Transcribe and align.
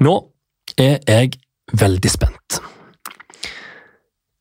Nå 0.00 0.14
er 0.80 0.98
jeg 1.08 1.36
veldig 1.78 2.10
spent. 2.10 2.60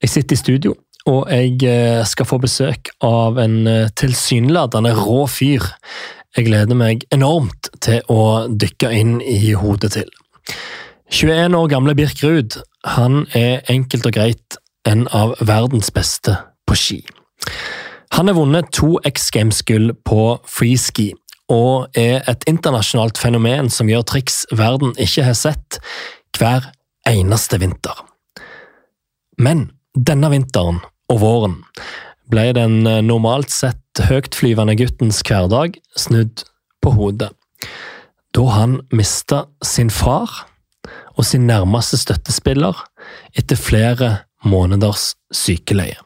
Jeg 0.01 0.09
sitter 0.09 0.33
i 0.33 0.39
studio, 0.39 0.75
og 1.05 1.27
jeg 1.29 1.59
eh, 1.67 2.01
skal 2.07 2.25
få 2.25 2.39
besøk 2.41 2.89
av 3.05 3.37
en 3.41 3.67
eh, 3.67 3.91
tilsynelatende 3.97 4.93
rå 4.97 5.25
fyr. 5.29 5.67
Jeg 6.37 6.47
gleder 6.47 6.77
meg 6.77 7.05
enormt 7.13 7.69
til 7.83 8.01
å 8.09 8.47
dykke 8.49 8.91
inn 8.97 9.19
i 9.21 9.53
hodet 9.57 9.91
til. 9.97 10.09
21 11.11 11.57
år 11.57 11.67
gamle 11.69 11.95
Birk 11.95 12.23
Ruud 12.23 12.61
han 12.95 13.25
er 13.37 13.65
enkelt 13.69 14.07
og 14.07 14.15
greit 14.15 14.57
en 14.87 15.05
av 15.13 15.35
verdens 15.43 15.91
beste 15.93 16.37
på 16.65 16.77
ski. 16.79 17.01
Han 18.15 18.27
har 18.27 18.35
vunnet 18.35 18.71
to 18.73 18.95
X 19.05 19.29
Games-gull 19.31 19.91
på 20.07 20.23
freeski, 20.49 21.11
og 21.51 21.97
er 21.97 22.21
et 22.31 22.45
internasjonalt 22.49 23.19
fenomen 23.19 23.69
som 23.73 23.89
gjør 23.91 24.05
triks 24.13 24.45
verden 24.55 24.93
ikke 25.01 25.25
har 25.27 25.37
sett 25.37 25.81
hver 26.37 26.69
eneste 27.09 27.59
vinter. 27.61 27.97
Men 29.41 29.69
denne 29.95 30.29
vinteren 30.31 30.79
og 31.11 31.19
våren 31.23 31.57
ble 32.31 32.51
den 32.55 32.85
normalt 33.03 33.51
sett 33.51 34.03
høytflyvende 34.07 34.77
guttens 34.79 35.19
hverdag 35.27 35.75
snudd 35.99 36.45
på 36.81 36.93
hodet, 36.95 37.33
da 38.31 38.45
han 38.55 38.79
mista 38.95 39.43
sin 39.65 39.91
far 39.91 40.45
og 41.17 41.25
sin 41.27 41.49
nærmeste 41.49 41.99
støttespiller 41.99 42.77
etter 43.37 43.59
flere 43.59 44.11
måneders 44.47 45.11
sykeleie. 45.35 45.99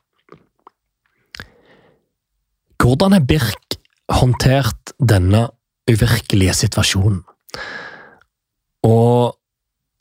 Hvordan 2.82 3.16
er 3.18 3.24
Birk 3.26 3.65
håndtert 4.12 4.94
denne 5.00 5.48
uvirkelige 5.90 6.56
situasjonen? 6.66 7.24
Og 8.86 9.36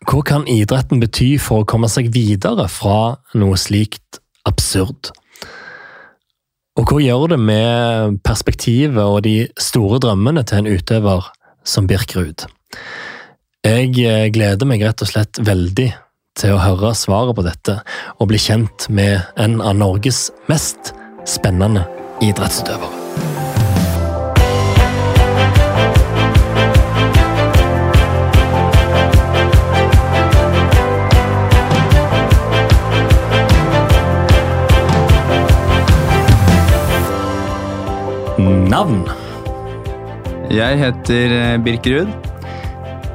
hva 0.05 0.21
kan 0.27 0.45
idretten 0.51 1.01
bety 1.01 1.35
for 1.41 1.63
å 1.63 1.69
komme 1.69 1.89
seg 1.89 2.11
videre 2.13 2.67
fra 2.69 3.17
noe 3.39 3.57
slikt 3.61 4.21
absurd? 4.49 5.13
Og 6.75 6.91
hva 6.91 7.01
gjør 7.01 7.29
det 7.35 7.41
med 7.41 8.19
perspektivet 8.27 9.01
og 9.01 9.23
de 9.25 9.47
store 9.61 10.01
drømmene 10.03 10.43
til 10.49 10.61
en 10.61 10.73
utøver 10.75 11.31
som 11.65 11.87
Birk 11.89 12.17
Ruud? 12.19 12.47
Jeg 13.65 13.95
eh, 14.03 14.27
gleder 14.35 14.69
meg 14.69 14.83
rett 14.85 15.05
og 15.07 15.09
slett 15.09 15.41
veldig 15.41 15.89
til 16.37 16.57
å 16.57 16.61
høre 16.61 16.91
svaret 16.99 17.39
på 17.39 17.47
dette, 17.47 17.79
og 18.19 18.29
bli 18.33 18.43
kjent 18.43 18.89
med 18.91 19.23
en 19.41 19.61
av 19.63 19.79
Norges 19.79 20.27
mest 20.51 20.93
spennende 21.31 21.87
idrettsutøvere. 22.27 23.04
Navn? 38.65 39.03
Jeg 40.51 40.79
heter 40.79 41.59
Birkerud. 41.65 42.09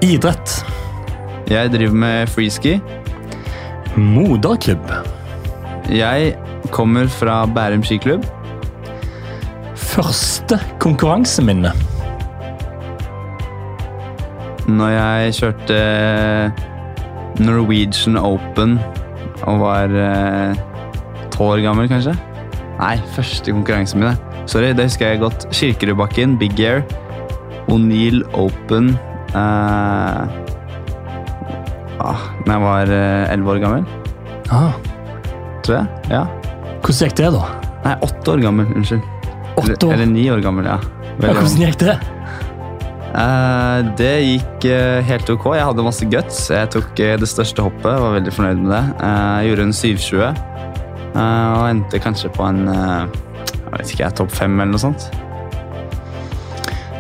Idrett? 0.06 0.66
Jeg 1.50 1.72
driver 1.74 1.96
med 1.96 2.28
freeski. 2.28 2.76
Moderklubb? 3.98 4.92
Jeg 5.90 6.36
kommer 6.72 7.08
fra 7.08 7.46
Bærum 7.46 7.84
skiklubb. 7.84 8.26
Første 9.76 10.60
konkurranseminne? 10.80 11.74
Når 14.68 14.90
jeg 14.90 15.34
kjørte 15.34 15.82
Norwegian 17.42 18.18
Open 18.22 18.80
og 19.42 19.60
var 19.66 19.90
eh, 19.98 20.58
tolv 21.34 21.58
år 21.58 21.66
gammel, 21.66 21.90
kanskje. 21.90 22.14
Nei, 22.80 22.98
første 23.16 23.52
konkurransen 23.52 24.06
min. 24.06 24.29
Sorry, 24.50 24.72
det 24.74 24.88
husker 24.90 25.12
jeg 25.14 25.22
godt. 25.22 25.46
Kirkerudbakken, 25.54 26.34
Big 26.42 26.58
Air, 26.66 26.82
O'Neill 27.70 28.24
Open 28.34 28.96
eh, 29.38 30.22
ah, 32.02 32.24
Når 32.48 32.54
jeg 32.56 32.64
var 32.64 32.94
eh, 32.96 33.34
elleve 33.36 33.56
år 33.56 33.62
gammel, 33.66 33.86
Ah, 34.50 34.72
tror 35.62 35.76
jeg. 35.76 35.86
Ja. 36.10 36.24
hvordan 36.82 37.04
gikk 37.06 37.18
det, 37.20 37.28
da? 37.36 37.44
Nei, 37.84 37.92
åtte 38.08 38.32
år 38.34 38.42
gammel. 38.42 38.72
Unnskyld. 38.74 39.04
År? 39.60 39.68
Eller, 39.94 40.08
ni 40.10 40.24
år 40.34 40.42
gammel, 40.42 40.66
ja. 40.66 40.80
Ja, 41.22 41.36
hvordan 41.36 41.62
gikk 41.62 41.78
det? 41.84 41.98
Eh, 43.10 43.78
det 44.00 44.10
gikk 44.26 44.66
eh, 44.72 45.04
helt 45.06 45.30
ok. 45.30 45.46
Jeg 45.60 45.68
hadde 45.70 45.86
masse 45.86 46.10
guts. 46.10 46.42
Jeg 46.50 46.72
tok 46.74 47.00
eh, 47.06 47.14
det 47.22 47.30
største 47.30 47.62
hoppet. 47.68 47.94
Var 48.02 48.16
veldig 48.18 48.34
fornøyd 48.34 48.64
med 48.66 48.74
det. 48.74 48.82
Eh, 49.06 49.38
jeg 49.44 49.52
gjorde 49.52 49.68
en 49.70 49.78
720 49.78 50.26
eh, 50.26 51.50
og 51.60 51.64
endte 51.70 52.02
kanskje 52.02 52.34
på 52.34 52.50
en 52.50 52.64
jeg 53.70 53.82
vet 53.82 53.96
ikke, 53.96 54.14
topp 54.18 54.32
fem 54.34 54.56
eller 54.60 54.74
noe 54.74 54.82
sånt. 54.82 55.10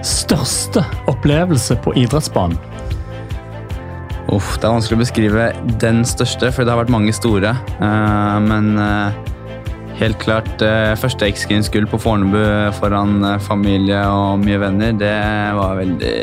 Største 0.05 0.83
opplevelse 1.11 1.75
på 1.83 1.93
idrettsbanen? 1.99 2.59
Uff, 4.29 4.59
Det 4.59 4.67
er 4.67 4.75
vanskelig 4.75 4.97
å 4.97 5.01
beskrive 5.01 5.45
den 5.81 6.03
største, 6.05 6.51
for 6.53 6.63
det 6.65 6.73
har 6.73 6.83
vært 6.83 6.93
mange 6.93 7.13
store. 7.15 7.55
Eh, 7.81 8.37
men 8.45 8.75
eh, 8.77 9.17
helt 9.99 10.19
klart 10.21 10.61
eh, 10.61 10.93
første 10.99 11.25
X 11.31 11.47
Games-gull 11.49 11.89
på 11.89 11.99
Fornebu 12.01 12.43
foran 12.77 13.25
familie 13.41 14.03
og 14.05 14.43
mye 14.43 14.61
venner, 14.61 14.93
det 14.93 15.15
var 15.57 15.79
veldig 15.81 16.15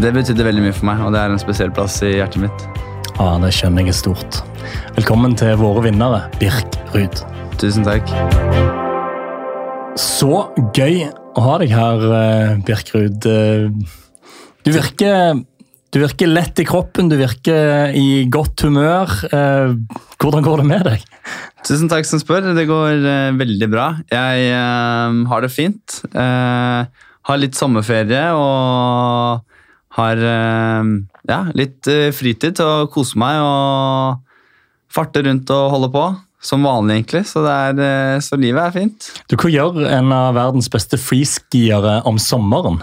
Det 0.00 0.10
betydde 0.10 0.48
veldig 0.48 0.64
mye 0.64 0.74
for 0.74 0.88
meg, 0.88 1.04
og 1.04 1.12
det 1.14 1.20
er 1.20 1.34
en 1.34 1.42
spesiell 1.42 1.70
plass 1.70 2.00
i 2.02 2.16
hjertet 2.16 2.42
mitt. 2.48 2.64
Ja, 3.14 3.36
det 3.38 3.52
skjønner 3.54 3.84
jeg 3.84 3.94
er 3.94 4.00
stort. 4.00 4.40
Velkommen 4.96 5.36
til 5.38 5.54
våre 5.60 5.84
vinnere, 5.86 6.24
Birk 6.40 6.80
Ruud. 6.96 7.22
Tusen 7.60 7.86
takk. 7.86 8.10
Så 9.94 10.28
gøy 10.74 11.04
å 11.38 11.42
ha 11.44 11.56
deg 11.62 11.70
her, 11.74 12.04
eh, 12.18 12.54
Birk 12.66 12.90
Ruud. 12.94 13.26
Eh, 13.26 13.68
Du 14.64 14.70
virker, 14.72 15.44
du 15.92 15.98
virker 16.00 16.26
lett 16.26 16.58
i 16.58 16.64
kroppen, 16.64 17.10
du 17.10 17.16
virker 17.20 17.92
i 17.94 18.24
godt 18.32 18.62
humør. 18.64 19.10
Eh, 19.30 19.74
Hvordan 20.18 20.42
går 20.42 20.62
det 20.62 20.66
med 20.66 20.84
deg? 20.84 21.04
Tusen 21.62 21.88
takk 21.88 22.06
som 22.08 22.18
spør. 22.18 22.54
Det 22.56 22.66
går 22.66 23.36
veldig 23.36 23.68
bra. 23.70 23.98
Jeg 24.10 24.54
har 25.28 25.40
det 25.42 25.50
fint. 25.52 26.00
Har 26.14 27.36
litt 27.38 27.52
sommerferie 27.54 28.32
og 28.32 29.42
har 29.98 30.16
ja, 30.16 31.40
litt 31.52 31.84
fritid 32.16 32.56
til 32.56 32.64
å 32.64 32.88
kose 32.88 33.16
meg 33.20 33.36
og 33.44 34.20
farte 34.88 35.22
rundt 35.24 35.50
og 35.52 35.70
holde 35.76 35.92
på. 35.92 36.06
Som 36.44 36.66
vanlig, 36.66 36.98
egentlig. 37.00 37.24
Så, 37.30 37.40
det 37.44 37.52
er, 37.52 37.78
eh, 37.80 38.18
så 38.20 38.36
livet 38.36 38.66
er 38.66 38.74
fint. 38.74 39.06
Du, 39.30 39.38
Hva 39.40 39.48
gjør 39.48 39.86
en 39.88 40.12
av 40.12 40.34
verdens 40.36 40.68
beste 40.72 41.00
freeskiere 41.00 42.02
om 42.08 42.20
sommeren? 42.20 42.82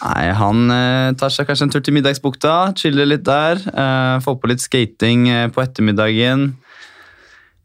Nei, 0.00 0.30
Han 0.34 0.72
eh, 0.72 1.12
tar 1.20 1.30
seg 1.32 1.46
kanskje 1.46 1.68
en 1.68 1.74
tur 1.74 1.84
til 1.84 1.94
Middagsbukta, 1.94 2.72
chiller 2.80 3.06
litt 3.06 3.22
der. 3.28 3.60
Eh, 3.68 4.16
får 4.24 4.38
på 4.40 4.50
litt 4.50 4.64
skating 4.64 5.28
eh, 5.28 5.46
på 5.52 5.62
ettermiddagen. 5.62 6.50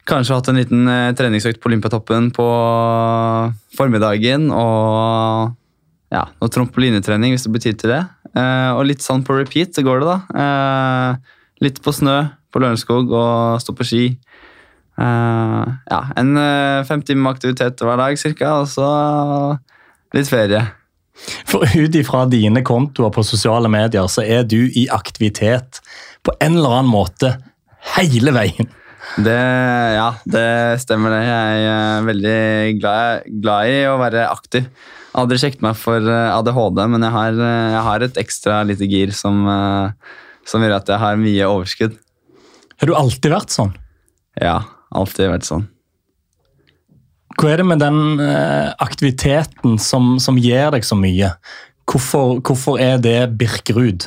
Kanskje 0.06 0.36
hatt 0.38 0.50
en 0.52 0.60
liten 0.60 0.86
eh, 0.86 1.12
treningsøkt 1.18 1.58
på 1.62 1.70
Olympiatoppen 1.72 2.28
på 2.36 2.46
formiddagen. 3.74 4.50
Og 4.54 5.56
ja, 6.14 6.28
noe 6.38 6.52
trampolinetrening 6.52 7.34
hvis 7.34 7.48
det 7.48 7.54
blir 7.56 7.64
tid 7.64 7.80
til 7.82 7.94
det. 7.96 8.04
Eh, 8.36 8.70
og 8.76 8.84
litt 8.86 9.02
sånn 9.02 9.24
på 9.26 9.34
repeat 9.40 9.74
så 9.74 9.82
går 9.86 10.04
det, 10.04 10.12
da. 10.12 10.44
Eh, 10.44 11.34
litt 11.66 11.82
på 11.82 11.94
snø 11.96 12.20
på 12.52 12.62
Lørenskog 12.62 13.10
og 13.10 13.64
stå 13.64 13.74
på 13.76 13.88
ski. 13.88 14.04
Eh, 14.96 15.64
ja, 15.90 16.00
en 16.16 16.36
eh, 16.40 16.84
fem 16.88 17.02
timer 17.04 17.36
aktivitet 17.36 17.82
hver 17.84 18.00
dag 18.00 18.16
cirka, 18.20 18.62
og 18.62 18.70
så 18.70 18.86
litt 20.16 20.30
ferie. 20.30 20.62
For 21.48 21.64
ut 21.64 21.96
ifra 21.96 22.24
dine 22.28 22.62
kontoer 22.64 23.12
på 23.12 23.24
sosiale 23.24 23.70
medier, 23.72 24.08
så 24.12 24.24
er 24.24 24.44
du 24.48 24.66
i 24.68 24.86
aktivitet 24.92 25.80
på 26.24 26.34
en 26.40 26.58
eller 26.58 26.78
annen 26.78 26.92
måte 26.92 27.36
hele 27.96 28.34
veien. 28.36 28.68
Det, 29.22 29.36
ja, 29.96 30.10
det 30.28 30.46
stemmer 30.82 31.14
det. 31.14 31.22
Jeg 31.24 31.66
er 31.70 32.06
veldig 32.08 32.38
glad, 32.80 33.28
glad 33.44 33.72
i 33.72 33.80
å 33.88 33.96
være 34.00 34.26
aktiv. 34.28 34.66
Jeg 34.66 35.22
aldri 35.22 35.38
sjekket 35.40 35.64
meg 35.64 35.76
for 35.80 36.04
eh, 36.12 36.36
ADHD, 36.36 36.82
men 36.92 37.04
jeg 37.06 37.16
har, 37.16 37.42
jeg 37.76 37.84
har 37.88 38.04
et 38.04 38.20
ekstra 38.20 38.60
lite 38.68 38.88
gir 38.90 39.12
som, 39.16 39.44
som 40.48 40.64
gjør 40.64 40.80
at 40.80 40.92
jeg 40.92 41.04
har 41.04 41.20
mye 41.20 41.52
overskudd. 41.52 42.00
Har 42.76 42.90
du 42.90 42.96
alltid 42.96 43.32
vært 43.32 43.54
sånn? 43.54 43.72
Ja, 44.36 44.58
alltid 44.94 45.32
vært 45.32 45.48
sånn. 45.48 45.64
Hva 47.36 47.50
er 47.52 47.60
det 47.60 47.66
med 47.68 47.82
den 47.82 48.20
eh, 48.22 48.70
aktiviteten 48.80 49.76
som, 49.82 50.14
som 50.22 50.38
gir 50.40 50.70
deg 50.72 50.86
så 50.86 50.96
mye? 50.96 51.34
Hvorfor, 51.86 52.38
hvorfor 52.40 52.80
er 52.80 52.96
det 53.02 53.18
Birkerud? 53.36 54.06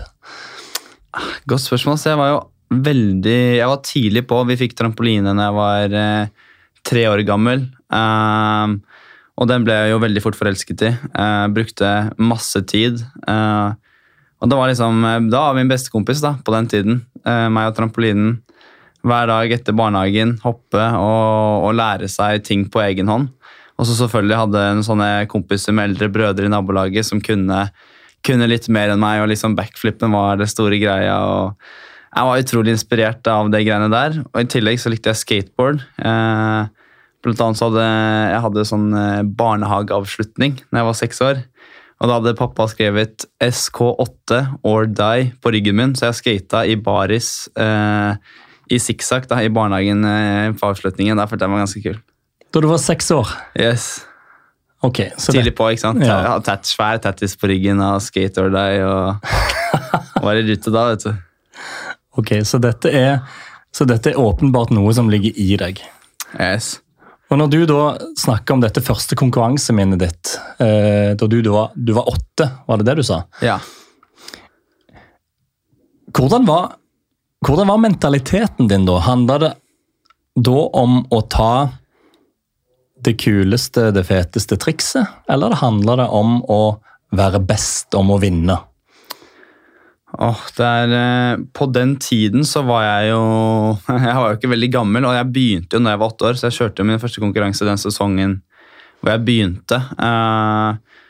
Godt 1.49 1.65
spørsmål. 1.65 1.99
Så 1.99 2.11
jeg 2.11 2.19
var 2.19 2.31
jo 2.31 2.39
veldig 2.69 3.37
Jeg 3.59 3.69
var 3.69 3.83
tidlig 3.85 4.23
på. 4.29 4.39
Vi 4.49 4.57
fikk 4.59 4.75
trampoline 4.77 5.33
da 5.33 5.49
jeg 5.49 5.57
var 5.57 5.95
eh, 6.01 6.49
tre 6.85 7.05
år 7.11 7.21
gammel. 7.27 7.67
Um, 7.93 8.79
og 9.39 9.47
den 9.49 9.63
ble 9.65 9.77
jeg 9.77 9.93
jo 9.93 10.01
veldig 10.03 10.23
fort 10.25 10.37
forelsket 10.37 10.83
i. 10.87 10.91
Uh, 11.13 11.45
brukte 11.53 11.91
masse 12.17 12.59
tid. 12.69 13.01
Uh, 13.27 13.77
Og 14.39 14.49
det 14.49 14.55
var 14.55 14.69
liksom, 14.71 15.03
da 15.29 15.39
var 15.49 15.55
min 15.57 15.69
bestekompis 15.69 16.21
da, 16.23 16.37
på 16.43 16.53
den 16.55 16.67
tiden. 16.71 17.01
uh, 17.27 17.49
meg 17.51 17.71
og 17.71 17.75
trampolinen. 17.77 18.39
Hver 19.07 19.29
dag 19.31 19.53
etter 19.55 19.75
barnehagen. 19.77 20.35
Hoppe 20.43 20.81
og, 20.99 21.67
og 21.67 21.75
lære 21.77 22.09
seg 22.11 22.43
ting 22.47 22.65
på 22.71 22.81
egen 22.83 23.11
hånd. 23.11 23.29
Og 23.79 23.87
så 23.87 23.95
selvfølgelig 23.95 24.41
hadde 24.41 24.63
en 24.73 24.81
sånne 24.83 25.09
kompiser 25.31 25.75
med 25.75 25.91
eldre 25.91 26.09
brødre 26.11 26.49
i 26.49 26.51
nabolaget 26.51 27.07
som 27.07 27.21
kunne, 27.23 27.61
kunne 28.27 28.49
litt 28.51 28.67
mer 28.67 28.91
enn 28.91 28.99
meg, 28.99 29.21
og 29.23 29.29
liksom 29.31 29.55
backflippen 29.55 30.11
var 30.11 30.41
det 30.41 30.49
store 30.51 30.81
greia. 30.81 31.15
og 31.15 31.55
Jeg 32.11 32.27
var 32.27 32.43
utrolig 32.43 32.75
inspirert 32.75 33.31
av 33.31 33.51
de 33.53 33.63
greiene 33.63 33.87
der. 33.93 34.19
Og 34.33 34.41
i 34.43 34.49
tillegg 34.51 34.81
så 34.83 34.91
likte 34.91 35.13
jeg 35.13 35.21
skateboard. 35.21 35.85
Eh, 36.03 36.67
blant 37.23 37.45
annet 37.45 37.59
så 37.59 37.69
hadde 37.69 37.87
jeg 37.87 38.43
hadde 38.47 38.67
sånn 38.67 38.89
eh, 38.95 39.23
barnehageavslutning 39.39 40.59
da 40.67 40.81
jeg 40.81 40.89
var 40.89 40.99
seks 40.99 41.23
år. 41.23 41.41
Og 41.99 42.07
da 42.07 42.19
hadde 42.19 42.37
pappa 42.39 42.67
skrevet 42.71 43.25
SK8 43.43 44.43
or 44.67 44.87
die 44.91 45.31
på 45.43 45.51
ryggen 45.55 45.79
min, 45.79 45.95
så 45.95 46.09
jeg 46.09 46.19
skata 46.19 46.63
i 46.67 46.77
baris 46.79 47.49
eh, 47.59 48.15
i 48.69 48.79
sikksakk 48.81 49.27
i 49.41 49.49
barnehagen 49.53 50.05
eh, 50.05 50.51
på 50.57 50.69
avslutningen. 50.69 51.17
Der 51.17 51.29
følte 51.29 51.47
jeg 51.47 51.53
meg 51.53 51.63
ganske 51.65 51.83
kul. 51.83 51.97
Da 52.49 52.61
du 52.61 52.69
var 52.69 52.81
seks 52.81 53.11
år? 53.13 53.33
Yes. 53.59 53.89
Ok, 54.85 55.01
så 55.19 55.33
Tidlig 55.35 55.53
på, 55.57 55.67
ikke 55.73 55.83
sant? 55.83 56.03
Ja. 56.05 56.37
Tatt 56.45 56.69
svær 56.69 57.01
tattis 57.03 57.35
på 57.35 57.49
ryggen 57.51 57.81
av 57.83 57.99
skate 58.03 58.45
or 58.45 58.53
die. 58.53 58.83
Og 58.85 60.23
var 60.25 60.39
i 60.39 60.45
rute 60.47 60.73
da, 60.73 60.85
vet 60.93 61.07
du. 61.07 61.11
Ok, 62.19 62.37
så 62.47 62.59
dette, 62.63 62.91
er, 62.95 63.19
så 63.75 63.87
dette 63.89 64.13
er 64.13 64.21
åpenbart 64.21 64.71
noe 64.75 64.93
som 64.95 65.11
ligger 65.11 65.35
i 65.35 65.51
deg. 65.59 65.81
Yes. 66.39 66.77
Og 67.29 67.37
når 67.37 67.51
du 67.53 67.59
da 67.69 67.81
snakker 68.17 68.55
om 68.55 68.63
dette 68.63 68.81
første 68.81 69.17
konkurranseminnet 69.19 70.01
ditt, 70.01 70.33
eh, 70.63 71.11
da 71.19 71.27
du, 71.29 71.37
da 71.45 71.53
var, 71.53 71.75
du 71.75 71.93
var 71.97 72.09
åtte, 72.09 72.47
var 72.65 72.79
det 72.79 72.87
det 72.89 72.97
du 73.01 73.05
sa? 73.05 73.21
Ja. 73.45 73.59
Hvordan 76.15 76.47
var, 76.47 76.78
hvordan 77.45 77.67
var 77.71 77.83
mentaliteten 77.83 78.67
din 78.67 78.87
da? 78.87 78.99
Handla 79.05 79.37
det 79.39 79.53
da 80.39 80.59
om 80.79 81.01
å 81.11 81.21
ta 81.31 81.69
det 82.99 83.15
kuleste, 83.19 83.89
det 83.95 84.03
feteste 84.07 84.57
trikset, 84.59 85.07
eller 85.31 85.53
det 85.53 85.61
handla 85.61 85.95
det 86.01 86.07
om 86.15 86.39
å 86.43 86.79
være 87.15 87.39
best, 87.41 87.95
om 87.95 88.11
å 88.11 88.19
vinne? 88.21 88.59
Åh, 90.09 90.41
det 90.57 90.65
er, 90.65 90.93
eh, 90.97 91.41
på 91.53 91.67
den 91.69 91.95
tiden 92.01 92.45
så 92.45 92.63
var 92.65 92.81
jeg 92.81 93.11
jo 93.11 93.23
Jeg 94.07 94.15
var 94.17 94.31
jo 94.31 94.37
ikke 94.39 94.53
veldig 94.55 94.71
gammel, 94.73 95.05
og 95.05 95.13
jeg 95.13 95.31
begynte 95.35 95.77
jo 95.77 95.83
når 95.83 95.93
jeg 95.93 96.01
var 96.01 96.13
åtte 96.13 96.29
år, 96.29 96.39
så 96.39 96.47
jeg 96.47 96.57
kjørte 96.57 96.85
min 96.87 97.01
første 97.01 97.21
konkurranse 97.21 97.67
den 97.67 97.81
sesongen 97.81 98.39
hvor 98.99 99.13
jeg 99.13 99.23
begynte. 99.23 99.77
Eh, 99.79 101.03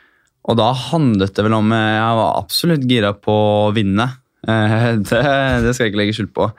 og 0.49 0.57
da 0.59 0.67
handlet 0.91 1.33
det 1.35 1.45
vel 1.45 1.55
om 1.57 1.71
eh, 1.73 1.95
Jeg 1.95 2.17
var 2.19 2.35
absolutt 2.43 2.85
gira 2.89 3.13
på 3.17 3.33
å 3.33 3.71
vinne. 3.73 4.11
Eh, 4.49 4.91
det, 5.09 5.23
det 5.65 5.73
skal 5.75 5.85
jeg 5.87 5.93
ikke 5.93 6.01
legge 6.03 6.17
skjul 6.17 6.29
på. 6.35 6.49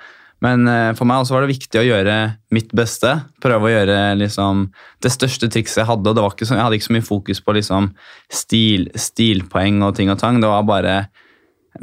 Men 0.41 0.65
eh, 0.73 0.91
for 0.97 1.05
meg 1.09 1.21
også 1.21 1.35
var 1.37 1.45
det 1.45 1.51
viktig 1.53 1.81
å 1.83 1.85
gjøre 1.85 2.15
mitt 2.57 2.71
beste. 2.77 3.11
Prøve 3.45 3.69
å 3.69 3.73
gjøre 3.75 3.97
liksom, 4.21 4.69
det 5.05 5.13
største 5.13 5.51
trikset 5.53 5.83
jeg 5.83 5.91
hadde. 5.91 6.09
og 6.09 6.17
det 6.17 6.25
var 6.25 6.33
ikke 6.33 6.49
så, 6.49 6.57
Jeg 6.57 6.65
hadde 6.65 6.79
ikke 6.79 6.89
så 6.89 6.97
mye 6.97 7.09
fokus 7.11 7.43
på 7.45 7.57
liksom, 7.59 7.91
stil, 8.33 8.87
stilpoeng 8.97 9.83
og 9.85 9.99
ting 9.99 10.13
og 10.13 10.21
tang. 10.23 10.41
Det 10.41 10.49
var 10.49 10.65
bare 10.69 10.95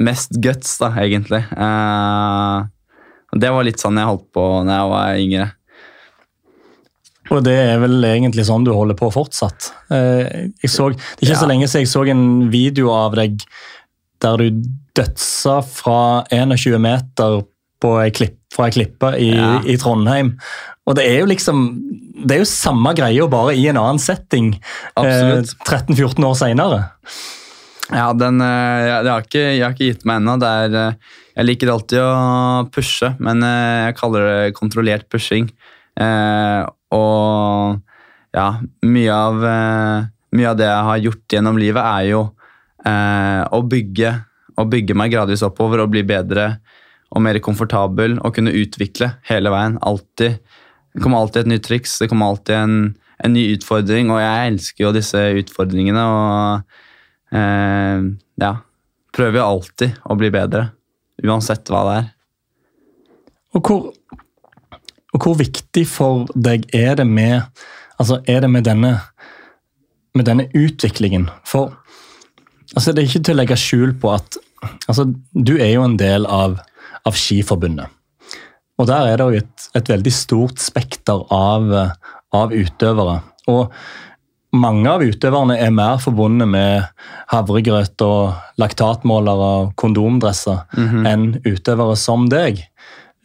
mest 0.02 0.34
guts, 0.42 0.74
da, 0.82 0.90
egentlig. 1.00 1.44
Eh, 1.54 2.66
og 3.28 3.40
det 3.44 3.52
var 3.54 3.66
litt 3.68 3.78
sånn 3.82 4.00
jeg 4.00 4.08
holdt 4.08 4.26
på 4.34 4.42
når 4.64 4.74
jeg 4.74 4.90
var 4.96 5.22
yngre. 5.22 5.48
Og 7.28 7.42
det 7.44 7.54
er 7.60 7.80
vel 7.82 8.00
egentlig 8.08 8.46
sånn 8.48 8.64
du 8.64 8.70
holder 8.72 8.96
på 8.96 9.10
fortsatt. 9.12 9.66
Jeg 9.92 10.70
så, 10.72 10.86
det 10.88 10.96
er 10.96 11.26
ikke 11.26 11.34
Ja. 11.34 11.40
så 11.42 11.48
lenge 11.50 11.66
siden 11.68 11.84
jeg 11.84 11.90
så 11.92 12.04
en 12.08 12.22
video 12.48 12.88
av 12.94 13.18
deg 13.18 13.42
der 14.24 14.36
du 14.40 14.62
dødsa 14.98 15.60
fra 15.62 16.24
21 16.34 16.78
meter 16.82 17.40
på 17.82 17.92
ei 18.02 18.10
klipp, 18.10 18.36
fra 18.54 18.66
ei 18.66 18.74
klippe 18.74 19.12
i, 19.22 19.28
Ja. 19.36 19.60
i 19.62 19.76
Trondheim. 19.78 20.32
Og 20.88 20.96
det 20.98 21.04
er 21.06 21.20
jo 21.20 21.26
liksom 21.30 21.64
Det 22.26 22.34
er 22.34 22.40
jo 22.42 22.48
samme 22.50 22.90
greia, 22.98 23.28
bare 23.30 23.52
i 23.54 23.68
en 23.70 23.76
annen 23.78 24.00
setting 24.02 24.48
eh, 24.98 25.42
13-14 25.68 26.24
år 26.26 26.34
seinere. 26.34 26.80
Ja, 27.94 28.08
den, 28.12 28.40
eh, 28.42 28.86
jeg, 28.88 29.06
har 29.06 29.22
ikke, 29.22 29.44
jeg 29.54 29.62
har 29.62 29.76
ikke 29.76 29.92
gitt 29.92 30.04
meg 30.04 30.18
ennå. 30.18 30.34
Eh, 30.42 30.92
Jeg 31.38 31.46
liker 31.46 31.70
alltid 31.70 32.00
å 32.02 32.66
pushe, 32.74 33.12
men 33.22 33.44
eh, 33.46 33.84
jeg 33.86 33.96
kaller 34.00 34.26
det 34.26 34.54
kontrollert 34.58 35.06
pushing. 35.08 35.46
Eh, 35.94 36.66
og 36.90 37.78
ja, 38.34 38.48
mye 38.82 39.14
av, 39.14 39.38
mye 40.34 40.50
av 40.50 40.58
det 40.58 40.66
jeg 40.66 40.84
har 40.90 40.98
gjort 41.06 41.36
gjennom 41.36 41.56
livet, 41.62 41.84
er 41.86 42.10
jo 42.10 42.24
eh, 42.88 43.42
å, 43.52 43.60
bygge, 43.68 44.14
og 44.56 44.72
bygge 44.72 44.96
meg 44.98 45.12
gradvis 45.14 45.44
oppover 45.46 45.84
og 45.84 45.92
bli 45.92 46.04
bedre 46.08 46.50
og 47.08 47.22
mer 47.24 47.38
komfortabel 47.44 48.18
og 48.18 48.34
kunne 48.36 48.56
utvikle 48.56 49.14
hele 49.28 49.52
veien. 49.52 49.78
Alltid. 49.86 50.40
Det 50.92 51.04
kommer 51.04 51.22
alltid 51.22 51.46
et 51.46 51.52
nytt 51.54 51.68
triks, 51.68 52.00
det 52.00 52.10
kommer 52.10 52.32
alltid 52.32 52.56
en, 52.56 52.76
en 53.24 53.34
ny 53.36 53.46
utfordring, 53.54 54.10
og 54.12 54.20
jeg 54.20 54.52
elsker 54.52 54.86
jo 54.88 54.94
disse 54.96 55.24
utfordringene. 55.42 56.04
og 56.04 56.84
Eh, 57.30 58.00
ja. 58.40 58.52
Prøver 59.12 59.40
jo 59.40 59.46
alltid 59.46 59.96
å 60.04 60.16
bli 60.20 60.30
bedre, 60.32 60.68
uansett 61.24 61.70
hva 61.72 61.82
det 61.88 61.96
er. 61.98 62.08
Og 63.56 63.64
hvor, 63.64 63.88
og 65.16 65.24
hvor 65.24 65.38
viktig 65.38 65.84
for 65.88 66.28
deg 66.36 66.68
er 66.76 66.98
det 67.00 67.06
med, 67.08 67.48
altså 67.96 68.20
er 68.28 68.44
det 68.44 68.50
med, 68.52 68.66
denne, 68.68 68.92
med 70.14 70.28
denne 70.28 70.46
utviklingen? 70.52 71.26
For 71.48 71.72
altså 72.74 72.92
det 72.92 73.02
er 73.02 73.08
ikke 73.08 73.24
til 73.26 73.36
å 73.36 73.40
legge 73.40 73.60
skjul 73.60 73.94
på 74.00 74.12
at 74.16 74.40
altså, 74.90 75.06
du 75.32 75.54
er 75.56 75.72
jo 75.76 75.86
en 75.86 75.96
del 76.00 76.26
av, 76.26 76.58
av 77.06 77.16
Skiforbundet. 77.16 77.94
Og 78.78 78.86
der 78.86 79.08
er 79.10 79.18
det 79.18 79.24
jo 79.26 79.40
et, 79.42 79.70
et 79.74 79.88
veldig 79.90 80.12
stort 80.14 80.60
spekter 80.62 81.24
av, 81.34 81.72
av 82.34 82.52
utøvere. 82.54 83.16
Og 83.50 83.72
mange 84.54 84.92
av 84.92 85.02
utøverne 85.02 85.56
er 85.60 85.74
mer 85.74 85.98
forbundet 86.00 86.48
med 86.48 86.86
havregrøt 87.32 88.04
og 88.06 88.60
laktatmålere 88.60 89.48
og 89.58 89.74
kondomdresser 89.80 90.62
enn 91.10 91.26
utøvere 91.44 91.96
som 91.98 92.28
deg. 92.30 92.62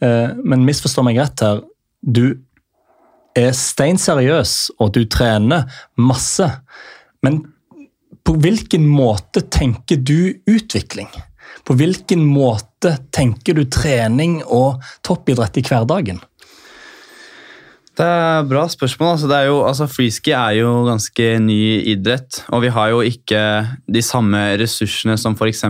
Eh, 0.02 0.34
Men 0.44 0.66
misforstå 0.66 1.06
meg 1.06 1.22
rett 1.22 1.40
her. 1.46 1.62
Du 2.02 2.36
er 3.34 3.54
steinseriøs, 3.56 4.74
og 4.78 4.92
du 4.94 5.04
trener 5.10 5.64
masse. 5.96 6.50
Men 7.22 7.44
på 8.24 8.34
hvilken 8.40 8.86
måte 8.88 9.44
tenker 9.52 10.00
du 10.00 10.34
utvikling? 10.48 11.10
På 11.64 11.76
hvilken 11.78 12.24
måte 12.26 12.96
tenker 13.14 13.56
du 13.56 13.64
trening 13.70 14.40
og 14.44 14.82
toppidrett 15.04 15.60
i 15.60 15.64
hverdagen? 15.64 16.20
Det 17.94 18.06
er 18.06 18.46
bra 18.50 18.64
spørsmål. 18.66 19.12
Altså, 19.14 19.28
det 19.30 19.36
er 19.38 19.48
jo, 19.52 19.60
altså, 19.68 19.86
freeski 19.86 20.32
er 20.34 20.56
jo 20.58 20.70
ganske 20.88 21.28
ny 21.44 21.60
idrett. 21.92 22.40
Og 22.50 22.64
vi 22.64 22.72
har 22.74 22.90
jo 22.90 23.04
ikke 23.06 23.42
de 23.86 24.02
samme 24.02 24.40
ressursene 24.58 25.14
som 25.20 25.36
f.eks. 25.38 25.62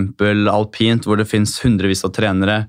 alpint, 0.48 1.04
hvor 1.04 1.20
det 1.20 1.28
fins 1.28 1.58
hundrevis 1.60 2.04
av 2.06 2.14
trenere 2.16 2.62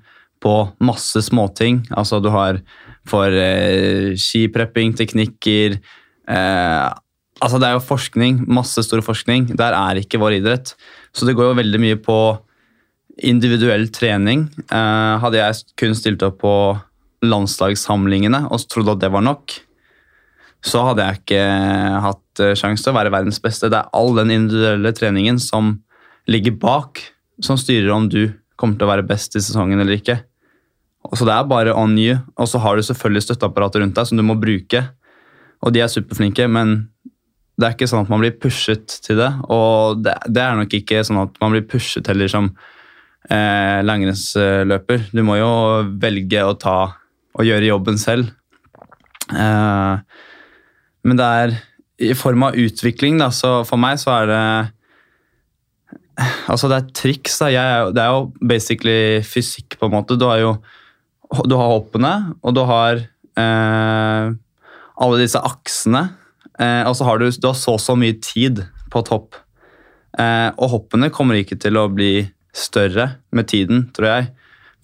på 0.44 0.58
masse 0.84 1.24
småting. 1.30 1.86
Altså, 1.96 2.20
du 2.20 2.30
har 2.36 2.60
for 3.08 3.32
eh, 3.32 4.12
skiprepping, 4.20 4.92
teknikker 4.98 5.78
eh, 5.78 6.88
Altså, 7.44 7.60
det 7.60 7.68
er 7.68 7.76
jo 7.76 7.84
forskning. 7.84 8.44
Masse 8.48 8.84
stor 8.86 9.02
forskning. 9.04 9.50
Der 9.60 9.76
er 9.76 10.00
ikke 10.00 10.22
vår 10.22 10.40
idrett. 10.40 10.76
Så 11.16 11.28
det 11.28 11.36
går 11.36 11.52
jo 11.52 11.60
veldig 11.60 11.82
mye 11.84 12.00
på 12.00 12.20
individuell 13.24 13.88
trening. 13.96 14.48
Eh, 14.68 15.14
hadde 15.24 15.40
jeg 15.40 15.76
kun 15.80 15.96
stilt 15.98 16.24
opp 16.26 16.42
på 16.44 16.56
landslagssamlingene 17.26 18.46
og 18.52 18.66
trodde 18.70 18.96
at 18.96 19.04
det 19.04 19.12
var 19.14 19.24
nok, 19.26 19.56
så 20.66 20.82
hadde 20.90 21.06
jeg 21.06 21.22
ikke 21.22 21.42
hatt 22.06 22.42
eh, 22.44 22.56
sjanse 22.58 22.84
til 22.84 22.94
å 22.94 22.98
være 22.98 23.14
verdens 23.14 23.42
beste. 23.42 23.70
Det 23.72 23.80
er 23.80 23.92
all 23.96 24.16
den 24.18 24.34
individuelle 24.34 24.94
treningen 24.98 25.40
som 25.42 25.78
ligger 26.32 26.58
bak, 26.60 27.04
som 27.44 27.60
styrer 27.60 27.92
om 27.94 28.10
du 28.10 28.34
kommer 28.60 28.80
til 28.80 28.88
å 28.88 28.94
være 28.94 29.06
best 29.08 29.36
i 29.38 29.44
sesongen 29.44 29.82
eller 29.82 30.00
ikke. 30.00 30.20
Så 31.14 31.28
det 31.28 31.36
er 31.36 31.46
bare 31.48 31.76
on 31.78 31.94
you, 32.02 32.18
og 32.34 32.50
så 32.50 32.60
har 32.64 32.76
du 32.76 32.86
selvfølgelig 32.86 33.28
støtteapparatet 33.28 33.84
rundt 33.84 33.98
deg 33.98 34.10
som 34.10 34.18
du 34.18 34.26
må 34.26 34.38
bruke. 34.42 34.82
Og 35.62 35.74
de 35.76 35.84
er 35.84 35.92
superflinke, 35.92 36.48
men 36.50 36.88
det 37.56 37.68
er 37.68 37.76
ikke 37.76 37.88
sånn 37.88 38.04
at 38.04 38.12
man 38.12 38.22
blir 38.24 38.36
pushet 38.36 38.98
til 39.06 39.20
det. 39.22 39.32
Og 39.54 40.02
det, 40.04 40.16
det 40.28 40.44
er 40.44 40.58
nok 40.60 40.74
ikke 40.76 41.04
sånn 41.08 41.22
at 41.24 41.38
man 41.44 41.54
blir 41.56 41.64
pushet 41.70 42.08
heller 42.12 42.32
som 42.32 42.50
eh, 43.30 43.80
langrennsløper. 43.86 45.10
Du 45.16 45.24
må 45.28 45.38
jo 45.40 45.52
velge 46.02 46.44
å 46.44 46.58
ta 46.60 46.80
og 47.36 47.48
gjøre 47.48 47.70
jobben 47.70 48.00
selv. 48.00 48.32
Eh, 49.32 49.96
men 51.06 51.20
det 51.20 51.30
er 51.42 51.58
i 52.06 52.12
form 52.18 52.44
av 52.50 52.58
utvikling, 52.60 53.20
da, 53.22 53.30
så 53.32 53.62
for 53.68 53.80
meg 53.80 54.02
så 54.02 54.18
er 54.20 54.32
det 54.32 54.46
Altså, 56.48 56.70
det 56.72 56.76
er 56.78 56.92
triks, 56.96 57.34
da. 57.42 57.50
Jeg, 57.52 57.88
det 57.92 58.00
er 58.00 58.14
jo 58.14 58.48
basically 58.48 59.00
fysikk, 59.28 59.76
på 59.76 59.90
en 59.90 59.98
måte. 59.98 60.16
Du 60.16 60.24
har 60.30 60.40
jo 60.40 60.54
du 61.44 61.56
har 61.60 61.74
hoppene, 61.74 62.12
og 62.40 62.54
du 62.56 62.62
har 62.70 63.02
eh, 63.02 64.28
alle 64.96 65.18
disse 65.20 65.42
aksene. 65.44 66.06
Eh, 66.60 66.84
og 66.88 66.96
så 66.98 67.08
har 67.08 67.20
du, 67.20 67.28
du 67.30 67.48
har 67.50 67.58
så 67.60 67.76
så 67.82 67.98
mye 68.00 68.16
tid 68.22 68.64
på 68.92 69.04
topp. 69.08 69.36
Eh, 70.20 70.50
og 70.56 70.72
hoppene 70.72 71.12
kommer 71.14 71.40
ikke 71.40 71.58
til 71.60 71.78
å 71.80 71.90
bli 71.92 72.28
større 72.56 73.10
med 73.36 73.50
tiden, 73.52 73.90
tror 73.96 74.10
jeg. 74.12 74.30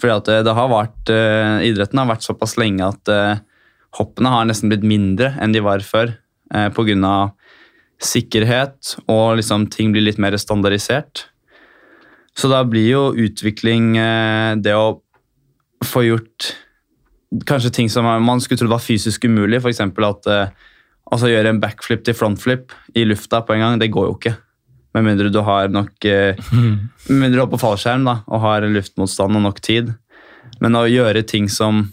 Fordi 0.02 0.18
at 0.18 0.30
det, 0.30 0.40
det 0.48 0.56
har 0.58 0.72
vært, 0.72 1.12
eh, 1.14 1.68
Idretten 1.70 2.02
har 2.02 2.10
vært 2.10 2.26
såpass 2.26 2.58
lenge 2.60 2.88
at 2.88 3.12
uh, 3.14 3.42
hoppene 4.00 4.32
har 4.34 4.48
nesten 4.50 4.72
blitt 4.72 4.86
mindre 4.88 5.36
enn 5.42 5.54
de 5.54 5.62
var 5.64 5.84
før. 5.86 6.16
Eh, 6.52 6.68
Pga. 6.74 7.32
sikkerhet 8.02 8.96
og 9.06 9.38
liksom 9.38 9.68
ting 9.70 9.92
blir 9.94 10.02
litt 10.02 10.18
mer 10.18 10.34
standardisert. 10.42 11.28
Så 12.34 12.50
da 12.50 12.64
blir 12.66 12.90
jo 12.90 13.04
utvikling 13.14 13.94
uh, 14.00 14.58
det 14.58 14.74
å 14.74 15.00
få 15.86 16.04
gjort 16.08 16.52
kanskje 17.48 17.72
ting 17.72 17.90
som 17.90 18.04
man 18.04 18.42
skulle 18.42 18.60
trodd 18.60 18.74
var 18.74 18.84
fysisk 18.84 19.24
umulig. 19.30 19.62
F.eks. 19.62 19.80
at 19.86 20.28
altså 21.12 21.32
gjøre 21.32 21.52
en 21.54 21.62
backflip 21.62 22.06
til 22.08 22.16
frontflip 22.18 22.76
i 22.98 23.06
lufta 23.08 23.42
på 23.46 23.56
en 23.56 23.66
gang, 23.66 23.80
det 23.82 23.92
går 23.94 24.10
jo 24.10 24.18
ikke. 24.18 24.36
Med 24.96 25.08
mindre 25.08 25.32
du 25.32 25.40
har 25.48 25.72
nok 25.72 26.06
eh, 26.08 26.36
Med 26.52 27.18
mindre 27.22 27.38
du 27.38 27.44
er 27.46 27.52
på 27.54 27.62
fallskjerm 27.62 28.08
da, 28.08 28.20
og 28.28 28.44
har 28.44 28.68
luftmotstand 28.68 29.40
og 29.40 29.46
nok 29.46 29.62
tid. 29.64 29.94
Men 30.64 30.78
å 30.80 30.88
gjøre 30.90 31.24
ting 31.28 31.50
som 31.52 31.88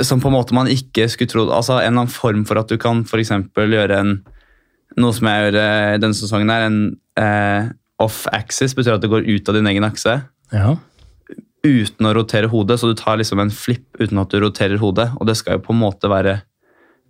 som 0.00 0.16
på 0.16 0.30
en 0.30 0.32
måte 0.32 0.56
man 0.56 0.68
ikke 0.72 1.04
skulle 1.12 1.28
trodd 1.28 1.50
altså 1.52 1.74
En 1.76 1.82
eller 1.82 2.06
annen 2.06 2.12
form 2.12 2.46
for 2.48 2.56
at 2.56 2.70
du 2.72 2.78
kan 2.80 3.02
for 3.04 3.20
gjøre 3.20 3.98
en 4.00 4.14
noe 5.00 5.14
som 5.16 5.28
jeg 5.28 5.42
gjør 5.42 5.56
eh, 5.58 5.96
denne 6.02 6.16
sesongen, 6.16 6.50
her, 6.52 6.66
en 6.68 6.78
eh, 7.18 7.70
off-axis, 8.02 8.76
betyr 8.76 8.96
at 8.96 9.04
det 9.04 9.10
går 9.10 9.26
ut 9.26 9.48
av 9.50 9.56
din 9.58 9.70
egen 9.70 9.86
akse. 9.86 10.16
Ja. 10.54 10.76
Uten 11.64 12.06
å 12.06 12.12
rotere 12.14 12.50
hodet, 12.52 12.78
så 12.80 12.90
du 12.90 12.94
tar 12.98 13.18
liksom 13.18 13.42
en 13.42 13.52
flipp 13.54 13.88
uten 13.98 14.20
at 14.22 14.30
du 14.30 14.38
roterer 14.42 14.78
hodet. 14.78 15.08
Og 15.18 15.26
det 15.26 15.34
skal 15.40 15.58
jo 15.58 15.64
på 15.66 15.74
en 15.74 15.82
måte 15.82 16.10
være 16.12 16.36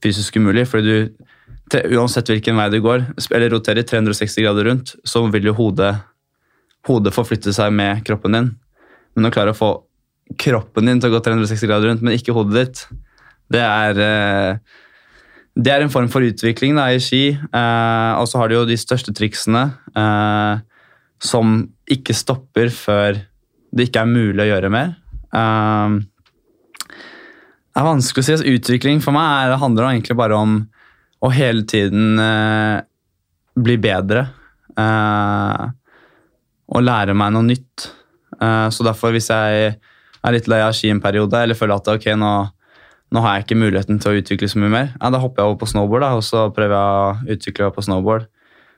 fysisk 0.05 0.37
umulig, 0.39 0.67
fordi 0.71 0.99
du 1.73 1.79
uansett 1.97 2.29
hvilken 2.29 2.59
vei 2.61 2.69
du 2.73 2.79
går, 2.85 3.07
eller 3.31 3.55
roterer 3.55 3.87
360 3.89 4.45
grader 4.45 4.69
rundt, 4.69 4.95
så 5.05 5.25
vil 5.33 5.49
jo 5.49 5.57
hodet, 5.57 5.95
hodet 6.89 7.15
forflytte 7.17 7.55
seg 7.57 7.73
med 7.75 8.05
kroppen 8.07 8.37
din. 8.37 8.51
Men 9.17 9.31
å 9.31 9.33
klare 9.35 9.55
å 9.55 9.59
få 9.59 9.73
kroppen 10.41 10.89
din 10.89 11.01
til 11.01 11.11
å 11.11 11.17
gå 11.17 11.25
360 11.25 11.71
grader 11.71 11.91
rundt, 11.91 12.05
men 12.05 12.17
ikke 12.17 12.37
hodet 12.37 12.61
ditt, 12.61 12.85
det 13.53 13.65
er 13.65 14.01
eh, 14.05 14.81
det 15.55 15.71
er 15.71 15.85
en 15.85 15.93
form 15.93 16.09
for 16.11 16.25
utvikling 16.27 16.75
da, 16.79 16.89
i 16.91 17.03
ski. 17.03 17.29
Eh, 17.35 18.13
og 18.19 18.27
så 18.27 18.41
har 18.41 18.51
du 18.51 18.57
jo 18.57 18.65
de 18.69 18.79
største 18.79 19.15
triksene 19.15 19.69
eh, 19.95 20.65
som 21.23 21.61
ikke 21.91 22.17
stopper 22.17 22.73
før 22.75 23.21
det 23.75 23.89
ikke 23.89 24.03
er 24.03 24.11
mulig 24.11 24.43
å 24.45 24.49
gjøre 24.51 24.73
mer. 24.75 24.97
Eh, 25.31 26.01
det 27.75 27.83
er 27.83 27.89
vanskelig 27.89 28.23
å 28.23 28.27
si. 28.27 28.35
Altså, 28.37 28.55
utvikling 28.55 29.01
for 29.03 29.17
meg 29.17 29.49
er, 29.49 29.57
handler 29.59 29.89
egentlig 29.91 30.15
bare 30.19 30.39
om 30.39 30.59
å 31.25 31.31
hele 31.35 31.65
tiden 31.67 32.21
eh, 32.23 32.85
bli 33.59 33.77
bedre. 33.83 34.29
Eh, 34.79 35.65
og 36.75 36.85
lære 36.87 37.17
meg 37.19 37.35
noe 37.35 37.49
nytt. 37.49 37.89
Eh, 38.39 38.69
så 38.71 38.87
derfor, 38.87 39.11
hvis 39.15 39.31
jeg 39.33 39.73
er 39.75 40.37
litt 40.37 40.47
lei 40.51 40.61
av 40.63 40.75
ski 40.77 40.93
en 40.93 41.03
periode, 41.03 41.41
eller 41.43 41.59
føler 41.59 41.81
at 41.81 41.91
ok, 41.97 42.09
nå, 42.21 42.33
nå, 43.11 43.25
har 43.25 43.37
jeg 43.37 43.49
ikke 43.49 43.61
muligheten 43.65 43.99
til 43.99 44.13
å 44.13 44.23
utvikle 44.23 44.51
så 44.51 44.63
mye 44.63 44.73
mer, 44.73 44.93
ja, 44.95 45.11
da 45.11 45.21
hopper 45.23 45.43
jeg 45.43 45.51
over 45.51 45.61
på 45.65 45.71
snowboard 45.75 46.07
da, 46.07 46.13
og 46.15 46.25
så 46.27 46.47
prøver 46.55 46.77
jeg 46.79 46.87
å 46.87 47.37
utvikle 47.37 47.69
meg 47.69 47.77
på 47.77 47.87
snowboard. 47.89 48.31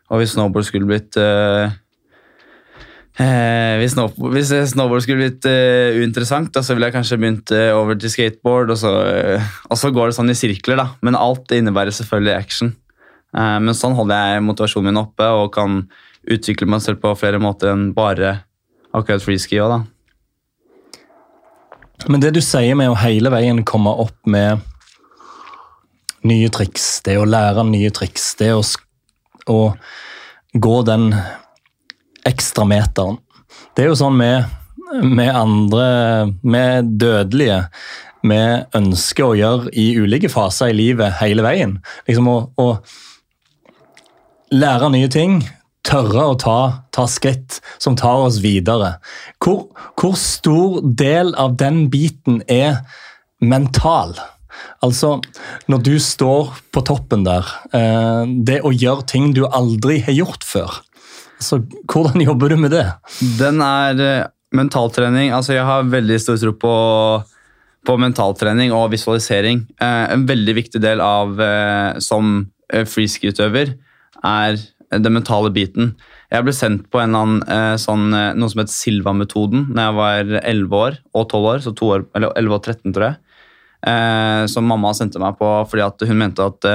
Og 0.09 0.23
hvis 0.23 0.37
snowboard 0.37 0.67
skulle 0.69 0.89
blitt 0.89 1.19
uh, 1.19 1.69
Eh, 3.17 3.75
hvis, 3.81 3.95
snowboard, 3.95 4.35
hvis, 4.35 4.51
snowboard 4.75 5.01
skulle 5.01 5.23
blitt 5.23 5.47
uh, 5.49 5.97
uinteressant, 5.97 6.51
da, 6.53 6.61
så 6.61 6.75
ville 6.77 6.91
jeg 6.91 6.97
kanskje 6.99 7.17
begynt 7.17 7.53
uh, 7.55 7.73
over 7.79 7.97
til 7.97 8.13
skateboard. 8.13 8.75
Og 8.75 8.81
så, 8.83 8.93
uh, 8.93 9.55
og 9.71 9.81
så, 9.81 9.91
går 9.95 10.11
det 10.11 10.17
sånn 10.19 10.33
i 10.33 10.37
sirkler, 10.37 10.77
da. 10.83 10.91
Men 11.07 11.17
alt 11.17 11.55
innebærer 11.57 11.97
selvfølgelig 11.97 12.37
action. 12.37 12.75
men 13.37 13.75
sånn 13.77 13.93
holder 13.93 14.31
jeg 14.31 14.45
motivasjonen 14.47 14.87
min 14.89 15.01
oppe 15.01 15.27
og 15.29 15.51
kan 15.53 15.83
utvikle 16.33 16.69
meg 16.71 16.81
selv 16.81 17.03
på 17.03 17.11
flere 17.21 17.41
måter 17.43 17.69
enn 17.69 17.91
bare 17.93 18.31
akkurat 18.97 19.21
freeski 19.21 19.59
òg, 19.61 19.75
da. 19.75 19.81
Men 22.09 22.23
det 22.23 22.31
du 22.37 22.41
sier 22.45 22.77
med 22.79 22.93
å 22.93 22.97
hele 23.01 23.33
veien 23.33 23.65
komme 23.67 23.93
opp 23.93 24.17
med 24.31 24.63
nye 26.27 26.49
triks, 26.53 27.03
det 27.05 27.19
å 27.21 27.27
lære 27.29 27.65
nye 27.69 27.91
triks, 27.95 28.31
det 28.41 28.53
å, 28.57 28.63
å 29.53 29.61
gå 30.57 30.77
den 30.89 31.11
ekstrameteren. 32.27 33.21
Det 33.77 33.85
er 33.85 33.93
jo 33.93 33.99
sånn 33.99 34.17
med, 34.19 34.51
med 35.03 35.31
andre 35.35 35.87
med 36.43 36.97
dødelige 37.01 37.65
vi 38.27 38.39
ønsker 38.77 39.27
å 39.27 39.37
gjøre 39.39 39.73
i 39.77 39.91
ulike 40.01 40.31
faser 40.33 40.73
i 40.73 40.77
livet 40.77 41.19
hele 41.21 41.45
veien. 41.47 41.77
Liksom 42.09 42.29
å, 42.31 42.39
å 42.59 42.67
lære 44.55 44.91
nye 44.95 45.11
ting, 45.13 45.41
tørre 45.87 46.25
å 46.33 46.39
ta, 46.41 46.61
ta, 46.95 47.07
skritt 47.11 47.61
som 47.83 47.97
tar 47.99 48.25
oss 48.27 48.41
videre. 48.43 48.97
Hvor, 49.43 49.69
hvor, 49.99 50.17
stor 50.19 50.81
del 50.83 51.35
av 51.39 51.59
den 51.61 51.87
biten 51.93 52.43
er 52.51 52.83
mental? 53.39 54.17
Altså, 54.83 55.19
når 55.71 55.85
du 55.87 55.95
står 56.03 56.57
på 56.75 56.83
toppen 56.89 57.27
der, 57.27 57.47
eh, 57.77 58.25
det 58.49 58.63
å 58.65 58.75
gjøre 58.75 59.07
ting 59.07 59.33
du 59.37 59.45
aldri 59.47 60.01
har 60.07 60.17
gjort 60.17 60.47
før. 60.47 60.81
Så 61.43 61.61
hvordan 61.91 62.23
jobber 62.25 62.53
du 62.53 62.59
med 62.61 62.73
det? 62.75 62.85
Den 63.39 63.61
er 63.65 64.01
uh, 64.01 64.29
mentaltrening. 64.57 65.33
Altså, 65.37 65.57
jeg 65.57 65.67
har 65.69 65.89
veldig 65.93 66.19
stor 66.23 66.39
tro 66.41 66.53
på, 66.57 66.77
på 67.87 67.97
mentaltrening 68.01 68.73
og 68.77 68.91
visualisering. 68.95 69.67
Uh, 69.83 70.07
en 70.15 70.27
veldig 70.29 70.57
viktig 70.63 70.83
del 70.85 71.03
av 71.05 71.37
uh, 71.41 71.99
som 72.03 72.47
freeski-utøver 72.67 73.77
er 74.27 74.57
den 74.91 75.15
mentale 75.15 75.53
biten. 75.55 75.93
Jeg 76.33 76.43
ble 76.43 76.55
sendt 76.55 76.89
på 76.91 76.99
annen 76.99 77.39
sånn, 77.79 78.09
noe 78.11 78.51
som 78.51 78.63
het 78.63 78.73
Silva-metoden 78.73 79.69
da 79.77 79.85
jeg 79.85 79.97
var 79.99 80.33
11 80.41 80.75
år 80.75 80.97
og 81.15 81.29
12 81.29 81.47
år, 81.53 81.63
så 81.63 81.75
år, 81.87 82.05
eller 82.19 82.35
11 82.35 82.57
og 82.57 82.67
13, 82.73 82.95
tror 82.97 83.07
jeg. 83.07 84.49
som 84.51 84.67
mamma 84.67 84.91
sendte 84.99 85.23
meg 85.23 85.39
på 85.39 85.51
fordi 85.71 86.11
hun 86.11 86.19
mente 86.19 86.47
at 86.51 86.67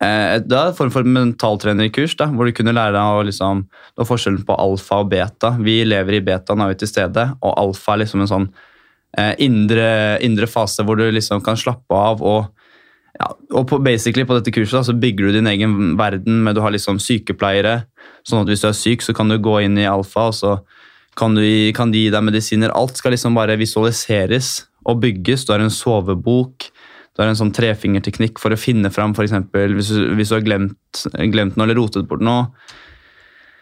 Eh, 0.00 0.38
det 0.40 0.56
er 0.56 0.70
en 0.70 0.76
form 0.76 0.92
for 0.94 1.04
mentaltrenerkurs 1.04 2.14
da, 2.16 2.30
hvor 2.32 2.48
du 2.48 2.54
kunne 2.56 2.72
lære 2.72 2.94
deg 2.96 3.18
å 3.18 3.24
liksom, 3.28 3.66
det 3.98 4.06
forskjellen 4.08 4.46
på 4.48 4.56
alfa 4.56 5.02
og 5.02 5.10
beta. 5.12 5.52
Vi 5.60 5.82
lever 5.84 6.16
i 6.16 6.22
beta 6.24 6.56
når 6.56 6.70
vi 6.70 6.76
er 6.76 6.80
til 6.80 6.92
stede, 6.92 7.26
og 7.44 7.58
alfa 7.60 7.94
er 7.94 8.02
liksom 8.04 8.24
en 8.24 8.30
sånn 8.30 8.48
eh, 9.20 9.34
indre, 9.44 9.90
indre, 10.24 10.48
fase 10.48 10.86
hvor 10.86 10.96
du 10.96 11.04
liksom 11.12 11.44
kan 11.44 11.60
slappe 11.60 11.96
av. 11.96 12.24
og 12.24 12.48
ja, 13.20 13.28
og 13.52 13.66
på, 13.68 13.80
basically 13.84 14.24
på 14.24 14.38
dette 14.38 14.54
kurset 14.54 14.78
da, 14.78 14.84
så 14.88 14.96
bygger 14.96 15.28
du 15.28 15.36
din 15.36 15.50
egen 15.50 15.76
verden, 16.00 16.40
med 16.46 16.56
du 16.56 16.62
har 16.64 16.72
liksom 16.72 17.02
sykepleiere. 17.02 17.82
sånn 18.24 18.46
at 18.46 18.48
Hvis 18.48 18.64
du 18.64 18.70
er 18.70 18.78
syk, 18.78 19.04
så 19.04 19.12
kan 19.12 19.28
du 19.28 19.36
gå 19.36 19.60
inn 19.66 19.76
i 19.76 19.88
alfa, 19.90 20.30
og 20.30 20.34
så 20.38 20.54
kan, 21.18 21.36
du, 21.36 21.44
kan 21.76 21.92
de 21.92 22.06
gi 22.06 22.14
deg 22.14 22.24
medisiner. 22.24 22.72
Alt 22.72 22.96
skal 22.96 23.12
liksom 23.12 23.36
bare 23.36 23.58
visualiseres 23.60 24.70
og 24.88 25.02
bygges. 25.02 25.44
Du 25.44 25.52
har 25.52 25.60
en 25.60 25.74
sovebok 25.74 26.70
du 27.14 27.22
har 27.22 27.30
en 27.30 27.38
sånn 27.38 27.54
trefingerteknikk 27.54 28.38
for 28.40 28.54
å 28.54 28.60
finne 28.60 28.90
fram, 28.94 29.16
f.eks. 29.16 29.34
Hvis, 29.50 29.90
hvis 30.16 30.30
du 30.30 30.36
har 30.36 30.44
glemt, 30.46 31.02
glemt 31.34 31.58
noe 31.58 31.66
eller 31.66 31.80
rotet 31.80 32.06
bort 32.08 32.22
noe. 32.24 32.48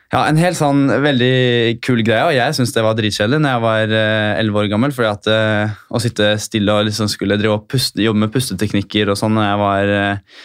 Ja, 0.09 0.23
En 0.25 0.39
helt 0.41 0.57
sånn 0.57 0.87
veldig 0.89 1.81
kul 1.85 2.01
greie, 2.01 2.25
og 2.25 2.33
jeg 2.33 2.55
syns 2.57 2.73
det 2.73 2.85
var 2.85 2.95
dritkjedelig 2.97 3.43
når 3.45 3.53
jeg 3.53 3.65
var 3.65 3.91
eh, 3.99 4.39
elleve 4.41 4.63
år 4.63 4.71
gammel. 4.73 4.95
fordi 4.97 5.11
at 5.11 5.29
uh, 5.29 5.75
Å 5.93 6.01
sitte 6.01 6.31
stille 6.41 6.73
og 6.73 6.87
liksom 6.89 7.11
skulle 7.13 7.37
drive 7.41 7.59
og 7.59 7.67
puste, 7.69 8.01
jobbe 8.01 8.23
med 8.25 8.33
pusteteknikker 8.33 9.13
og 9.13 9.19
sånn 9.21 9.37
når 9.37 9.45
jeg 9.45 9.61
var 9.61 9.93
eh, 9.99 10.39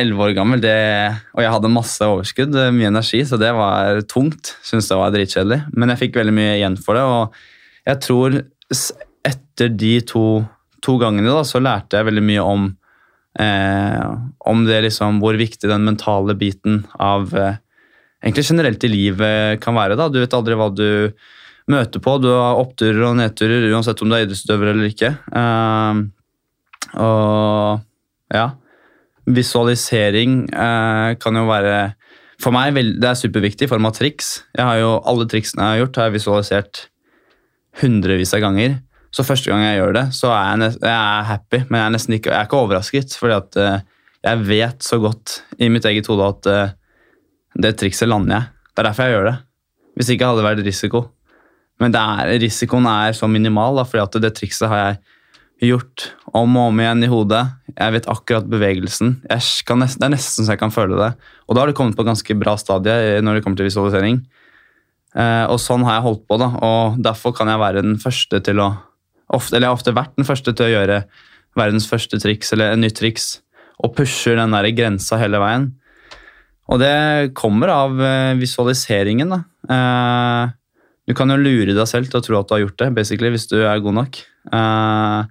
elleve 0.00 0.16
uh, 0.16 0.24
år 0.28 0.36
gammel, 0.38 0.62
det, 0.64 0.78
og 1.36 1.44
jeg 1.44 1.54
hadde 1.56 1.72
masse 1.74 2.08
overskudd, 2.08 2.56
mye 2.72 2.88
energi, 2.88 3.20
så 3.28 3.36
det 3.40 3.52
var 3.56 4.00
tungt. 4.08 4.54
Syns 4.64 4.88
det 4.88 5.00
var 5.00 5.12
dritkjedelig. 5.12 5.60
Men 5.76 5.92
jeg 5.92 6.06
fikk 6.06 6.20
veldig 6.22 6.36
mye 6.40 6.56
igjen 6.60 6.78
for 6.80 6.96
det, 6.96 7.04
og 7.04 7.88
jeg 7.90 8.00
tror 8.06 8.38
etter 9.28 9.76
de 9.76 9.96
to 10.08 10.24
to 10.84 10.98
gangene 11.00 11.30
da, 11.30 11.44
så 11.46 11.60
lærte 11.62 11.98
jeg 11.98 12.08
veldig 12.08 12.24
mye 12.24 12.44
om, 12.44 12.68
eh, 13.40 14.04
om 14.50 14.66
det 14.66 14.82
liksom, 14.86 15.22
hvor 15.22 15.38
viktig 15.38 15.70
den 15.70 15.86
mentale 15.88 16.36
biten 16.38 16.84
av 16.94 17.34
eh, 17.36 17.58
egentlig 18.22 18.46
generelt 18.50 18.84
i 18.84 18.92
livet 18.92 19.62
kan 19.64 19.76
være. 19.78 19.98
da. 19.98 20.08
Du 20.10 20.20
vet 20.20 20.34
aldri 20.34 20.58
hva 20.58 20.70
du 20.74 20.88
møter 21.68 22.02
på. 22.02 22.16
Du 22.22 22.30
har 22.32 22.60
oppturer 22.60 23.10
og 23.10 23.18
nedturer 23.20 23.68
uansett 23.72 24.00
om 24.02 24.10
du 24.10 24.16
er 24.16 24.24
idrettsutøver 24.26 24.72
eller 24.72 24.88
ikke. 24.92 25.12
Eh, 25.42 26.06
og 26.98 27.84
ja 28.32 28.46
Visualisering 29.28 30.46
eh, 30.48 31.10
kan 31.20 31.36
jo 31.36 31.42
være 31.48 31.72
For 32.40 32.54
meg 32.54 32.76
det 32.76 33.04
er 33.04 33.18
superviktig 33.18 33.66
i 33.66 33.70
form 33.70 33.88
av 33.88 33.96
triks. 33.98 34.38
Jeg 34.56 34.64
har 34.64 34.78
jo 34.80 34.92
Alle 35.04 35.26
triksene 35.28 35.64
jeg 35.64 35.74
har 35.74 35.82
gjort, 35.82 35.98
har 35.98 36.08
jeg 36.08 36.16
visualisert 36.16 36.84
hundrevis 37.82 38.32
av 38.34 38.42
ganger. 38.42 38.78
Så 39.14 39.24
første 39.24 39.50
gang 39.50 39.62
jeg 39.64 39.78
gjør 39.80 39.94
det, 39.96 40.06
så 40.16 40.32
er 40.34 40.64
jeg, 40.64 40.78
jeg 40.82 40.94
er 40.94 41.28
happy, 41.30 41.62
men 41.68 41.80
jeg 41.80 41.86
er 41.86 41.94
nesten 41.94 42.16
ikke, 42.18 42.32
jeg 42.32 42.38
er 42.38 42.48
ikke 42.48 42.60
overrasket. 42.60 43.16
fordi 43.16 43.36
at 43.38 43.60
uh, 43.60 43.78
jeg 44.28 44.46
vet 44.48 44.84
så 44.84 44.98
godt 45.00 45.42
i 45.58 45.70
mitt 45.72 45.86
eget 45.88 46.10
hode 46.10 46.26
at 46.28 46.50
uh, 46.52 46.74
det 47.58 47.76
trikset 47.80 48.10
lander 48.10 48.36
jeg. 48.36 48.50
Det 48.72 48.82
er 48.82 48.90
derfor 48.90 49.08
jeg 49.08 49.16
gjør 49.16 49.30
det. 49.30 49.36
Hvis 49.98 50.10
ikke 50.14 50.28
hadde 50.28 50.42
det 50.42 50.48
vært 50.48 50.66
risiko. 50.66 51.04
Men 51.80 51.94
er, 51.94 52.34
risikoen 52.42 52.86
er 52.90 53.14
så 53.16 53.28
minimal, 53.30 53.78
da, 53.78 53.86
fordi 53.88 54.04
at 54.04 54.20
det 54.22 54.34
trikset 54.36 54.70
har 54.70 54.82
jeg 54.82 54.98
gjort 55.70 56.12
om 56.36 56.56
og 56.58 56.70
om 56.70 56.80
igjen 56.82 57.02
i 57.02 57.10
hodet. 57.10 57.42
Jeg 57.72 57.94
vet 57.94 58.10
akkurat 58.10 58.46
bevegelsen. 58.50 59.16
Nesten, 59.26 59.82
det 59.82 60.06
er 60.06 60.12
nesten 60.14 60.46
så 60.46 60.54
jeg 60.54 60.60
kan 60.60 60.74
føle 60.74 60.98
det. 61.00 61.12
Og 61.48 61.56
da 61.56 61.62
har 61.62 61.70
det 61.70 61.78
kommet 61.78 61.98
på 61.98 62.06
ganske 62.06 62.36
bra 62.38 62.54
stadie 62.60 63.22
når 63.24 63.38
det 63.38 63.46
kommer 63.46 63.58
til 63.58 63.66
visualisering. 63.70 64.20
Eh, 65.18 65.44
og 65.48 65.58
sånn 65.62 65.86
har 65.86 65.98
jeg 65.98 66.06
holdt 66.06 66.26
på, 66.28 66.36
da, 66.38 66.50
og 66.62 66.98
derfor 67.02 67.32
kan 67.34 67.48
jeg 67.50 67.62
være 67.62 67.82
den 67.82 67.96
første 68.02 68.42
til 68.44 68.60
å 68.62 68.68
ofte, 69.34 69.56
Eller 69.56 69.68
jeg 69.68 69.72
har 69.72 69.80
ofte 69.80 69.96
vært 69.96 70.16
den 70.16 70.28
første 70.28 70.54
til 70.54 70.68
å 70.68 70.72
gjøre 70.72 71.02
verdens 71.58 71.88
første 71.90 72.20
triks 72.22 72.52
eller 72.54 72.74
en 72.74 72.84
nytt 72.84 72.98
triks, 72.98 73.40
og 73.82 73.94
pusher 73.96 74.38
den 74.38 74.54
der 74.54 74.70
grensa 74.76 75.18
hele 75.20 75.40
veien. 75.42 75.70
Og 76.68 76.80
det 76.82 77.32
kommer 77.38 77.72
av 77.72 78.00
eh, 78.04 78.34
visualiseringen, 78.40 79.32
da. 79.32 79.40
Eh, 79.72 80.54
du 81.08 81.14
kan 81.16 81.32
jo 81.32 81.38
lure 81.40 81.72
deg 81.72 81.88
selv 81.88 82.10
til 82.10 82.20
å 82.20 82.24
tro 82.24 82.36
at 82.36 82.50
du 82.50 82.54
har 82.56 82.64
gjort 82.66 82.82
det, 82.82 82.90
basically, 82.98 83.30
hvis 83.32 83.48
du 83.48 83.56
er 83.62 83.80
god 83.84 83.96
nok. 84.02 84.20
Eh, 84.52 85.22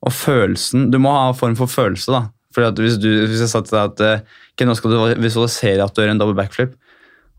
og 0.00 0.14
følelsen 0.16 0.86
Du 0.92 0.96
må 1.00 1.12
ha 1.12 1.26
en 1.28 1.36
form 1.36 1.56
for 1.56 1.70
følelse, 1.70 2.12
da. 2.12 2.22
Fordi 2.56 2.84
hvis, 2.84 2.98
du, 3.00 3.08
hvis 3.30 3.40
jeg 3.44 3.52
sa 3.52 3.62
til 3.64 3.76
deg 3.76 3.92
at 3.92 4.24
okay, 4.24 4.66
nå 4.66 4.74
skal 4.76 4.92
du 4.92 5.20
visualisere 5.22 5.84
at 5.84 5.94
du 5.94 6.02
gjør 6.02 6.12
en 6.16 6.20
double 6.20 6.36
backflip, 6.36 6.72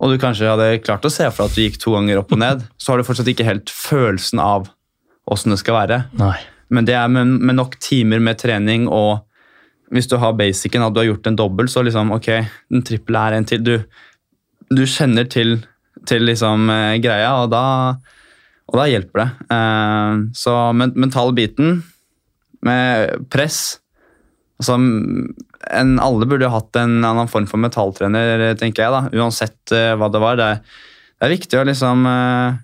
og 0.01 0.09
du 0.09 0.21
kanskje 0.21 0.49
hadde 0.49 0.79
klart 0.81 1.05
å 1.05 1.11
se 1.13 1.27
for 1.29 1.43
deg 1.43 1.51
at 1.51 1.57
du 1.57 1.63
gikk 1.65 1.81
to 1.81 1.93
ganger 1.93 2.21
opp 2.21 2.31
og 2.33 2.39
ned, 2.41 2.63
så 2.81 2.93
har 2.93 3.01
du 3.01 3.05
fortsatt 3.05 3.27
ikke 3.29 3.45
helt 3.45 3.69
følelsen 3.69 4.41
av 4.41 4.71
åssen 5.29 5.53
det 5.53 5.59
skal 5.61 5.77
være. 5.81 5.99
Nei. 6.19 6.37
Men 6.71 6.87
det 6.87 6.95
er 6.97 7.11
med, 7.11 7.35
med 7.41 7.57
nok 7.59 7.75
timer 7.83 8.21
med 8.23 8.39
trening 8.41 8.87
og 8.87 9.27
hvis 9.91 10.07
du 10.07 10.15
har 10.21 10.37
basicen, 10.39 10.85
at 10.85 10.93
du 10.95 11.01
har 11.01 11.09
gjort 11.09 11.25
en 11.27 11.35
dobbel, 11.35 11.67
så 11.67 11.81
liksom, 11.83 12.13
ok, 12.15 12.29
den 12.71 12.83
trippel 12.87 13.17
er 13.19 13.33
en 13.35 13.47
til. 13.47 13.59
Du, 13.59 13.73
du 14.71 14.85
kjenner 14.87 15.27
til, 15.27 15.57
til 16.07 16.23
liksom 16.29 16.69
eh, 16.71 16.95
greia, 17.03 17.33
og 17.41 17.49
da, 17.51 17.63
og 18.71 18.77
da 18.79 18.85
hjelper 18.87 19.19
det. 19.19 19.25
Eh, 19.51 20.21
så 20.39 20.53
men, 20.79 20.95
mentale 20.95 21.35
biten 21.35 21.81
med 22.63 23.27
press 23.33 23.81
altså, 24.61 24.77
en, 24.77 25.93
Alle 25.99 26.27
burde 26.29 26.45
jo 26.45 26.53
hatt 26.53 26.77
en 26.79 27.01
annen 27.01 27.27
form 27.27 27.49
for 27.51 27.59
metalltrener, 27.59 28.45
tenker 28.61 28.85
jeg, 28.85 28.95
da, 28.95 29.19
uansett 29.19 29.75
eh, 29.75 29.91
hva 29.99 30.07
det 30.13 30.23
var. 30.23 30.39
Det 30.39 30.53
det 31.21 31.27
er 31.27 31.35
viktig 31.35 31.57
å 31.59 31.65
liksom 31.69 32.05
eh, 32.09 32.55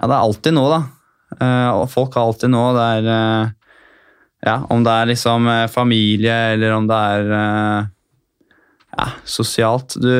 Ja, 0.00 0.06
det 0.08 0.14
er 0.14 0.22
alltid 0.22 0.54
noe, 0.56 0.68
da. 0.72 0.78
Eh, 1.34 1.70
og 1.74 1.88
folk 1.90 2.16
har 2.16 2.28
alltid 2.28 2.52
noe. 2.52 2.72
Det 2.76 2.86
er 2.98 3.10
eh, 3.12 3.54
ja, 4.46 4.56
om 4.72 4.84
det 4.86 4.94
er 4.94 5.10
liksom 5.10 5.50
eh, 5.50 5.66
familie, 5.72 6.36
eller 6.54 6.76
om 6.76 6.88
det 6.88 7.02
er 7.12 7.30
ja, 8.96 9.08
sosialt. 9.28 9.98
Du, 10.00 10.12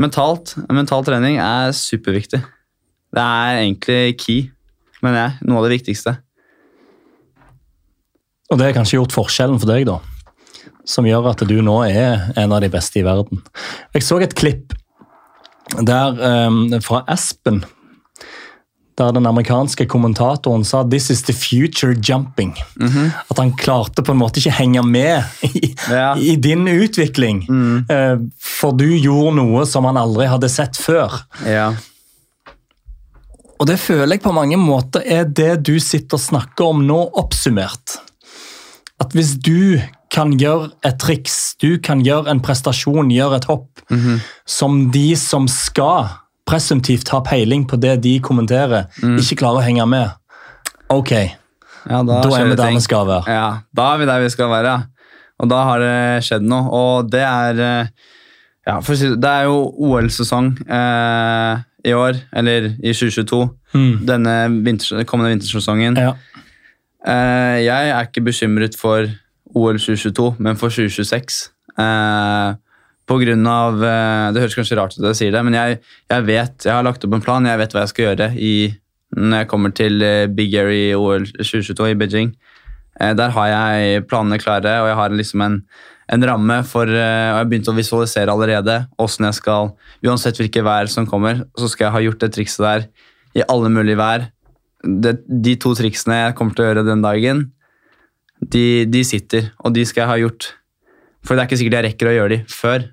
mentalt, 0.00 0.56
mental 0.72 1.06
trening 1.06 1.40
er 1.42 1.74
superviktig. 1.76 2.42
Det 3.14 3.22
er 3.22 3.60
egentlig 3.62 4.16
key, 4.18 4.46
mener 5.04 5.20
jeg. 5.20 5.48
Noe 5.48 5.60
av 5.60 5.68
det 5.68 5.76
viktigste. 5.78 6.16
Og 8.52 8.58
det 8.60 8.68
har 8.68 8.76
kanskje 8.76 8.98
gjort 8.98 9.14
forskjellen 9.14 9.60
for 9.60 9.70
deg, 9.70 9.86
da. 9.88 10.00
Som 10.88 11.06
gjør 11.08 11.30
at 11.30 11.44
du 11.48 11.56
nå 11.64 11.78
er 11.86 12.26
en 12.38 12.52
av 12.52 12.60
de 12.62 12.68
beste 12.72 13.00
i 13.00 13.06
verden. 13.06 13.40
Jeg 13.94 14.04
så 14.04 14.18
et 14.20 14.36
klipp 14.36 14.74
der 15.80 16.18
um, 16.46 16.66
fra 16.84 17.00
Aspen, 17.10 17.62
der 18.98 19.10
den 19.12 19.26
amerikanske 19.26 19.86
kommentatoren 19.90 20.64
sa 20.64 20.82
'This 20.84 21.10
is 21.10 21.22
the 21.22 21.32
future 21.32 21.94
jumping'. 21.94 22.54
At 23.30 23.38
han 23.38 23.52
klarte 23.52 24.02
på 24.02 24.12
en 24.12 24.18
måte 24.18 24.38
ikke 24.38 24.54
henge 24.58 24.82
med 24.82 25.24
i, 25.42 25.74
Ja. 25.90 26.14
i 26.16 26.36
din 26.36 26.68
utvikling. 26.68 27.44
Mm. 27.48 28.30
for 28.38 28.72
du 28.72 28.86
gjorde 28.96 29.36
noe 29.36 29.66
som 29.66 29.84
han 29.84 29.96
aldri 29.96 30.26
hadde 30.26 30.48
sett 30.48 30.76
før. 30.76 31.10
Ja. 31.46 31.74
Og 33.60 33.66
det 33.66 33.78
føler 33.80 34.14
jeg 34.16 34.22
på 34.22 34.32
mange 34.34 34.56
måter 34.58 35.02
er 35.06 35.24
det 35.24 35.62
du 35.66 35.78
sitter 35.80 36.16
og 36.18 36.20
snakker 36.20 36.64
om 36.64 36.86
nå, 36.86 37.10
oppsummert. 37.14 37.98
At 39.00 39.12
hvis 39.12 39.34
du 39.40 39.80
kan 40.10 40.32
gjøre 40.38 40.70
et 40.84 40.98
triks, 41.02 41.54
du 41.60 41.78
kan 41.78 42.02
gjøre 42.04 42.30
en 42.30 42.40
prestasjon, 42.40 43.10
gjøre 43.10 43.36
et 43.36 43.44
hopp, 43.50 43.80
som 44.46 44.90
de 44.94 45.14
som 45.16 45.48
skal 45.50 46.08
presumptivt 46.48 47.08
har 47.08 47.24
peiling 47.26 47.64
på 47.68 47.78
det 47.80 47.96
de 48.04 48.18
kommenterer, 48.24 48.90
ikke 49.00 49.40
klarer 49.40 49.62
å 49.62 49.64
henge 49.64 49.86
med, 49.88 50.12
ok, 50.92 51.12
ja 51.84 52.00
da, 52.04 52.18
da 52.24 52.34
er 52.38 52.50
vi 52.50 52.58
der 52.58 52.74
vi 52.76 52.82
skal 52.84 53.06
være. 53.08 53.32
Ja, 53.32 53.46
da 53.76 53.92
er 53.92 54.02
vi 54.02 54.08
der 54.08 54.24
vi 54.24 54.32
skal 54.32 54.52
være. 54.52 54.74
ja. 54.74 54.90
Og 55.42 55.50
da 55.50 55.60
har 55.68 55.82
det 55.82 56.24
skjedd 56.26 56.44
noe. 56.46 56.68
Og 56.70 57.08
det 57.12 57.22
er 57.26 57.62
eh, 57.64 57.88
ja, 58.64 58.78
for 58.80 58.96
det, 58.96 59.16
det 59.22 59.30
er 59.30 59.48
jo 59.48 59.58
OL-sesong 59.88 60.52
eh, 60.62 61.64
i 61.84 61.92
år, 61.92 62.20
eller 62.32 62.70
i 62.78 62.94
2022. 62.94 63.40
Mm. 63.74 63.90
Denne 64.08 64.36
vinter, 64.64 65.02
kommende 65.08 65.34
vintersesongen. 65.34 65.98
Ja. 66.00 66.14
Eh, 67.04 67.64
jeg 67.66 67.90
er 67.90 68.06
ikke 68.06 68.24
bekymret 68.30 68.78
for 68.80 69.10
OL 69.54 69.78
2022, 69.78 70.30
men 70.38 70.56
for 70.60 70.72
2026. 70.72 71.42
Eh, 71.82 72.54
på 73.08 73.18
grunn 73.20 73.44
av 73.48 73.82
eh, 73.84 74.32
Det 74.32 74.42
høres 74.44 74.56
kanskje 74.56 74.78
rart 74.78 74.96
ut 74.96 75.02
at 75.02 75.12
jeg 75.12 75.20
sier 75.20 75.34
det, 75.34 75.42
men 75.46 75.56
jeg, 75.56 75.80
jeg 76.10 76.26
vet, 76.28 76.56
jeg 76.64 76.72
har 76.72 76.86
lagt 76.86 77.04
opp 77.04 77.16
en 77.16 77.24
plan. 77.24 77.48
Jeg 77.48 77.60
vet 77.60 77.74
hva 77.74 77.84
jeg 77.84 77.92
skal 77.92 78.08
gjøre 78.08 78.30
i, 78.40 78.54
når 79.14 79.42
jeg 79.42 79.50
kommer 79.50 79.74
til 79.76 80.04
eh, 80.04 80.26
Big 80.32 80.54
Air 80.56 80.72
i 80.72 80.84
OL 80.96 81.26
2022 81.36 81.90
i 81.92 81.98
Beijing. 82.00 82.32
Eh, 83.00 83.12
der 83.18 83.34
har 83.36 83.50
jeg 83.50 84.06
planene 84.08 84.40
klare, 84.40 84.78
og 84.82 84.90
jeg 84.90 84.98
har 85.00 85.18
liksom 85.20 85.44
en, 85.44 85.58
en 86.14 86.28
ramme 86.30 86.60
for 86.68 86.88
Og 86.88 87.00
jeg 87.00 87.34
har 87.36 87.50
begynt 87.50 87.72
å 87.72 87.76
visualisere 87.76 88.32
allerede 88.32 88.82
åssen 89.00 89.24
jeg 89.24 89.38
skal 89.40 89.72
Uansett 90.04 90.36
hvilke 90.40 90.64
vær 90.64 90.88
som 90.92 91.08
kommer, 91.08 91.44
så 91.56 91.68
skal 91.68 91.88
jeg 91.88 91.96
ha 91.96 92.04
gjort 92.08 92.24
det 92.24 92.32
trikset 92.36 92.64
der 92.64 92.88
i 93.34 93.44
alle 93.50 93.70
mulige 93.72 93.98
vær. 93.98 94.28
Det, 94.84 95.16
de 95.26 95.56
to 95.60 95.72
triksene 95.76 96.20
jeg 96.20 96.34
kommer 96.38 96.56
til 96.56 96.64
å 96.64 96.68
gjøre 96.68 96.84
den 96.86 97.02
dagen, 97.02 97.46
de, 98.44 98.84
de 98.84 99.00
sitter, 99.06 99.48
og 99.64 99.72
de 99.74 99.84
skal 99.88 100.04
jeg 100.04 100.10
ha 100.12 100.20
gjort. 100.20 100.52
For 101.24 101.34
det 101.34 101.42
er 101.42 101.48
ikke 101.48 101.60
sikkert 101.60 101.78
jeg 101.78 101.88
rekker 101.88 102.10
å 102.10 102.14
gjøre 102.18 102.32
de 102.34 102.38
før. 102.52 102.86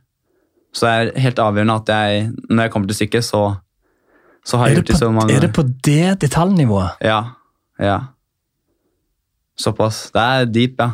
Så 0.72 0.88
det 0.88 0.94
er 0.94 1.22
helt 1.26 1.42
avgjørende 1.44 1.76
at 1.82 1.92
jeg, 1.92 2.32
når 2.48 2.64
jeg 2.64 2.74
kommer 2.74 2.92
til 2.92 3.00
stykket, 3.02 3.28
så, 3.28 3.44
så 4.48 4.60
har 4.60 4.72
jeg 4.72 4.80
gjort 4.80 4.92
de 4.94 5.00
så 5.02 5.12
mange 5.12 5.36
er 5.36 5.44
det 5.44 5.52
på 5.56 5.66
det 5.84 6.16
detaljnivået? 6.24 7.04
Ja. 7.04 7.22
Ja. 7.82 8.00
Såpass. 9.60 10.06
Det 10.16 10.22
er 10.22 10.48
deep, 10.48 10.80
ja. 10.80 10.94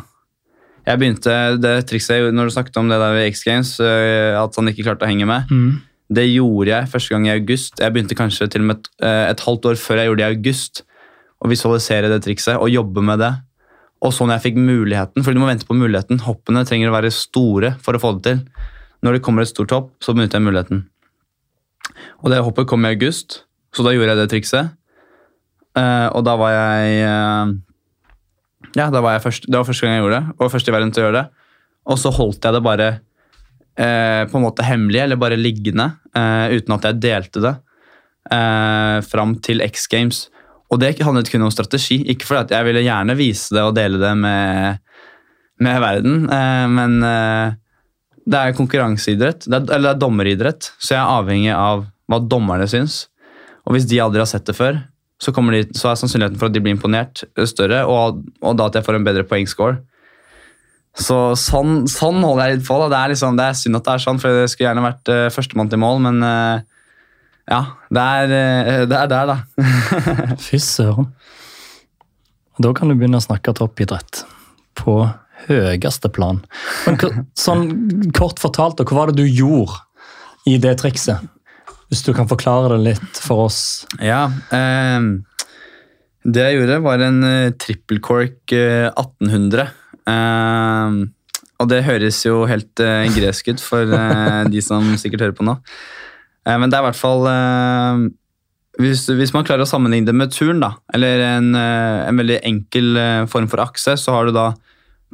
Jeg 0.87 1.01
begynte 1.01 1.33
det 1.59 1.73
trikset 1.89 2.31
når 2.31 2.47
du 2.47 2.55
snakket 2.55 2.79
om 2.79 2.89
det 2.89 2.97
der 3.01 3.13
ved 3.13 3.33
X 3.33 3.43
Games, 3.43 3.73
øh, 3.83 4.37
at 4.39 4.55
han 4.55 4.71
ikke 4.71 4.85
klarte 4.87 5.03
å 5.03 5.09
henge 5.09 5.27
med. 5.27 5.51
Mm. 5.51 5.81
Det 6.07 6.23
gjorde 6.29 6.71
jeg 6.71 6.89
første 6.93 7.13
gang 7.13 7.27
i 7.27 7.33
august. 7.33 7.81
Jeg 7.83 7.93
begynte 7.93 8.15
kanskje 8.15 8.47
til 8.47 8.63
og 8.63 8.69
med 8.69 8.79
et, 8.79 8.87
eh, 9.03 9.25
et 9.33 9.43
halvt 9.43 9.67
år 9.67 9.81
før 9.81 9.99
jeg 9.99 10.07
gjorde 10.07 10.21
det 10.23 10.27
i 10.27 10.37
august, 10.37 10.83
å 11.43 11.51
visualisere 11.51 12.09
det 12.09 12.21
trikset 12.23 12.55
og 12.55 12.71
jobbe 12.71 13.03
med 13.03 13.19
det. 13.19 13.33
Og 14.05 14.13
så 14.13 14.27
når 14.27 14.37
jeg 14.37 14.45
fikk 14.51 14.59
muligheten, 14.61 15.23
for 15.25 15.33
du 15.33 15.41
må 15.41 15.49
vente 15.49 15.65
på 15.67 15.77
muligheten, 15.77 16.21
hoppene 16.25 16.65
trenger 16.67 16.91
å 16.91 16.97
være 16.97 17.13
store 17.13 17.73
for 17.83 17.97
å 17.97 18.01
få 18.01 18.13
det 18.17 18.25
til. 18.27 18.67
Når 19.05 19.17
det 19.17 19.23
kommer 19.25 19.45
et 19.45 19.51
stort 19.51 19.73
hopp, 19.73 19.89
så 20.03 20.13
benytter 20.13 20.39
jeg 20.39 20.47
muligheten. 20.47 20.83
Og 22.21 22.29
det 22.33 22.43
hoppet 22.45 22.69
kom 22.69 22.85
i 22.85 22.93
august, 22.93 23.41
så 23.73 23.85
da 23.85 23.93
gjorde 23.93 24.13
jeg 24.13 24.21
det 24.21 24.29
trikset. 24.33 24.77
Eh, 25.77 26.07
og 26.13 26.23
da 26.25 26.37
var 26.39 26.53
jeg 26.55 27.01
eh, 27.05 27.51
Ja, 28.77 28.87
da 28.93 29.01
var 29.03 29.17
jeg 29.17 29.25
først, 29.27 29.45
det 29.49 29.57
var 29.57 29.67
første 29.67 29.85
gang 29.85 29.97
jeg 29.97 30.05
gjorde 30.05 30.21
det, 30.21 30.37
og 30.37 30.53
først 30.53 30.69
i 30.69 30.73
verden 30.73 30.93
til 30.93 31.03
å 31.03 31.07
gjøre 31.07 31.19
det. 31.19 31.43
Og 31.87 32.01
så 32.01 32.11
holdt 32.13 32.43
jeg 32.45 32.55
det 32.57 32.63
bare 32.65 32.87
eh, 32.93 34.23
på 34.29 34.39
en 34.39 34.45
måte 34.45 34.65
hemmelig, 34.65 35.03
eller 35.05 35.21
bare 35.21 35.39
liggende, 35.39 35.91
uten 36.17 36.73
at 36.73 36.85
jeg 36.87 37.01
delte 37.03 37.41
det, 37.43 37.53
fram 39.07 39.35
til 39.45 39.61
X 39.63 39.85
Games. 39.87 40.23
Og 40.67 40.81
det 40.81 40.97
handlet 40.99 41.29
kun 41.31 41.45
om 41.47 41.53
strategi, 41.53 42.01
ikke 42.11 42.27
fordi 42.27 42.57
jeg 42.57 42.67
ville 42.67 42.83
gjerne 42.83 43.15
vise 43.19 43.55
det 43.55 43.63
og 43.63 43.75
dele 43.77 44.01
det 44.01 44.13
med, 44.19 44.81
med 45.63 45.79
verden, 45.83 46.25
eh, 46.33 46.65
men 46.71 46.97
eh, 47.07 47.55
det 48.27 48.41
er 48.41 48.57
konkurranseidrett, 48.57 49.47
det 49.47 49.61
er, 49.61 49.69
eller 49.77 49.87
det 49.87 49.95
er 49.95 50.01
dommeridrett, 50.03 50.71
så 50.75 50.97
jeg 50.97 50.99
er 50.99 51.13
avhengig 51.21 51.53
av 51.55 51.85
hva 52.11 52.19
dommerne 52.19 52.67
syns. 52.67 53.05
Og 53.67 53.75
hvis 53.75 53.87
de 53.87 53.99
aldri 54.03 54.23
har 54.23 54.29
sett 54.29 54.47
det 54.47 54.55
før, 54.57 54.81
så, 55.23 55.31
de, 55.31 55.61
så 55.75 55.91
er 55.91 55.99
sannsynligheten 55.99 56.39
for 56.39 56.49
at 56.49 56.55
de 56.55 56.61
blir 56.63 56.75
imponert 56.75 57.23
større, 57.49 57.85
og, 57.89 58.21
og 58.43 58.59
da 58.59 58.67
at 58.69 58.77
jeg 58.77 58.85
får 58.85 58.99
en 58.99 59.07
bedre 59.07 59.25
poengscore. 59.27 59.79
Så 60.97 61.17
sånn, 61.37 61.85
sånn 61.89 62.23
holder 62.25 62.47
jeg 62.49 62.57
litt 62.57 62.67
på. 62.67 62.77
Da. 62.81 62.89
Det, 62.89 62.99
er 62.99 63.13
liksom, 63.13 63.37
det 63.37 63.45
er 63.45 63.57
synd 63.57 63.77
at 63.77 63.85
det 63.85 63.93
er 63.93 64.03
sånn, 64.03 64.21
for 64.21 64.33
det 64.33 64.47
skulle 64.49 64.69
gjerne 64.71 64.85
vært 64.85 65.11
uh, 65.13 65.25
førstemann 65.33 65.69
til 65.69 65.81
mål, 65.81 65.99
men 66.07 66.25
eh, 66.25 66.63
ja, 67.47 67.61
det 67.93 68.03
er, 68.03 68.33
eh, 68.37 68.81
det 68.89 68.97
er 68.97 69.11
der, 69.11 69.31
da. 69.31 69.37
Fy 70.47 70.59
søren. 70.61 71.11
Da 72.57 72.73
kan 72.75 72.89
du 72.89 72.97
begynne 72.97 73.21
å 73.21 73.23
snakke 73.23 73.53
toppidrett 73.57 74.23
på 74.77 74.99
høyeste 75.47 76.09
plan. 76.13 76.41
Men 76.87 77.25
sånn 77.37 77.67
kort 78.17 78.41
fortalt, 78.41 78.81
hva 78.81 79.03
var 79.03 79.13
det 79.13 79.21
du 79.21 79.29
gjorde 79.29 79.77
i 80.49 80.57
det 80.61 80.75
trikset? 80.81 81.23
Hvis 81.87 82.03
du 82.03 82.11
kan 82.17 82.27
forklare 82.27 82.75
det 82.75 82.83
litt 82.83 83.19
for 83.23 83.45
oss. 83.45 83.61
Ja, 84.03 84.25
eh, 84.51 84.99
det 86.27 86.47
jeg 86.49 86.57
gjorde 86.57 86.81
var 86.83 86.99
en 87.05 87.21
uh, 87.23 87.53
triple 87.55 88.01
cork 88.03 88.51
eh, 88.51 88.89
1800. 88.89 89.69
Eh, 90.07 90.97
og 91.57 91.69
det 91.71 91.85
høres 91.87 92.19
jo 92.25 92.43
helt 92.49 92.81
eh, 92.83 93.07
gresk 93.15 93.53
ut 93.53 93.63
for 93.63 93.93
eh, 93.97 94.43
de 94.51 94.61
som 94.63 94.91
sikkert 94.99 95.25
hører 95.25 95.37
på 95.37 95.47
nå. 95.47 95.57
Eh, 96.47 96.57
men 96.61 96.71
det 96.71 96.77
er 96.79 96.85
i 96.85 96.87
hvert 96.87 96.99
fall 96.99 97.27
eh, 97.29 98.05
hvis, 98.81 99.07
hvis 99.17 99.33
man 99.35 99.45
klarer 99.47 99.65
å 99.65 99.69
sammenligne 99.69 100.07
det 100.09 100.15
med 100.15 100.31
turn, 100.35 100.59
da, 100.63 100.73
eller 100.93 101.23
en, 101.25 101.49
eh, 101.57 102.03
en 102.07 102.19
veldig 102.21 102.39
enkel 102.47 102.99
form 103.31 103.47
for 103.51 103.63
akse, 103.63 103.95
så 103.99 104.13
har 104.15 104.27
du 104.29 104.35
da 104.37 104.51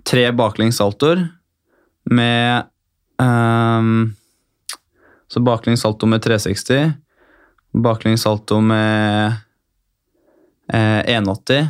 tre 0.10 0.26
baklengs 0.36 0.78
saltoer 0.82 1.22
med 2.12 2.66
um, 3.22 4.12
Så 5.32 5.40
baklengs 5.46 5.82
salto 5.86 6.06
med 6.10 6.22
360, 6.26 6.92
baklengs 7.86 8.26
salto 8.28 8.58
med 8.62 9.32
eh, 10.74 11.00
180, 11.16 11.70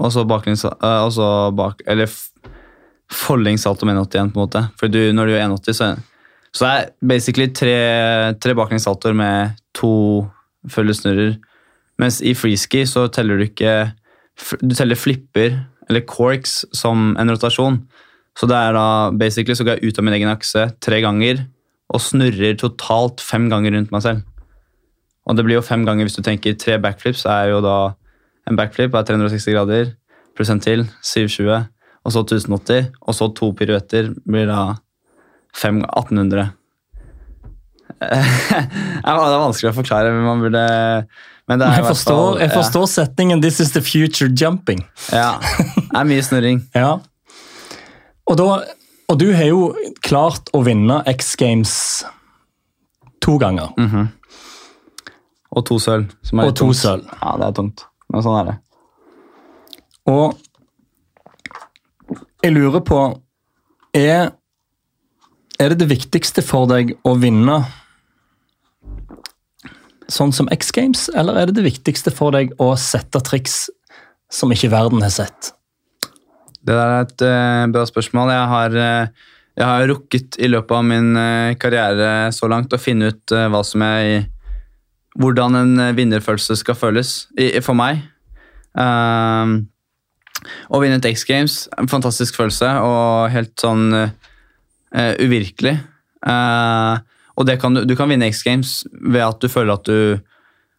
og 0.00 0.10
så 0.14 0.24
baklengs 0.26 0.64
eh, 0.64 1.50
bak, 1.54 1.82
Eller 1.86 2.08
f- 2.08 2.30
salto 3.60 3.86
med 3.86 3.94
180 4.00 4.16
igjen, 4.16 4.32
på 4.32 4.40
en 4.40 4.46
måte. 4.48 4.64
For 4.80 4.88
du, 4.88 5.12
når 5.12 5.26
du 5.26 5.34
gjør 5.34 5.44
180, 5.44 5.76
så, 5.78 5.90
så 6.54 6.62
det 6.64 6.70
er 6.70 6.90
basically 7.02 7.48
tre, 7.50 7.74
tre 8.38 8.54
baklengssaltoer 8.54 9.16
med 9.18 9.56
to 9.74 9.90
følgesnurrer. 10.70 11.34
Mens 11.98 12.20
i 12.22 12.34
freeski 12.38 12.84
så 12.86 13.08
teller 13.12 13.38
du 13.38 13.46
ikke 13.48 13.92
Du 14.66 14.74
teller 14.74 14.98
flipper, 14.98 15.60
eller 15.88 16.02
corks, 16.10 16.64
som 16.74 17.12
en 17.14 17.30
rotasjon. 17.30 17.76
Så 18.34 18.48
det 18.50 18.56
er 18.56 18.72
da 18.74 19.10
basically 19.14 19.54
så 19.54 19.62
går 19.62 19.78
jeg 19.78 19.92
ut 19.92 19.98
av 19.98 20.04
min 20.04 20.16
egen 20.16 20.30
akse 20.30 20.64
tre 20.82 20.98
ganger 21.04 21.44
og 21.94 22.02
snurrer 22.02 22.56
totalt 22.58 23.22
fem 23.22 23.46
ganger 23.52 23.76
rundt 23.76 23.92
meg 23.94 24.02
selv. 24.02 24.24
Og 25.28 25.36
det 25.36 25.44
blir 25.46 25.60
jo 25.60 25.62
fem 25.62 25.84
ganger 25.86 26.08
hvis 26.08 26.18
du 26.18 26.24
tenker 26.26 26.56
tre 26.58 26.80
backflips, 26.82 27.22
er 27.30 27.52
jo 27.52 27.60
da 27.62 27.94
en 28.50 28.58
backflip 28.58 28.96
er 28.96 29.06
360 29.06 29.54
grader, 29.54 29.92
pluss 30.34 30.50
en 30.50 30.60
til, 30.60 30.82
720, 31.02 31.68
og 32.04 32.12
så 32.12 32.24
1080, 32.26 32.90
og 33.00 33.16
så 33.16 33.30
to 33.38 33.52
piruetter 33.56 34.10
blir 34.26 34.50
da 34.50 34.74
fem, 35.54 35.82
1800. 35.84 36.50
Det 38.04 38.18
er 39.08 39.38
vanskelig 39.40 39.70
å 39.70 39.76
forklare, 39.76 40.10
men 40.12 40.24
man 40.26 40.42
burde 40.44 40.64
men 41.48 41.60
det 41.60 41.66
er 41.68 41.74
Jeg 41.82 41.84
forstår, 41.90 42.16
fall- 42.16 42.38
jeg 42.40 42.50
forstår 42.54 42.86
setningen 42.88 43.40
'This 43.42 43.60
is 43.60 43.72
the 43.72 43.80
future 43.84 44.28
jumping'. 44.32 44.80
Ja, 45.12 45.38
det 45.76 45.98
er 46.00 46.04
mye 46.08 46.22
snurring. 46.24 46.62
Ja. 46.74 46.98
Og, 48.26 48.36
da, 48.40 48.46
og 49.12 49.18
du 49.20 49.26
har 49.36 49.44
jo 49.50 49.74
klart 50.00 50.48
å 50.56 50.62
vinne 50.64 51.02
X 51.06 51.34
Games 51.36 52.04
to 53.20 53.36
ganger. 53.38 53.68
Og 55.54 55.66
to 55.68 55.76
sølv. 55.78 56.08
Som 56.24 56.40
Og 56.40 56.54
to 56.56 56.70
sølv. 56.72 57.04
Ja, 57.20 57.36
det 57.36 57.46
er 57.50 57.52
tungt. 57.60 57.84
Men 58.10 58.22
sånn 58.24 58.38
er 58.40 58.44
det. 58.48 58.56
Og 60.08 60.38
jeg 62.42 62.52
lurer 62.56 62.80
på 62.80 63.02
er, 63.94 64.32
er 65.60 65.72
det 65.72 65.82
det 65.84 65.90
viktigste 65.90 66.42
for 66.44 66.68
deg 66.70 66.94
å 67.06 67.14
vinne 67.20 67.60
sånn 70.12 70.34
som 70.36 70.48
X 70.52 70.72
Games, 70.74 71.06
eller 71.16 71.38
er 71.38 71.48
det 71.48 71.58
det 71.58 71.68
viktigste 71.68 72.12
for 72.14 72.34
deg 72.34 72.52
å 72.60 72.74
sette 72.80 73.22
triks 73.24 73.68
som 74.32 74.52
ikke 74.52 74.72
verden 74.72 75.04
har 75.04 75.12
sett? 75.14 75.52
Det 76.64 76.72
der 76.72 76.90
er 76.90 77.04
et 77.04 77.24
uh, 77.24 77.64
bra 77.72 77.84
spørsmål. 77.88 78.32
Jeg 78.32 78.50
har, 78.50 78.76
uh, 78.76 79.32
jeg 79.54 79.68
har 79.68 79.88
rukket 79.90 80.38
i 80.40 80.48
løpet 80.50 80.76
av 80.76 80.86
min 80.88 81.10
uh, 81.16 81.56
karriere 81.60 82.30
så 82.34 82.48
langt 82.50 82.72
å 82.72 82.80
finne 82.80 83.12
ut 83.12 83.34
hva 83.34 83.64
som 83.66 83.84
jeg 83.86 84.30
Hvordan 85.14 85.54
en 85.54 85.80
vinnerfølelse 85.94 86.56
skal 86.58 86.74
føles 86.74 87.28
i, 87.38 87.60
for 87.62 87.78
meg. 87.78 88.00
Um, 88.74 89.68
å 90.66 90.80
vinne 90.82 90.96
et 90.98 91.06
X 91.06 91.22
Games, 91.28 91.54
en 91.78 91.86
fantastisk 91.86 92.34
følelse 92.34 92.66
og 92.82 93.30
helt 93.30 93.52
sånn 93.62 93.94
eh, 94.94 95.14
uvirkelig. 95.20 95.74
Uh, 96.24 97.00
og 97.36 97.50
kan, 97.60 97.82
du 97.84 97.94
kan 97.98 98.08
vinne 98.08 98.30
X 98.30 98.44
Games 98.46 98.76
ved 98.92 99.24
at 99.24 99.42
du 99.42 99.50
føler 99.52 99.76
at 99.76 99.90
du 99.90 100.22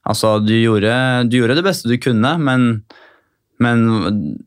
Altså, 0.06 0.36
du 0.38 0.54
gjorde, 0.54 0.94
du 1.26 1.40
gjorde 1.40 1.56
det 1.58 1.64
beste 1.66 1.90
du 1.90 1.96
kunne, 1.98 2.36
men 2.38 2.84
men 3.58 3.80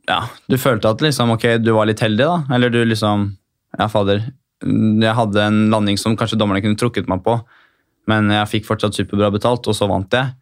ja, 0.08 0.20
du 0.48 0.58
følte 0.60 0.90
at 0.92 1.02
liksom, 1.02 1.32
ok, 1.36 1.46
du 1.62 1.72
var 1.76 1.88
litt 1.88 2.02
heldig, 2.04 2.24
da. 2.24 2.54
Eller 2.54 2.72
du 2.72 2.82
liksom 2.84 3.32
Ja, 3.78 3.88
fader. 3.92 4.22
Jeg 4.64 5.14
hadde 5.14 5.42
en 5.44 5.58
landing 5.70 5.98
som 6.00 6.16
kanskje 6.18 6.38
dommerne 6.40 6.62
kunne 6.64 6.78
trukket 6.78 7.08
meg 7.10 7.20
på, 7.22 7.36
men 8.10 8.30
jeg 8.32 8.50
fikk 8.52 8.64
fortsatt 8.66 8.96
superbra 8.96 9.28
betalt, 9.30 9.68
og 9.68 9.76
så 9.76 9.86
vant 9.90 10.14
jeg. 10.14 10.32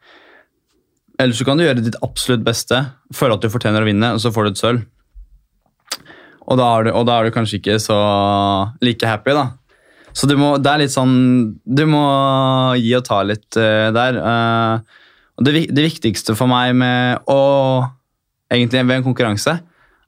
Eller 1.20 1.36
så 1.36 1.44
kan 1.44 1.58
du 1.58 1.64
gjøre 1.64 1.82
ditt 1.84 1.98
absolutt 2.06 2.44
beste, 2.46 2.78
føle 3.12 3.36
at 3.36 3.42
du 3.44 3.50
fortjener 3.52 3.82
å 3.82 3.88
vinne, 3.88 4.12
og 4.14 4.22
så 4.22 4.32
får 4.32 4.46
du 4.46 4.52
et 4.52 4.62
sølv. 4.62 4.84
Og 6.46 6.58
da 6.60 6.70
du, 6.86 6.92
og 6.94 7.06
da 7.08 7.18
er 7.18 7.28
du 7.28 7.34
kanskje 7.34 7.58
ikke 7.60 7.78
så 7.82 7.96
like 8.84 9.08
happy, 9.08 9.34
da. 9.34 9.48
Så 10.16 10.28
du 10.30 10.36
må, 10.40 10.54
det 10.62 10.70
er 10.70 10.80
litt 10.80 10.94
sånn 10.94 11.16
Du 11.60 11.82
må 11.90 12.06
gi 12.80 12.94
og 12.96 13.04
ta 13.04 13.20
litt 13.26 13.58
uh, 13.60 13.92
der. 13.92 14.16
Uh, 14.16 15.02
og 15.36 15.44
det, 15.44 15.66
det 15.76 15.88
viktigste 15.90 16.36
for 16.38 16.48
meg 16.48 16.72
med 16.78 17.26
å 17.28 17.40
egentlig 18.52 18.84
ved 18.86 19.00
en 19.00 19.06
konkurranse, 19.06 19.58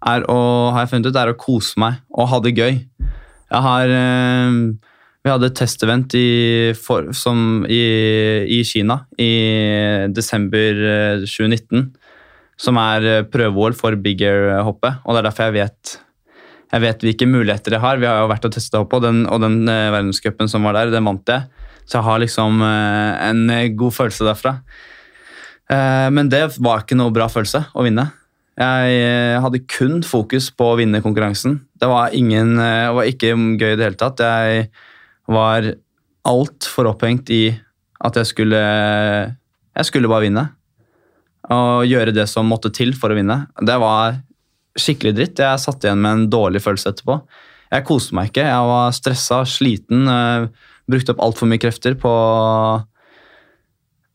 er 0.09 0.27
å, 0.31 0.39
har 0.75 0.85
jeg 0.85 0.93
funnet 0.93 1.11
ut, 1.11 1.19
er 1.19 1.33
å 1.33 1.39
kose 1.39 1.81
meg 1.81 1.99
og 2.15 2.31
ha 2.31 2.41
det 2.45 2.55
gøy. 2.57 2.77
Jeg 3.49 3.65
har 3.65 3.91
uh, 3.91 4.59
Vi 5.25 5.33
hadde 5.33 5.49
et 5.51 5.59
testevent 5.59 6.15
i, 6.17 6.73
for, 6.79 7.09
i, 7.69 7.83
i 8.55 8.61
Kina 8.65 9.03
i 9.21 9.33
desember 10.15 10.79
eh, 10.89 11.25
2019, 11.27 11.89
som 12.57 12.79
er 12.81 13.09
eh, 13.11 13.25
prøve-OL 13.29 13.75
for 13.77 13.99
big 14.01 14.23
air-hoppet. 14.25 15.03
Og 15.05 15.13
det 15.13 15.21
er 15.21 15.27
derfor 15.27 15.49
jeg 15.49 15.57
vet, 15.59 15.93
jeg 16.69 16.85
vet 16.85 17.05
hvilke 17.07 17.29
muligheter 17.29 17.75
jeg 17.75 17.83
har. 17.83 18.01
Vi 18.01 18.09
har 18.09 18.21
jo 18.23 18.29
vært 18.31 18.45
og 18.49 18.53
testa 18.53 18.83
opp, 18.83 18.93
og 18.93 19.05
den, 19.05 19.25
uh, 19.25 19.89
verdenscupen 19.95 20.51
som 20.53 20.67
var 20.69 20.77
der, 20.77 20.93
den 20.93 21.09
vant 21.09 21.33
jeg. 21.33 21.49
Så 21.89 21.99
jeg 21.99 22.05
har 22.05 22.21
liksom 22.21 22.61
uh, 22.61 23.17
en 23.25 23.47
eh, 23.55 23.71
god 23.73 23.95
følelse 23.97 24.27
derfra. 24.29 24.59
Uh, 25.73 26.09
Men 26.13 26.29
det 26.29 26.45
var 26.61 26.85
ikke 26.85 26.99
noe 26.99 27.15
bra 27.15 27.31
følelse 27.33 27.65
å 27.73 27.87
vinne. 27.87 28.11
Jeg 28.59 29.39
hadde 29.39 29.61
kun 29.71 30.01
fokus 30.03 30.49
på 30.51 30.73
å 30.73 30.77
vinne 30.81 30.99
konkurransen. 30.99 31.61
Det 31.79 31.87
var, 31.87 32.11
ingen, 32.11 32.57
det 32.59 32.95
var 32.97 33.07
ikke 33.07 33.37
gøy 33.55 33.69
i 33.71 33.77
det 33.79 33.85
hele 33.87 33.99
tatt. 34.01 34.19
Jeg 34.19 34.65
var 35.31 35.69
altfor 36.27 36.89
opphengt 36.91 37.31
i 37.31 37.53
at 38.03 38.19
jeg 38.19 38.27
skulle 38.33 38.59
Jeg 38.59 39.87
skulle 39.87 40.11
bare 40.11 40.27
vinne. 40.27 40.45
Og 41.55 41.87
gjøre 41.87 42.11
det 42.11 42.27
som 42.27 42.51
måtte 42.51 42.75
til 42.75 42.97
for 42.99 43.15
å 43.15 43.21
vinne. 43.21 43.45
Det 43.63 43.79
var 43.79 44.19
skikkelig 44.77 45.15
dritt. 45.17 45.39
Jeg 45.39 45.63
satt 45.63 45.85
igjen 45.87 46.01
med 46.03 46.13
en 46.13 46.27
dårlig 46.33 46.61
følelse 46.65 46.93
etterpå. 46.93 47.21
Jeg 47.73 47.85
koste 47.89 48.15
meg 48.17 48.31
ikke. 48.31 48.45
Jeg 48.49 48.69
var 48.73 48.93
stressa, 48.97 49.43
sliten. 49.49 50.09
eh, 50.09 50.49
Brukte 50.89 51.13
opp 51.13 51.21
altfor 51.21 51.49
mye 51.51 51.61
krefter 51.61 51.95
på 52.01 52.13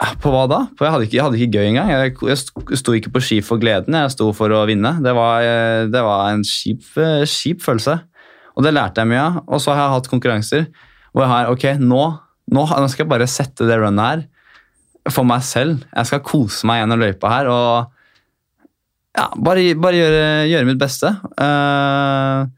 Eh, 0.03 0.13
På 0.19 0.31
hva 0.33 0.47
da? 0.49 0.57
På, 0.75 0.83
jeg 0.83 0.91
hadde 0.91 1.05
ikke, 1.07 1.15
jeg 1.19 1.23
hadde 1.23 1.37
ikke 1.39 1.53
gøy 1.59 1.67
engang. 1.69 1.89
Jeg, 1.93 2.15
jeg 2.27 2.39
sto- 2.81 2.95
ikke 2.97 3.11
på 3.13 3.21
ski 3.23 3.37
for 3.45 3.61
gleden, 3.61 3.93
jeg 3.95 4.11
sto 4.11 4.31
for 4.35 4.49
å 4.51 4.63
vinne. 4.67 4.97
Det 5.05 5.13
var, 5.15 5.41
eh, 5.45 5.85
det 5.87 6.01
var 6.03 6.31
en 6.33 6.41
kjip, 6.43 6.81
kjip 7.29 7.61
følelse. 7.63 7.99
Og 8.57 8.63
det 8.65 8.73
lærte 8.73 8.99
jeg 9.01 9.07
mye 9.07 9.21
av. 9.21 9.37
Og 9.47 9.61
så 9.61 9.71
har 9.73 9.85
jeg 9.87 9.93
hatt 9.95 10.09
konkurranser 10.11 10.65
hvor 11.13 11.23
jeg 11.23 11.29
har 11.29 11.51
ok, 11.53 11.65
nå, 11.79 12.01
nå, 12.51 12.65
nå 12.67 12.89
skal 12.89 13.05
jeg 13.05 13.09
bare 13.13 13.29
sette 13.29 13.67
det 13.69 13.77
runnet 13.79 14.03
her 14.03 15.11
for 15.13 15.23
meg 15.29 15.41
selv. 15.45 15.85
Jeg 15.95 16.09
skal 16.09 16.19
kose 16.25 16.65
meg 16.65 16.81
gjennom 16.81 16.99
løypa 16.99 17.29
her 17.29 17.47
og 17.53 17.92
ja, 19.13 19.27
bare, 19.37 19.65
bare 19.77 19.99
gjøre, 19.99 20.25
gjøre 20.49 20.69
mitt 20.69 20.81
beste. 20.81 21.11
Uh, 21.37 22.49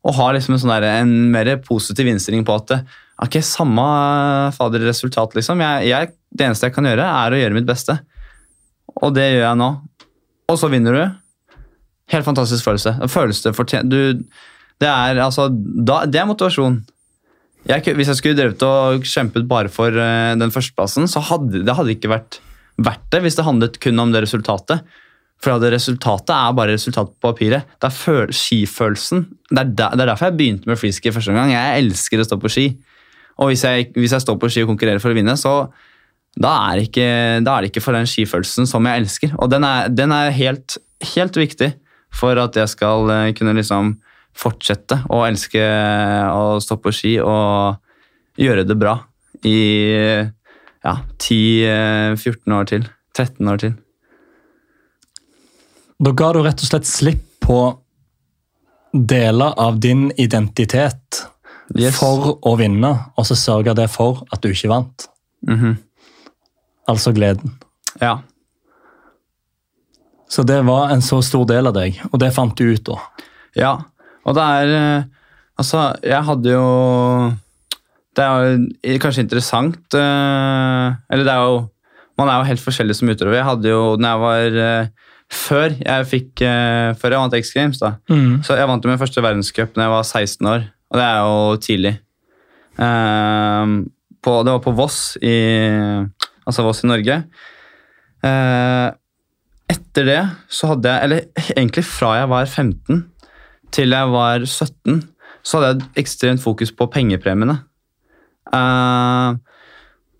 og 0.00 0.16
ha 0.16 0.30
liksom 0.34 0.56
en, 0.56 0.62
sånn 0.62 0.72
der, 0.72 0.86
en 1.02 1.14
mer 1.32 1.52
positiv 1.62 2.08
innstilling 2.10 2.44
på 2.48 2.56
at 2.56 2.78
ok, 3.20 3.36
samme 3.44 3.84
fader 4.56 4.86
resultat, 4.88 5.36
liksom. 5.36 5.60
Jeg, 5.60 5.90
jeg, 5.90 6.12
det 6.32 6.46
eneste 6.46 6.70
jeg 6.70 6.76
kan 6.76 6.88
gjøre, 6.88 7.04
er 7.04 7.36
å 7.36 7.40
gjøre 7.40 7.58
mitt 7.58 7.68
beste. 7.68 7.98
Og 9.00 9.12
det 9.16 9.28
gjør 9.28 9.44
jeg 9.44 9.60
nå. 9.60 9.70
Og 10.50 10.58
så 10.58 10.70
vinner 10.72 10.96
du. 10.96 11.02
Helt 12.10 12.26
fantastisk 12.26 12.66
følelse. 12.66 12.96
Det 12.98 13.54
fortjent... 13.54 13.92
Du, 13.92 14.24
det 14.80 14.88
er 14.88 15.18
altså 15.20 15.50
da, 15.52 16.06
Det 16.08 16.16
er 16.16 16.28
motivasjon. 16.30 16.80
Jeg, 17.68 17.84
hvis 17.92 18.08
jeg 18.08 18.16
skulle 18.16 18.38
drevet 18.38 18.62
og 18.64 19.04
kjempet 19.04 19.44
bare 19.48 19.68
for 19.72 19.92
uh, 19.92 20.32
den 20.40 20.52
førsteplassen, 20.54 21.04
så 21.12 21.20
hadde 21.28 21.60
det 21.66 21.76
hadde 21.76 21.92
ikke 21.92 22.10
vært 22.10 22.40
verdt 22.80 23.10
det 23.12 23.20
hvis 23.20 23.36
det 23.36 23.44
handlet 23.44 23.76
kun 23.84 24.00
om 24.00 24.14
det 24.14 24.24
resultatet. 24.24 24.86
For 25.40 25.70
resultatet 25.72 26.32
er 26.34 26.56
bare 26.56 26.74
resultatet 26.74 27.16
på 27.16 27.30
papiret. 27.30 27.68
Det 27.80 27.88
er 27.88 27.96
føl 27.96 28.32
skifølelsen. 28.36 29.22
Det 29.48 29.62
er, 29.62 29.70
der, 29.72 29.94
det 29.96 30.04
er 30.04 30.10
derfor 30.12 30.28
jeg 30.28 30.36
begynte 30.36 30.68
med 30.68 30.80
freeski 30.80 31.12
første 31.14 31.32
gang. 31.32 31.52
Jeg 31.54 31.84
elsker 31.84 32.20
å 32.20 32.26
stå 32.28 32.36
på 32.40 32.50
ski. 32.52 32.66
Og 33.40 33.48
hvis 33.48 33.64
jeg, 33.64 33.88
hvis 33.96 34.12
jeg 34.12 34.24
står 34.26 34.36
på 34.40 34.50
ski 34.52 34.66
og 34.66 34.74
konkurrerer 34.74 35.00
for 35.00 35.14
å 35.14 35.16
vinne, 35.16 35.36
så 35.40 35.54
da 36.40 36.52
er, 36.68 36.84
ikke, 36.84 37.06
da 37.42 37.56
er 37.56 37.64
det 37.64 37.72
ikke 37.72 37.82
for 37.82 37.96
den 37.96 38.08
skifølelsen 38.08 38.68
som 38.68 38.84
jeg 38.86 39.02
elsker. 39.02 39.32
Og 39.40 39.48
den 39.50 39.64
er, 39.66 39.88
den 39.88 40.12
er 40.14 40.34
helt, 40.36 40.76
helt 41.16 41.40
viktig 41.40 41.72
for 42.14 42.36
at 42.42 42.58
jeg 42.60 42.70
skal 42.70 43.10
eh, 43.14 43.32
kunne 43.38 43.56
liksom 43.56 43.94
fortsette 44.36 45.00
å 45.10 45.24
elske 45.26 45.62
å 46.30 46.60
stå 46.62 46.78
på 46.84 46.92
ski 46.94 47.16
og 47.24 47.80
gjøre 48.40 48.68
det 48.68 48.76
bra 48.78 48.94
i 49.48 49.58
ja, 50.84 50.94
10-14 51.18 52.56
år 52.60 52.70
til. 52.70 52.90
13 53.16 53.50
år 53.50 53.64
til. 53.64 53.78
Da 56.00 56.12
ga 56.16 56.30
du 56.32 56.40
rett 56.44 56.62
og 56.62 56.68
slett 56.70 56.88
slipp 56.88 57.26
på 57.44 57.58
deler 58.92 59.54
av 59.60 59.78
din 59.80 60.08
identitet 60.18 61.26
Yes. 61.78 61.94
for 62.00 62.32
å 62.42 62.56
vinne, 62.58 62.88
og 63.14 63.26
så 63.28 63.36
sørga 63.38 63.76
det 63.78 63.84
for 63.92 64.24
at 64.34 64.40
du 64.42 64.48
ikke 64.50 64.68
vant. 64.72 65.04
Mhm. 65.46 65.76
Altså 66.90 67.12
gleden. 67.14 67.52
Ja. 68.00 68.16
Så 70.30 70.42
det 70.46 70.64
var 70.66 70.90
en 70.90 71.00
så 71.02 71.20
stor 71.22 71.44
del 71.46 71.66
av 71.70 71.74
deg, 71.76 72.00
og 72.10 72.18
det 72.18 72.32
fant 72.34 72.56
du 72.58 72.64
ut 72.74 72.82
da. 72.88 72.96
Ja, 73.54 73.72
og 74.24 74.34
det 74.38 74.42
er 74.42 74.74
eh, 74.80 75.04
Altså, 75.60 75.80
jeg 76.06 76.22
hadde 76.24 76.52
jo 76.54 77.32
Det 78.16 78.22
er 78.24 78.44
jo 78.94 79.00
kanskje 79.02 79.24
interessant 79.26 79.92
eh, 79.98 80.86
Eller 81.10 81.26
det 81.26 81.32
er 81.34 81.42
jo 81.42 81.56
Man 82.16 82.30
er 82.30 82.38
jo 82.38 82.46
helt 82.48 82.62
forskjellig 82.62 82.94
som 82.96 83.10
utøver. 83.10 83.34
Jeg 83.34 83.44
hadde 83.44 83.68
jo, 83.68 83.80
når 83.98 84.08
jeg 84.08 84.20
var 84.24 84.58
eh, 84.64 84.86
Før 85.30 85.76
jeg 85.78 86.06
fikk 86.10 86.42
uh, 86.42 86.90
Før 86.98 87.14
jeg 87.14 87.22
vant 87.22 87.36
X 87.38 87.52
Games, 87.54 87.78
da. 87.82 87.94
Mm. 88.10 88.40
Så 88.46 88.58
jeg 88.58 88.70
vant 88.70 88.88
min 88.88 89.00
første 89.00 89.22
verdenscup 89.22 89.76
da 89.76 89.86
jeg 89.86 89.94
var 89.94 90.06
16 90.06 90.50
år, 90.50 90.64
og 90.90 90.98
det 90.98 91.06
er 91.06 91.20
jo 91.20 91.60
tidlig. 91.66 91.94
Uh, 92.80 93.76
på, 94.20 94.34
det 94.44 94.54
var 94.56 94.64
på 94.64 94.74
Voss 94.76 95.14
i, 95.22 95.36
altså 96.44 96.64
Voss 96.66 96.82
i 96.84 96.90
Norge. 96.90 97.22
Uh, 98.24 98.90
etter 99.70 100.04
det 100.04 100.20
så 100.52 100.74
hadde 100.74 100.90
jeg 100.90 101.06
Eller 101.06 101.46
egentlig 101.54 101.86
fra 101.88 102.10
jeg 102.18 102.28
var 102.28 102.44
15 102.44 102.98
til 103.72 103.94
jeg 103.94 104.10
var 104.10 104.42
17, 104.42 104.98
så 105.46 105.60
hadde 105.60 105.68
jeg 105.70 106.02
ekstremt 106.02 106.42
fokus 106.42 106.72
på 106.74 106.88
pengepremiene. 106.90 107.60
Uh, 108.50 109.38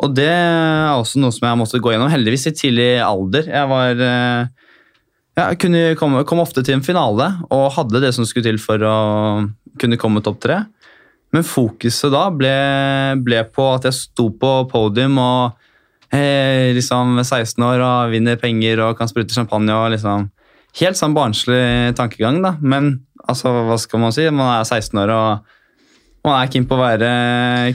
og 0.00 0.14
det 0.16 0.30
er 0.30 0.94
også 0.94 1.20
noe 1.20 1.34
som 1.34 1.48
jeg 1.48 1.60
måtte 1.60 1.80
gå 1.82 1.92
gjennom, 1.92 2.12
heldigvis 2.12 2.46
i 2.48 2.54
tidlig 2.56 2.90
alder. 3.04 3.50
Jeg 3.50 3.68
var 3.68 3.98
eh, 4.06 4.46
jeg 5.38 5.60
kunne 5.62 5.82
komme, 5.98 6.24
kom 6.28 6.42
ofte 6.42 6.64
til 6.66 6.76
en 6.76 6.84
finale 6.84 7.30
og 7.48 7.70
hadde 7.76 8.02
det 8.02 8.12
som 8.16 8.26
skulle 8.28 8.48
til 8.48 8.60
for 8.62 8.82
å 8.82 8.96
kunne 9.80 9.98
komme 10.00 10.22
topp 10.24 10.40
tre. 10.42 10.58
Men 11.30 11.46
fokuset 11.46 12.10
da 12.12 12.24
ble, 12.34 12.54
ble 13.22 13.44
på 13.54 13.68
at 13.76 13.86
jeg 13.86 13.96
sto 13.96 14.28
på 14.34 14.50
podium 14.70 15.20
og 15.22 15.60
eh, 16.10 16.74
liksom 16.74 17.20
16 17.22 17.62
år 17.68 17.84
og 17.86 18.14
vinner 18.14 18.40
penger 18.40 18.82
og 18.88 18.98
kan 18.98 19.10
sprute 19.10 19.34
champagne 19.36 19.74
og 19.76 19.94
liksom 19.96 20.28
Helt 20.78 20.94
sånn 20.94 21.16
barnslig 21.16 21.96
tankegang, 21.98 22.36
da. 22.44 22.52
Men 22.62 22.92
altså, 23.26 23.50
hva 23.66 23.74
skal 23.82 23.98
man 24.04 24.12
si? 24.14 24.22
Man 24.30 24.52
er 24.52 24.62
16 24.62 25.00
år 25.02 25.10
og 25.10 25.56
man 26.22 26.36
er 26.36 26.52
keen 26.52 26.66
på 26.68 26.76
å 26.76 26.78
være 26.78 27.08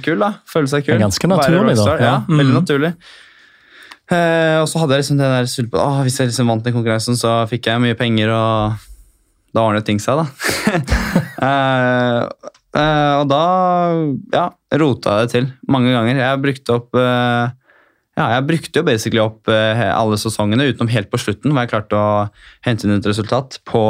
kul, 0.06 0.16
da. 0.22 0.30
Føle 0.48 0.72
seg 0.72 0.86
kul. 0.86 0.94
Det 0.94 1.02
er 1.02 1.04
ganske 1.04 1.28
naturlig, 1.28 1.74
da. 1.76 1.96
Ja, 2.00 2.14
mm. 2.24 2.38
veldig 2.40 2.56
naturlig. 2.56 2.94
Eh, 4.14 4.58
og 4.62 4.68
så 4.70 4.78
hadde 4.82 4.94
jeg 4.98 5.02
liksom 5.06 5.18
det 5.18 5.30
der 5.34 5.48
sulp- 5.50 5.78
Åh, 5.82 6.02
Hvis 6.06 6.20
jeg 6.22 6.30
liksom 6.30 6.52
vant 6.52 6.66
den 6.66 6.76
konkurransen, 6.76 7.18
så 7.18 7.40
fikk 7.50 7.72
jeg 7.72 7.82
mye 7.82 7.98
penger, 7.98 8.30
og 8.30 8.76
da 9.56 9.64
ordnet 9.66 9.86
ting 9.88 9.98
seg, 10.04 10.20
da. 10.22 10.26
eh, 11.48 12.22
eh, 12.78 13.14
og 13.22 13.28
da 13.32 13.44
ja, 14.36 14.48
rota 14.78 15.20
jeg 15.22 15.28
det 15.30 15.34
til 15.34 15.48
mange 15.72 15.94
ganger. 15.96 16.20
Jeg 16.22 16.44
brukte 16.44 16.76
opp 16.78 17.00
eh, 17.02 17.54
ja, 18.16 18.30
jeg 18.38 18.46
brukte 18.48 18.80
jo 18.80 18.88
basically 18.88 19.20
opp 19.24 19.50
eh, 19.52 19.82
alle 19.92 20.20
sesongene, 20.20 20.70
utenom 20.72 20.92
helt 20.94 21.10
på 21.12 21.20
slutten, 21.20 21.52
hvor 21.52 21.66
jeg 21.66 21.72
klarte 21.74 21.98
å 22.00 22.12
hente 22.68 22.88
inn 22.88 22.96
et 23.00 23.10
resultat 23.10 23.60
på 23.68 23.88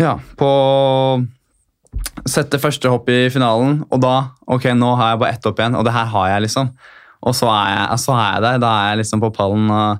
Ja, 0.00 0.16
på 0.40 0.50
Sette 2.28 2.56
første 2.60 2.88
hopp 2.88 3.08
i 3.12 3.26
finalen, 3.32 3.82
og 3.92 4.00
da 4.00 4.12
Ok, 4.48 4.66
nå 4.76 4.94
har 4.98 5.12
jeg 5.12 5.20
bare 5.22 5.36
ett 5.36 5.48
opp 5.48 5.60
igjen, 5.60 5.76
og 5.78 5.84
det 5.86 5.94
her 5.94 6.08
har 6.12 6.28
jeg, 6.34 6.44
liksom. 6.48 6.72
Og 7.22 7.34
så 7.38 7.48
er 7.52 7.68
jeg, 7.74 7.98
så 8.02 8.14
er 8.16 8.28
jeg 8.36 8.44
der. 8.46 8.62
Da 8.62 8.70
er 8.78 8.88
jeg 8.92 9.02
liksom 9.02 9.22
på 9.22 9.30
pallen. 9.34 9.70
og 9.70 9.98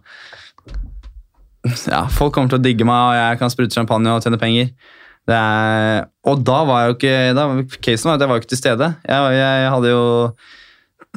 ja, 1.86 2.02
Folk 2.10 2.34
kommer 2.34 2.50
til 2.50 2.58
å 2.58 2.64
digge 2.64 2.86
meg, 2.88 2.98
og 3.10 3.14
jeg 3.18 3.38
kan 3.42 3.52
sprute 3.52 3.76
champagne 3.76 4.10
og 4.14 4.24
tjene 4.24 4.40
penger. 4.40 4.72
Er, 5.30 6.08
og 6.26 6.40
da 6.42 6.62
var 6.66 6.80
jeg 6.82 6.88
jo 6.88 6.94
ikke 6.96 7.18
da, 7.38 7.42
Casen 7.78 8.08
var 8.10 8.16
at 8.16 8.24
jeg 8.24 8.30
var 8.32 8.38
jo 8.38 8.42
ikke 8.42 8.52
til 8.54 8.58
stede. 8.58 8.88
Jeg, 9.06 9.36
jeg 9.38 9.68
hadde 9.70 9.92
jo 9.92 10.00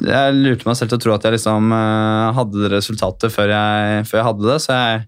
Jeg 0.06 0.36
lurte 0.36 0.68
meg 0.68 0.76
selv 0.78 0.92
til 0.92 1.00
å 1.00 1.02
tro 1.02 1.14
at 1.16 1.24
jeg 1.26 1.34
liksom 1.34 1.72
eh, 1.74 2.36
hadde 2.36 2.70
resultatet 2.70 3.34
før 3.34 3.50
jeg, 3.50 4.04
før 4.06 4.20
jeg 4.20 4.26
hadde 4.28 4.46
det, 4.46 4.58
så 4.62 4.76
jeg 4.76 5.02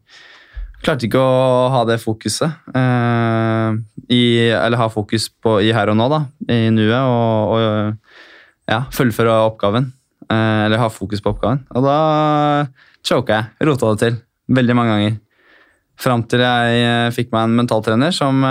klarte 0.83 1.07
ikke 1.07 1.23
å 1.23 1.69
ha 1.75 1.85
det 1.87 1.99
fokuset. 2.03 2.59
eh, 2.75 3.79
i, 4.09 4.23
eller 4.57 4.81
ha 4.81 4.89
fokus 4.91 5.29
på 5.29 5.59
i 5.63 5.71
her 5.77 5.93
og 5.93 5.99
nå, 6.01 6.09
da. 6.11 6.23
I 6.49 6.71
nuet, 6.73 6.99
og, 6.99 7.55
og 7.55 8.73
ja, 8.73 8.83
fullføre 8.97 9.35
oppgaven. 9.45 9.93
Eh, 10.31 10.65
eller 10.67 10.81
ha 10.81 10.91
fokus 10.93 11.23
på 11.25 11.33
oppgaven. 11.35 11.65
Og 11.77 11.87
da 11.87 11.99
choka 13.07 13.39
jeg. 13.39 13.69
Rota 13.69 13.93
det 13.93 14.03
til. 14.03 14.21
Veldig 14.59 14.77
mange 14.77 14.95
ganger. 14.95 15.19
Fram 15.99 16.25
til 16.31 16.45
jeg 16.45 16.85
eh, 16.85 17.11
fikk 17.15 17.33
meg 17.35 17.49
en 17.49 17.59
mentaltrener 17.63 18.15
som 18.15 18.45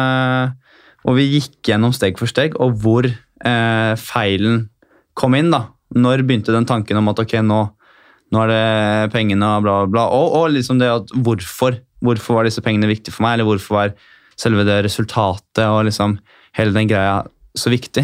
Og 1.08 1.16
vi 1.16 1.30
gikk 1.38 1.62
gjennom 1.70 1.94
steg 1.96 2.18
for 2.20 2.28
steg, 2.28 2.58
og 2.60 2.74
hvor 2.84 3.06
eh, 3.08 3.94
feilen 3.96 4.66
kom 5.16 5.38
inn. 5.38 5.54
da. 5.54 5.70
Når 5.96 6.26
begynte 6.28 6.52
den 6.52 6.68
tanken 6.68 7.00
om 7.00 7.08
at 7.14 7.22
ok, 7.24 7.38
nå, 7.48 7.62
nå 8.34 8.42
er 8.44 8.52
det 8.52 9.14
pengene 9.14 9.54
og 9.56 9.64
bla, 9.64 9.78
bla, 9.86 9.92
bla. 9.94 10.06
Og, 10.12 10.36
og 10.42 10.52
liksom 10.58 10.82
det 10.82 10.92
at 10.92 11.14
hvorfor. 11.16 11.80
Hvorfor 12.04 12.36
var 12.38 12.46
disse 12.46 12.62
pengene 12.62 12.86
viktige 12.86 13.16
for 13.16 13.26
meg, 13.26 13.38
eller 13.38 13.48
hvorfor 13.48 13.74
var 13.74 13.96
selve 14.38 14.62
det 14.68 14.84
resultatet 14.86 15.64
og 15.66 15.88
liksom 15.88 16.20
hele 16.60 16.76
den 16.76 16.90
greia 16.90 17.24
så 17.58 17.72
viktig. 17.74 18.04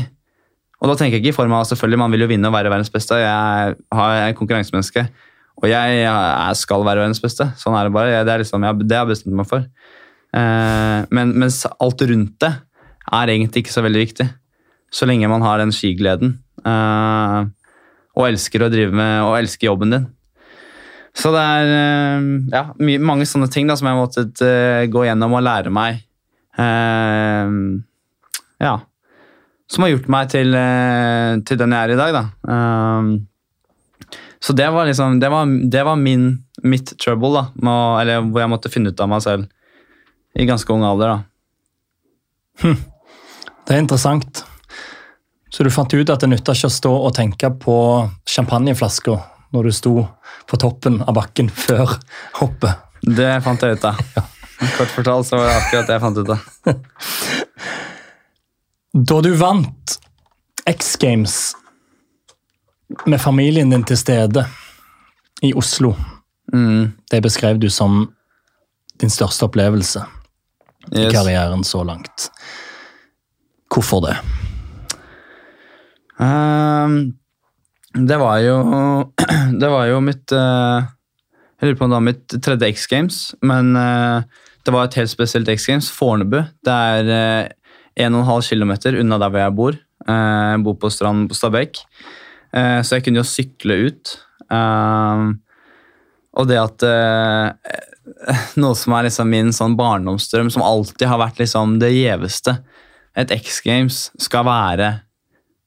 Og 0.84 0.92
da 0.92 0.98
tenker 1.00 1.16
jeg 1.16 1.24
ikke 1.24 1.32
i 1.32 1.38
form 1.38 1.54
av 1.56 1.64
selvfølgelig 1.70 2.02
man 2.02 2.12
vil 2.12 2.26
jo 2.26 2.28
vinne 2.28 2.50
og 2.50 2.58
være 2.58 2.72
verdens 2.74 2.92
beste. 2.92 3.16
Jeg 3.16 3.76
er 3.96 4.36
konkurransemenneske, 4.36 5.06
og 5.62 5.70
jeg, 5.72 6.00
jeg 6.04 6.60
skal 6.60 6.84
være 6.84 7.06
verdens 7.06 7.24
beste. 7.24 7.48
Sånn 7.60 7.78
er 7.80 7.88
det 7.88 7.96
bare. 7.96 8.24
Det 8.28 8.34
er 8.34 8.44
liksom, 8.44 8.66
jeg, 8.68 8.84
det 8.84 8.98
har 8.98 9.06
jeg 9.06 9.14
bestemt 9.14 9.38
meg 9.40 9.48
for. 9.48 9.64
Eh, 10.36 11.00
men 11.16 11.32
mens 11.40 11.62
alt 11.72 12.04
rundt 12.10 12.36
det 12.44 12.52
er 13.14 13.32
egentlig 13.32 13.64
ikke 13.64 13.76
så 13.76 13.86
veldig 13.86 14.02
viktig. 14.04 14.28
Så 14.94 15.08
lenge 15.08 15.32
man 15.32 15.46
har 15.46 15.62
den 15.62 15.72
skigleden 15.74 16.36
eh, 16.68 17.40
og 18.14 18.28
elsker 18.28 18.66
å 18.66 18.72
drive 18.74 18.94
med 18.94 19.24
og 19.24 19.38
elsker 19.40 19.72
jobben 19.72 19.96
din. 19.96 20.12
Så 21.16 21.32
det 21.32 21.42
er 21.42 21.74
eh, 21.78 22.30
ja, 22.52 22.66
mange 23.00 23.28
sånne 23.30 23.48
ting 23.54 23.70
da, 23.70 23.78
som 23.80 23.88
jeg 23.88 24.00
måtte 24.00 24.28
eh, 24.44 24.88
gå 24.92 25.08
gjennom 25.08 25.38
og 25.38 25.46
lære 25.48 25.72
meg. 25.74 26.04
Eh, 26.60 27.56
ja. 28.68 28.80
Som 29.72 29.86
har 29.86 29.94
gjort 29.94 30.10
meg 30.12 30.32
til, 30.34 30.56
eh, 30.56 31.38
til 31.48 31.60
den 31.60 31.76
jeg 31.76 31.88
er 31.88 31.94
i 31.94 32.00
dag, 32.00 32.16
da. 32.16 32.24
Um, 32.44 33.28
så 34.44 34.52
det 34.54 34.68
var 34.76 34.86
liksom 34.86 35.22
Det 35.22 35.30
var, 35.32 35.46
det 35.48 35.84
var 35.88 35.96
min, 35.96 36.44
mitt 36.64 36.94
trouble, 37.00 37.32
da. 37.34 37.44
Med 37.56 38.02
eller 38.02 38.26
hvor 38.28 38.44
jeg 38.44 38.52
måtte 38.52 38.72
finne 38.74 38.92
ut 38.92 39.04
av 39.04 39.10
meg 39.10 39.24
selv 39.24 39.48
i 40.34 40.48
ganske 40.50 40.74
ung 40.74 40.84
alder, 40.84 41.14
da. 41.14 42.74
Det 43.64 43.76
er 43.76 43.80
interessant. 43.80 44.44
Så 45.54 45.64
du 45.64 45.70
fant 45.70 45.94
ut 45.94 46.10
at 46.10 46.24
det 46.24 46.32
nytta 46.32 46.56
ikke 46.58 46.70
å 46.72 46.74
stå 46.74 46.92
og 46.92 47.14
tenke 47.16 47.52
på 47.62 47.76
champagneflaska 48.26 49.20
når 49.54 49.70
du 49.70 49.76
sto 49.78 49.94
på 50.50 50.58
toppen 50.58 50.98
av 51.06 51.14
bakken 51.14 51.52
før 51.54 51.94
hoppet. 52.40 52.82
Det 53.06 53.30
fant 53.46 53.62
jeg 53.62 53.78
ut 53.78 53.86
av. 53.86 54.02
Kort 54.78 54.94
fortalt 54.96 55.30
så 55.30 55.38
var 55.38 55.52
det 55.52 55.56
akkurat 55.60 55.90
det 55.90 55.98
jeg 55.98 56.04
fant 56.08 56.22
ut 56.24 56.34
av. 56.34 56.40
Da 58.94 59.22
du 59.22 59.32
vant 59.36 60.00
X 60.70 60.96
Games 61.02 61.56
med 63.10 63.22
familien 63.22 63.70
din 63.74 63.84
til 63.84 63.98
stede 63.98 64.46
i 65.42 65.54
Oslo, 65.58 65.96
Mm, 66.54 66.92
det 67.12 67.22
beskrev 67.24 67.58
du 67.60 67.70
som 67.72 68.08
din 69.02 69.10
største 69.10 69.48
opplevelse 69.48 70.04
i 70.92 71.08
karrieren 71.12 71.64
så 71.64 71.84
langt. 71.88 72.30
Hvorfor 73.74 74.04
det? 74.06 74.18
Um, 76.20 77.16
det 77.94 78.20
var 78.22 78.38
jo 78.44 78.58
Det 79.62 79.70
var 79.70 79.88
jo 79.90 79.98
mitt 80.00 80.32
eh, 80.32 80.86
Jeg 81.58 81.66
lurer 81.66 81.78
på 81.80 81.86
om 81.88 81.90
det 81.90 81.98
var 81.98 82.06
mitt 82.06 82.36
tredje 82.46 82.70
X 82.70 82.86
Games, 82.88 83.18
men 83.42 83.76
eh, 83.76 84.22
det 84.64 84.74
var 84.76 84.88
et 84.88 85.00
helt 85.00 85.12
spesielt 85.12 85.50
X 85.50 85.66
Games. 85.68 85.90
Fornebu. 85.92 86.44
Det 86.64 86.74
er 86.74 87.10
eh, 87.18 87.50
1,5 88.00 88.50
km 88.50 88.74
unna 89.00 89.22
der 89.22 89.32
hvor 89.32 89.44
jeg 89.44 89.56
bor. 89.58 89.80
Eh, 90.08 90.52
jeg 90.54 90.64
bor 90.66 90.78
på 90.82 90.92
stranden 90.94 91.30
på 91.30 91.38
Stabekk, 91.38 91.84
Eh, 92.54 92.80
så 92.86 92.98
jeg 92.98 93.08
kunne 93.08 93.22
jo 93.22 93.28
sykle 93.28 93.80
ut. 93.88 94.14
Ehm, 94.54 95.38
og 96.38 96.50
det 96.50 96.60
at 96.62 96.86
eh, 96.86 97.80
Noe 98.62 98.76
som 98.78 98.94
er 98.98 99.08
liksom 99.08 99.32
min 99.32 99.50
sånn 99.56 99.78
barndomsdrøm, 99.80 100.52
som 100.54 100.66
alltid 100.66 101.08
har 101.10 101.22
vært 101.22 101.42
liksom 101.42 101.80
det 101.82 101.94
gjeveste. 101.96 102.58
Et 103.18 103.32
X 103.34 103.62
Games 103.66 104.06
skal 104.22 104.46
være 104.48 104.92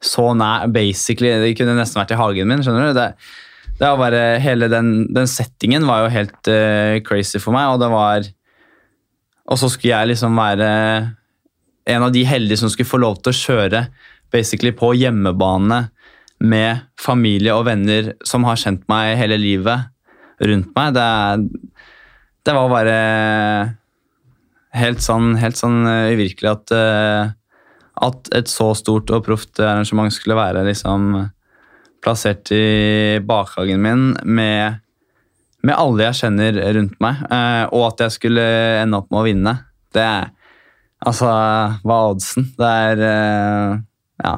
så 0.05 0.29
nær 0.37 0.69
Basically, 0.71 1.33
det 1.41 1.57
kunne 1.59 1.75
nesten 1.79 2.03
vært 2.03 2.13
i 2.13 2.21
hagen 2.21 2.51
min. 2.51 2.63
skjønner 2.63 2.91
du? 2.91 2.99
Det, 2.99 3.09
det 3.81 3.89
var 3.89 3.99
bare, 3.99 4.23
Hele 4.45 4.69
den, 4.71 4.91
den 5.17 5.31
settingen 5.31 5.87
var 5.89 6.05
jo 6.05 6.13
helt 6.13 6.51
uh, 6.53 6.99
crazy 7.07 7.41
for 7.41 7.57
meg, 7.57 7.73
og 7.73 7.81
det 7.81 7.89
var 7.91 8.29
Og 9.49 9.59
så 9.63 9.71
skulle 9.73 9.95
jeg 9.95 10.13
liksom 10.13 10.37
være 10.37 10.69
en 11.87 12.03
av 12.07 12.13
de 12.15 12.25
heldige 12.27 12.61
som 12.63 12.73
skulle 12.73 12.91
få 12.91 13.01
lov 13.03 13.21
til 13.21 13.33
å 13.33 13.41
kjøre 13.41 13.87
basically 14.35 14.73
på 14.77 14.93
hjemmebane 14.99 15.87
med 16.43 16.85
familie 17.01 17.55
og 17.57 17.67
venner 17.69 18.13
som 18.27 18.45
har 18.49 18.59
kjent 18.61 18.85
meg 18.91 19.15
hele 19.21 19.39
livet 19.41 19.89
rundt 20.45 20.75
meg. 20.77 20.97
Det, 20.97 21.09
det 22.45 22.57
var 22.57 22.73
bare 22.73 22.97
helt 24.77 25.01
sånn, 25.05 25.37
helt 25.41 25.57
sånn 25.57 25.87
eh, 25.89 26.13
uvirkelig 26.17 26.53
at 26.53 26.75
eh, 26.77 27.35
at 28.05 28.29
et 28.37 28.51
så 28.51 28.73
stort 28.77 29.11
og 29.15 29.25
proft 29.25 29.61
arrangement 29.63 30.13
skulle 30.13 30.37
være 30.37 30.67
liksom 30.67 31.15
plassert 32.05 32.51
i 32.53 33.19
bakhagen 33.25 33.81
min 33.83 34.11
med, 34.23 34.83
med 35.65 35.75
alle 35.75 36.11
jeg 36.11 36.21
kjenner 36.21 36.61
rundt 36.77 36.99
meg, 37.03 37.23
eh, 37.33 37.65
og 37.73 37.87
at 37.89 38.05
jeg 38.07 38.19
skulle 38.19 38.45
ende 38.83 39.01
opp 39.01 39.09
med 39.11 39.21
å 39.21 39.27
vinne. 39.27 39.55
Det 39.97 40.05
er 40.05 40.29
Altså, 41.05 41.29
hva 41.85 41.97
er 41.97 42.13
oddsen? 42.15 42.51
Det 42.57 42.75
er 42.91 43.03
eh, 43.11 43.79
Ja. 44.25 44.37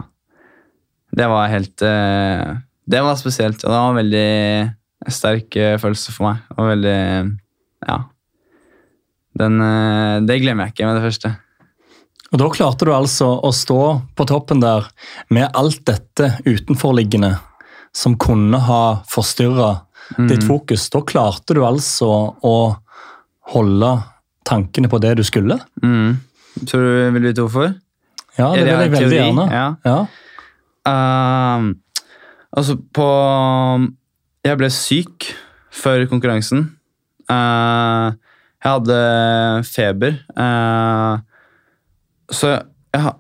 Det 1.19 1.27
var 1.31 1.51
helt 1.51 1.83
eh, 1.83 2.57
Det 2.89 3.03
var 3.03 3.17
spesielt, 3.17 3.63
og 3.65 3.71
det 3.71 3.79
var 3.79 3.91
en 3.91 4.01
veldig 4.03 5.13
sterk 5.15 5.57
eh, 5.57 5.77
følelse 5.81 6.15
for 6.15 6.31
meg. 6.31 6.47
Og 6.57 6.73
veldig 6.75 7.01
Ja. 7.89 7.99
Den, 9.39 9.61
det 10.27 10.41
glemmer 10.43 10.67
jeg 10.67 10.75
ikke 10.75 10.87
med 10.89 10.97
det 10.99 11.05
første. 11.05 11.31
Og 12.33 12.41
Da 12.41 12.49
klarte 12.51 12.89
du 12.89 12.91
altså 12.91 13.29
å 13.39 13.53
stå 13.55 13.83
på 14.19 14.27
toppen 14.27 14.59
der 14.61 14.89
med 15.31 15.55
alt 15.55 15.85
dette 15.87 16.33
utenforliggende 16.43 17.37
som 17.95 18.17
kunne 18.19 18.59
ha 18.67 18.83
forstyrra 19.09 19.71
ditt 20.29 20.43
fokus. 20.45 20.89
Da 20.91 21.05
klarte 21.07 21.55
du 21.55 21.63
altså 21.65 22.09
å 22.43 22.57
holde 23.55 23.93
tankene 24.49 24.91
på 24.91 25.01
det 25.03 25.15
du 25.21 25.25
skulle. 25.27 25.59
Mm. 25.85 26.19
Tror 26.67 26.83
du 26.83 27.11
vil 27.15 27.29
vite 27.29 27.45
hvorfor? 27.45 27.75
Ja, 28.39 28.53
det 28.55 28.65
vil 28.65 28.71
jeg 28.71 28.79
veldig 28.79 28.99
teori? 29.03 29.19
gjerne. 29.19 29.47
Ja. 29.51 29.69
Ja. 29.85 29.99
Uh, 30.89 31.75
altså, 32.55 32.79
på 32.95 33.09
Jeg 34.47 34.61
ble 34.61 34.71
syk 34.73 35.31
før 35.75 36.07
konkurransen. 36.11 36.69
Uh, 37.29 38.15
jeg 38.59 38.71
hadde 38.73 38.99
feber. 39.69 40.21
Uh, 40.39 41.19
så 42.33 42.55
jeg, 42.95 43.13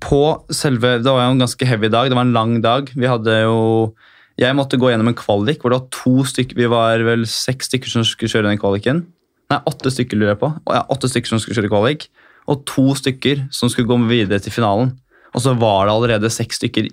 på 0.00 0.20
selve 0.52 0.98
Det 1.02 1.10
var 1.10 1.26
jo 1.26 1.36
en 1.36 1.44
ganske 1.44 1.68
heavy 1.68 1.90
dag. 1.92 2.10
Det 2.10 2.18
var 2.18 2.26
en 2.26 2.36
lang 2.36 2.58
dag. 2.64 2.90
Vi 2.94 3.06
hadde 3.06 3.40
jo 3.44 3.94
Jeg 4.40 4.56
måtte 4.56 4.78
gå 4.80 4.90
gjennom 4.90 5.08
en 5.12 5.18
kvalik 5.18 5.62
hvor 5.62 5.70
det 5.70 5.78
var 5.78 5.90
to 5.94 6.24
stykker 6.26 6.58
Vi 6.58 6.66
var 6.70 7.04
vel 7.06 7.26
seks 7.30 7.70
stykker 7.70 7.90
som 7.90 8.06
skulle 8.06 8.32
kjøre 8.32 8.50
den 8.50 8.58
kvaliken. 8.58 9.04
Nei, 9.52 9.60
åtte 9.68 9.92
stykker 9.92 10.18
lurer 10.18 10.34
jeg 10.34 10.40
på. 10.40 10.50
Åtte 10.66 11.10
stykker 11.12 11.34
som 11.34 11.42
skulle 11.42 11.60
kjøre 11.60 11.70
kvalik. 11.72 12.08
Og 12.50 12.64
to 12.68 12.90
stykker 12.98 13.46
som 13.54 13.70
skulle 13.72 13.88
gå 13.88 13.96
videre 14.08 14.42
til 14.42 14.52
finalen. 14.52 14.92
Og 15.34 15.42
så 15.42 15.54
var 15.58 15.86
det 15.86 15.94
allerede 15.94 16.30
seks 16.30 16.60
stykker 16.60 16.90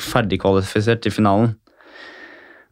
ferdigkvalifisert 0.00 1.04
til 1.04 1.14
finalen. 1.14 1.54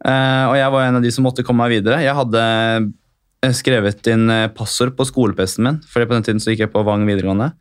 Uh, 0.02 0.50
og 0.50 0.56
jeg 0.58 0.72
var 0.74 0.88
en 0.88 0.98
av 0.98 1.04
de 1.04 1.12
som 1.14 1.26
måtte 1.26 1.44
komme 1.46 1.62
meg 1.62 1.76
videre. 1.76 2.00
Jeg 2.02 2.16
hadde 2.18 2.40
eh, 2.42 3.52
skrevet 3.54 4.08
inn 4.10 4.26
eh, 4.34 4.48
passord 4.50 4.96
på 4.98 5.06
skole-PC-en 5.06 5.68
min, 5.68 5.78
for 5.86 6.02
på 6.02 6.16
den 6.16 6.26
tiden 6.26 6.42
så 6.42 6.50
gikk 6.50 6.64
jeg 6.64 6.72
på 6.72 6.82
Vang 6.86 7.06
videregående. 7.06 7.52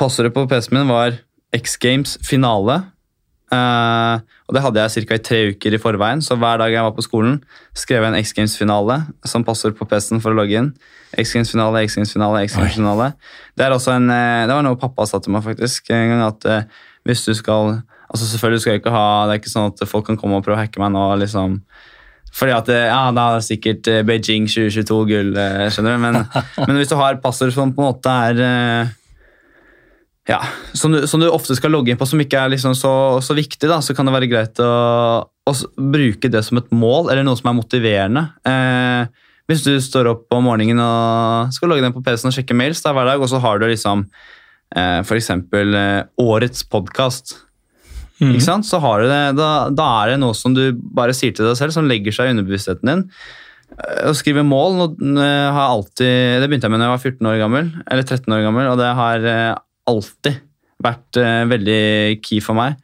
Passordet 0.00 0.32
på 0.32 0.46
PC-en 0.48 0.78
min 0.78 0.92
var 0.92 1.18
X 1.52 1.76
Games 1.76 2.16
finale. 2.24 2.78
Uh, 3.52 4.24
og 4.48 4.56
det 4.56 4.62
hadde 4.64 4.80
jeg 4.86 5.04
ca. 5.04 5.18
i 5.18 5.24
tre 5.28 5.42
uker 5.52 5.76
i 5.76 5.80
forveien, 5.82 6.24
så 6.24 6.38
hver 6.40 6.62
dag 6.62 6.72
jeg 6.72 6.86
var 6.86 6.94
på 6.96 7.04
skolen, 7.04 7.42
skrev 7.76 8.00
jeg 8.00 8.14
en 8.14 8.20
X 8.22 8.32
Games-finale 8.38 9.02
som 9.28 9.44
passord 9.44 9.76
på 9.76 9.84
PC-en 9.90 10.24
for 10.24 10.32
å 10.32 10.38
logge 10.40 10.56
inn. 10.56 10.72
X 11.18 11.34
Games-finale, 11.36 11.84
X 11.86 11.96
Games-finale, 11.98 12.44
X 12.46 12.56
Games-finale. 12.56 13.12
Det 13.58 13.66
er 13.66 13.74
også 13.74 13.96
en, 13.96 14.10
eh, 14.10 14.44
det 14.48 14.56
var 14.56 14.64
noe 14.66 14.80
pappa 14.80 15.06
sa 15.08 15.20
til 15.20 15.34
meg 15.34 15.44
faktisk 15.44 15.90
en 15.92 16.12
gang, 16.14 16.22
at 16.28 16.48
eh, 16.48 16.68
hvis 17.08 17.24
du 17.26 17.34
skal 17.34 17.80
altså 18.12 18.26
Selvfølgelig 18.28 18.60
skal 18.60 18.74
jeg 18.74 18.80
ikke 18.82 18.92
ha 18.92 19.24
Det 19.24 19.32
er 19.32 19.38
ikke 19.40 19.50
sånn 19.50 19.70
at 19.70 19.80
folk 19.88 20.04
kan 20.04 20.18
komme 20.20 20.36
og 20.36 20.44
prøve 20.44 20.58
å 20.58 20.60
hacke 20.60 20.80
meg 20.82 20.92
nå. 20.92 21.06
liksom 21.22 21.62
fordi 22.32 22.52
at 22.56 22.68
eh, 22.72 22.86
ja, 22.88 23.10
da 23.12 23.26
er 23.28 23.40
det 23.40 23.44
sikkert 23.44 23.88
Beijing 24.08 24.46
2022 24.48 25.00
gull, 25.10 25.34
eh, 25.36 25.66
skjønner 25.68 25.98
du. 25.98 26.00
Men, 26.00 26.14
men 26.66 26.78
hvis 26.78 26.88
du 26.88 26.94
har 26.96 27.18
passord 27.20 27.52
som 27.52 27.74
på 27.76 27.82
en 27.84 27.90
måte 27.90 28.08
er 28.08 28.40
ja, 30.28 30.38
som 30.72 30.92
du, 30.94 31.02
som 31.10 31.20
du 31.20 31.26
ofte 31.28 31.54
skal 31.58 31.72
logge 31.74 31.90
inn 31.90 31.98
på, 31.98 32.06
som 32.06 32.20
ikke 32.22 32.44
er 32.44 32.52
liksom 32.52 32.76
så, 32.78 32.92
så 33.24 33.34
viktig, 33.34 33.66
da, 33.66 33.80
så 33.82 33.94
kan 33.96 34.06
det 34.06 34.14
være 34.14 34.30
greit 34.30 34.60
å, 34.62 34.70
å 35.26 35.54
bruke 35.76 36.30
det 36.30 36.44
som 36.46 36.60
et 36.60 36.70
mål, 36.74 37.10
eller 37.10 37.26
noe 37.26 37.38
som 37.38 37.50
er 37.50 37.58
motiverende. 37.58 38.24
Eh, 38.46 39.21
hvis 39.50 39.64
du 39.66 39.72
står 39.82 40.08
opp 40.12 40.34
om 40.36 40.44
morgenen 40.46 40.80
og 40.82 41.52
skal 41.54 41.72
logge 41.72 41.84
deg 41.84 41.94
på 41.96 42.02
PC-en 42.06 42.30
og 42.30 42.36
sjekke 42.36 42.56
mails 42.56 42.82
da, 42.84 42.92
hver 42.94 43.08
dag, 43.10 43.22
og 43.22 43.28
så 43.30 43.40
har 43.42 43.58
du 43.60 43.66
liksom 43.68 44.04
eh, 44.76 45.00
f.eks. 45.02 45.30
Eh, 45.34 46.02
årets 46.22 46.64
podkast. 46.72 47.34
mm. 48.20 48.30
Ikke 48.32 48.46
sant? 48.46 48.68
Så 48.68 48.80
har 48.82 49.02
du 49.02 49.10
det, 49.10 49.22
da, 49.40 49.50
da 49.74 49.88
er 50.02 50.12
det 50.14 50.20
noe 50.22 50.36
som 50.38 50.54
du 50.56 50.68
bare 50.72 51.16
sier 51.16 51.34
til 51.34 51.48
deg 51.48 51.58
selv, 51.58 51.74
som 51.74 51.88
legger 51.90 52.14
seg 52.14 52.30
i 52.30 52.36
underbevisstheten 52.36 52.92
din. 52.92 53.02
Eh, 53.74 54.06
Å 54.08 54.14
skrive 54.16 54.46
mål 54.46 54.78
har 55.18 55.66
alltid, 55.66 56.40
Det 56.42 56.48
begynte 56.48 56.70
jeg 56.70 56.76
med 56.76 56.80
da 56.84 56.88
jeg 56.88 56.96
var 56.96 57.04
14 57.10 57.32
år 57.34 57.42
gammel, 57.42 57.74
eller 57.90 58.06
13 58.08 58.38
år 58.38 58.46
gammel, 58.46 58.70
og 58.72 58.80
det 58.80 58.94
har 59.02 59.28
eh, 59.34 59.52
alltid 59.90 60.40
vært 60.82 61.14
veldig 61.46 61.82
key 62.26 62.40
for 62.42 62.58
meg. 62.58 62.74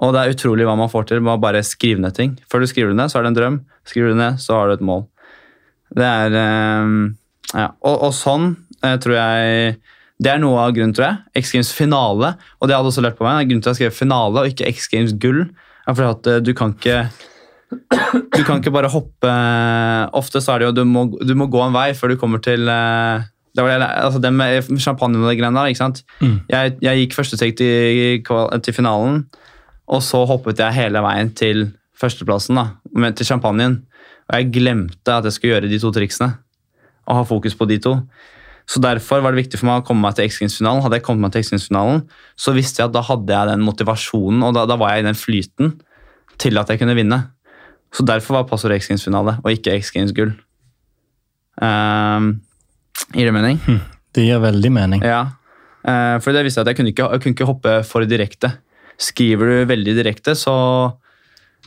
Og 0.00 0.12
det 0.12 0.20
er 0.22 0.32
utrolig 0.32 0.64
hva 0.68 0.76
man 0.76 0.88
får 0.92 1.06
til 1.10 1.20
med 1.24 1.34
å 1.34 1.40
bare 1.40 1.60
skrive 1.64 2.00
ned 2.00 2.14
ting. 2.16 2.34
Før 2.48 2.62
du 2.62 2.68
skriver 2.68 2.92
det 2.92 2.98
ned, 3.00 3.12
så 3.12 3.18
er 3.18 3.26
det 3.26 3.30
en 3.32 3.36
drøm. 3.36 3.58
Skriver 3.88 4.12
du 4.12 4.16
ned, 4.20 4.38
så 4.40 4.56
har 4.56 4.68
du 4.68 4.76
et 4.76 4.84
mål. 4.84 5.02
Det 5.96 6.06
er 6.06 6.38
eh, 6.40 6.96
ja. 7.54 7.68
og, 7.80 7.94
og 8.08 8.16
sånn 8.16 8.50
eh, 8.84 8.96
tror 9.02 9.16
jeg 9.16 9.76
Det 10.22 10.32
er 10.32 10.40
noe 10.40 10.60
av 10.64 10.74
grunnen, 10.76 10.94
tror 10.96 11.08
jeg. 11.10 11.44
X 11.44 11.54
Games 11.56 11.70
finale, 11.76 12.34
og 12.60 12.68
det 12.68 12.76
hadde 12.76 12.92
også 12.92 13.04
lært 13.04 13.18
på 13.18 13.26
meg, 13.26 13.48
grunnen 13.48 13.64
til 13.64 13.72
at 13.72 13.76
jeg 13.76 13.90
skrev 13.90 13.96
finale 13.98 14.42
og 14.42 14.52
ikke 14.52 14.68
X 14.72 14.90
Games 14.92 15.16
gull, 15.20 15.44
er 15.86 15.96
fordi 15.96 16.12
at 16.12 16.30
eh, 16.32 16.42
du 16.44 16.52
kan 16.56 16.76
ikke 16.76 17.06
du 18.36 18.42
kan 18.46 18.60
ikke 18.60 18.70
bare 18.70 18.86
hoppe 18.92 19.30
Ofte 20.14 20.38
så 20.38 20.52
er 20.52 20.62
det 20.62 20.68
jo 20.68 20.74
du 20.76 20.84
må, 20.86 21.00
du 21.18 21.32
må 21.34 21.48
gå 21.50 21.58
en 21.64 21.74
vei 21.74 21.88
før 21.98 22.12
du 22.12 22.20
kommer 22.20 22.38
til 22.38 22.62
eh, 22.70 23.24
det 23.56 23.64
var 23.64 23.80
det, 23.80 23.88
altså 23.88 24.20
det 24.20 24.32
med 24.36 24.78
champagne 24.84 25.18
og 25.18 25.30
de 25.30 25.38
greiene 25.38 25.56
der. 25.56 25.72
ikke 25.72 25.80
sant? 25.80 26.02
Mm. 26.20 26.38
Jeg, 26.52 26.74
jeg 26.84 27.00
gikk 27.00 27.16
første 27.16 27.38
steg 27.40 27.54
til, 27.56 28.20
til 28.62 28.76
finalen, 28.76 29.22
og 29.88 30.02
så 30.04 30.20
hoppet 30.28 30.60
jeg 30.60 30.76
hele 30.76 31.00
veien 31.00 31.30
til 31.32 31.70
førsteplassen, 31.96 32.58
da, 32.58 32.66
med, 32.92 33.16
til 33.16 33.30
champagnen. 33.30 33.78
Og 34.26 34.38
jeg 34.40 34.50
glemte 34.54 35.14
at 35.14 35.26
jeg 35.26 35.36
skulle 35.36 35.54
gjøre 35.54 35.70
de 35.70 35.78
to 35.82 35.92
triksene, 35.94 36.32
og 37.06 37.20
ha 37.20 37.26
fokus 37.26 37.54
på 37.54 37.68
de 37.70 37.78
to. 37.82 37.94
Så 38.66 38.82
Derfor 38.82 39.22
var 39.22 39.32
det 39.32 39.44
viktig 39.44 39.60
for 39.60 39.68
meg 39.68 39.82
å 39.82 39.86
komme 39.86 40.02
meg 40.02 40.16
til 40.18 40.26
X 40.26 40.40
Games-finalen. 40.42 40.82
Hadde 40.82 40.98
jeg 40.98 41.06
kommet 41.06 41.28
meg 41.28 41.34
til 41.36 41.44
X 41.44 41.52
Games-finalen, 41.54 42.02
så 42.34 42.54
visste 42.56 42.82
jeg 42.82 42.90
at 42.90 42.96
da 42.96 43.04
hadde 43.06 43.30
jeg 43.30 43.52
den 43.52 43.62
motivasjonen, 43.62 44.42
og 44.42 44.56
da, 44.56 44.66
da 44.66 44.78
var 44.80 44.94
jeg 44.94 45.04
i 45.04 45.06
den 45.06 45.18
flyten 45.18 45.76
til 46.42 46.58
at 46.58 46.72
jeg 46.72 46.82
kunne 46.82 46.96
vinne. 46.98 47.20
Så 47.94 48.04
derfor 48.04 48.40
var 48.40 48.48
passordet 48.50 48.82
X 48.82 48.90
Games-finale, 48.90 49.38
og 49.44 49.54
ikke 49.54 49.78
X 49.78 49.92
Games-gull. 49.94 50.34
Um, 51.62 52.32
gir 53.14 53.30
det 53.30 53.36
mening? 53.38 53.62
Det 54.16 54.26
gir 54.26 54.42
veldig 54.42 54.72
mening. 54.74 55.06
Ja. 55.06 55.22
uh, 55.86 56.16
for 56.24 56.34
det 56.34 56.42
visste 56.46 56.60
jeg 56.60 56.66
at 56.66 56.72
jeg 56.72 56.80
kunne, 56.80 56.92
ikke, 56.92 57.06
jeg 57.12 57.22
kunne 57.22 57.36
ikke 57.38 57.48
hoppe 57.48 57.78
for 57.86 58.06
direkte. 58.08 58.56
Skriver 58.98 59.52
du 59.52 59.70
veldig 59.70 59.94
direkte, 59.98 60.34
så 60.34 60.56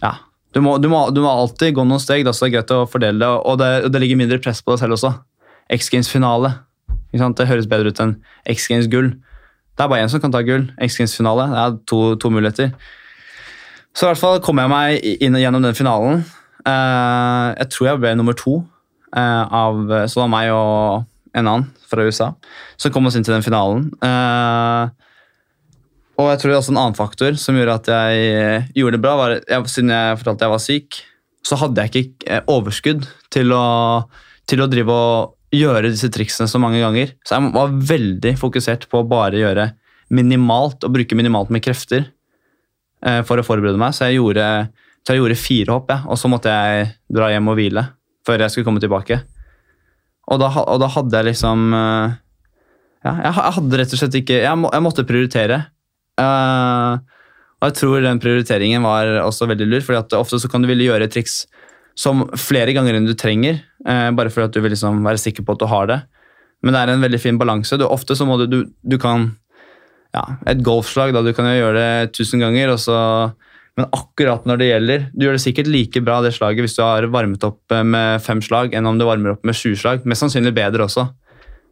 ja. 0.02 0.18
Du 0.56 0.62
må, 0.66 0.78
du 0.82 0.88
må, 0.90 1.04
du 1.14 1.22
må 1.22 1.30
alltid 1.30 1.76
gå 1.78 1.84
noen 1.86 2.02
steg, 2.02 2.24
da, 2.26 2.34
så 2.34 2.46
det 2.46 2.50
er 2.50 2.56
greit 2.58 2.72
å 2.74 2.86
fordele 2.90 3.22
det. 3.22 3.30
Og 3.46 3.60
det, 3.62 3.70
og 3.86 3.92
det 3.94 4.02
ligger 4.02 4.18
mindre 4.18 4.40
press 4.42 4.64
på 4.66 4.74
deg 4.74 4.82
selv 4.82 4.98
også. 4.98 5.12
X 5.76 5.92
Games-finale. 5.94 6.56
Det 7.14 7.50
høres 7.50 7.68
bedre 7.70 7.92
ut 7.94 8.02
enn 8.02 8.16
X 8.50 8.66
Games-gull. 8.72 9.12
Det 9.78 9.86
er 9.86 9.92
bare 9.92 10.04
én 10.04 10.10
som 10.12 10.22
kan 10.24 10.34
ta 10.34 10.42
gull. 10.46 10.66
X 10.82 10.98
Games-finale. 11.00 11.46
Det 11.54 11.62
er 11.62 11.78
to, 11.90 12.00
to 12.22 12.32
muligheter. 12.34 12.74
Så 13.94 14.06
i 14.06 14.10
hvert 14.10 14.22
fall 14.22 14.42
kom 14.46 14.60
jeg 14.62 14.72
meg 14.72 15.06
inn 15.22 15.38
gjennom 15.40 15.64
den 15.66 15.78
finalen. 15.78 16.24
Eh, 16.66 17.48
jeg 17.62 17.70
tror 17.74 17.88
jeg 17.92 18.02
ble 18.04 18.16
nummer 18.18 18.38
to. 18.38 18.60
eh, 19.16 19.46
av, 19.62 19.80
så 20.06 20.20
det 20.20 20.24
var 20.26 20.34
meg 20.34 20.52
og 20.54 21.06
en 21.38 21.48
annen 21.48 21.70
fra 21.90 22.04
USA 22.06 22.32
som 22.78 22.92
kom 22.94 23.08
oss 23.10 23.16
inn 23.18 23.26
til 23.26 23.34
den 23.34 23.46
finalen. 23.46 23.88
Eh, 24.06 24.90
og 26.20 26.28
jeg 26.34 26.42
tror 26.42 26.52
det 26.52 26.56
er 26.56 26.62
også 26.62 26.74
en 26.74 26.82
annen 26.82 26.98
faktor 26.98 27.38
som 27.40 27.56
gjorde 27.56 27.78
at 27.80 27.90
jeg 27.94 28.24
eh, 28.36 28.70
gjorde 28.76 28.98
det 28.98 29.04
bra, 29.04 29.16
var 29.16 29.36
jeg, 29.40 29.70
siden 29.72 29.94
jeg 29.94 30.20
fortalte 30.20 30.46
jeg 30.46 30.54
var 30.54 30.64
syk, 30.64 31.00
så 31.48 31.60
hadde 31.62 31.86
jeg 31.86 31.92
ikke 31.94 32.32
eh, 32.36 32.42
overskudd 32.52 33.08
til 33.32 33.56
å, 33.56 33.66
til 34.50 34.64
å 34.64 34.68
drive 34.72 34.96
og 34.96 35.56
gjøre 35.56 35.90
disse 35.90 36.12
triksene 36.14 36.50
så 36.52 36.62
mange 36.62 36.82
ganger. 36.84 37.16
Så 37.26 37.38
jeg 37.38 37.54
var 37.56 37.74
veldig 37.94 38.36
fokusert 38.40 38.86
på 38.92 39.02
å 39.02 39.08
bare 39.10 39.40
gjøre 39.40 39.72
minimalt 40.14 40.84
og 40.86 40.94
bruke 40.94 41.18
minimalt 41.18 41.52
med 41.54 41.64
krefter 41.66 42.04
eh, 43.06 43.22
for 43.26 43.40
å 43.40 43.46
forberede 43.46 43.80
meg. 43.82 43.96
Så 43.96 44.10
jeg 44.10 44.20
gjorde, 44.20 44.46
så 45.06 45.16
jeg 45.16 45.24
gjorde 45.24 45.42
fire 45.42 45.78
hopp, 45.78 45.94
ja. 45.94 46.02
og 46.06 46.20
så 46.20 46.32
måtte 46.32 46.54
jeg 46.54 46.94
dra 47.16 47.32
hjem 47.34 47.52
og 47.52 47.60
hvile 47.60 47.86
før 48.28 48.44
jeg 48.44 48.54
skulle 48.54 48.68
komme 48.68 48.84
tilbake. 48.84 49.22
Og 50.30 50.42
da, 50.42 50.52
og 50.62 50.78
da 50.82 50.90
hadde 50.94 51.22
jeg 51.22 51.32
liksom 51.32 51.72
eh, 51.74 52.18
Ja, 53.08 53.14
jeg 53.24 53.54
hadde 53.56 53.78
rett 53.80 53.94
og 53.96 54.02
slett 54.02 54.18
ikke 54.20 54.36
Jeg, 54.44 54.58
må, 54.60 54.70
jeg 54.76 54.84
måtte 54.86 55.06
prioritere. 55.08 55.64
Eh, 56.20 57.24
og 57.60 57.68
jeg 57.68 57.78
tror 57.82 58.04
den 58.04 58.22
prioriteringen 58.24 58.86
var 58.88 59.10
også 59.24 59.50
veldig 59.50 59.68
lur, 59.68 59.84
fordi 59.86 60.00
at 60.00 60.16
ofte 60.20 60.40
så 60.40 60.52
kan 60.52 60.64
du 60.64 60.70
ville 60.70 60.88
gjøre 60.88 61.10
triks 61.12 61.42
som 62.00 62.24
flere 62.40 62.72
ganger 62.76 62.96
enn 62.96 63.10
du 63.10 63.16
trenger, 63.20 63.60
eh, 63.88 64.08
bare 64.16 64.32
for 64.32 64.48
at 64.48 64.56
du 64.56 64.62
vil 64.64 64.72
liksom 64.72 65.04
være 65.04 65.20
sikker 65.20 65.44
på 65.44 65.58
at 65.58 65.64
du 65.64 65.68
har 65.72 65.90
det. 65.92 66.00
Men 66.64 66.76
det 66.76 66.82
er 66.82 66.94
en 66.94 67.04
veldig 67.04 67.20
fin 67.20 67.40
balanse. 67.40 67.78
Du, 67.80 67.86
ofte 67.88 68.16
så 68.16 68.28
må 68.28 68.38
du, 68.40 68.48
du, 68.48 68.60
du 68.84 68.98
kan 69.00 69.32
ja, 70.10 70.24
Et 70.50 70.64
golfslag, 70.66 71.12
da 71.14 71.22
du 71.22 71.36
kan 71.38 71.46
jo 71.46 71.60
gjøre 71.60 71.78
det 71.78 72.14
tusen 72.18 72.42
ganger, 72.42 72.72
og 72.74 72.80
så 72.82 72.98
men 73.80 73.88
akkurat 73.96 74.44
når 74.50 74.60
det 74.60 74.66
gjelder 74.68 75.04
Du 75.14 75.24
gjør 75.24 75.38
det 75.38 75.44
sikkert 75.44 75.70
like 75.72 76.02
bra 76.04 76.18
det 76.26 76.34
slaget 76.36 76.66
hvis 76.66 76.74
du 76.76 76.82
har 76.84 77.06
varmet 77.14 77.46
opp 77.48 77.72
eh, 77.72 77.86
med 77.86 78.20
fem 78.26 78.42
slag, 78.44 78.74
enn 78.76 78.90
om 78.90 79.00
du 79.00 79.06
varmer 79.08 79.38
opp 79.38 79.46
med 79.48 79.56
sju 79.56 79.72
slag. 79.80 80.04
Mest 80.04 80.26
sannsynlig 80.26 80.52
bedre 80.58 80.84
også, 80.84 81.06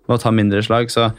ved 0.07 0.15
å 0.15 0.21
ta 0.21 0.31
mindre 0.31 0.61
slag. 0.63 0.91
Så 0.93 1.09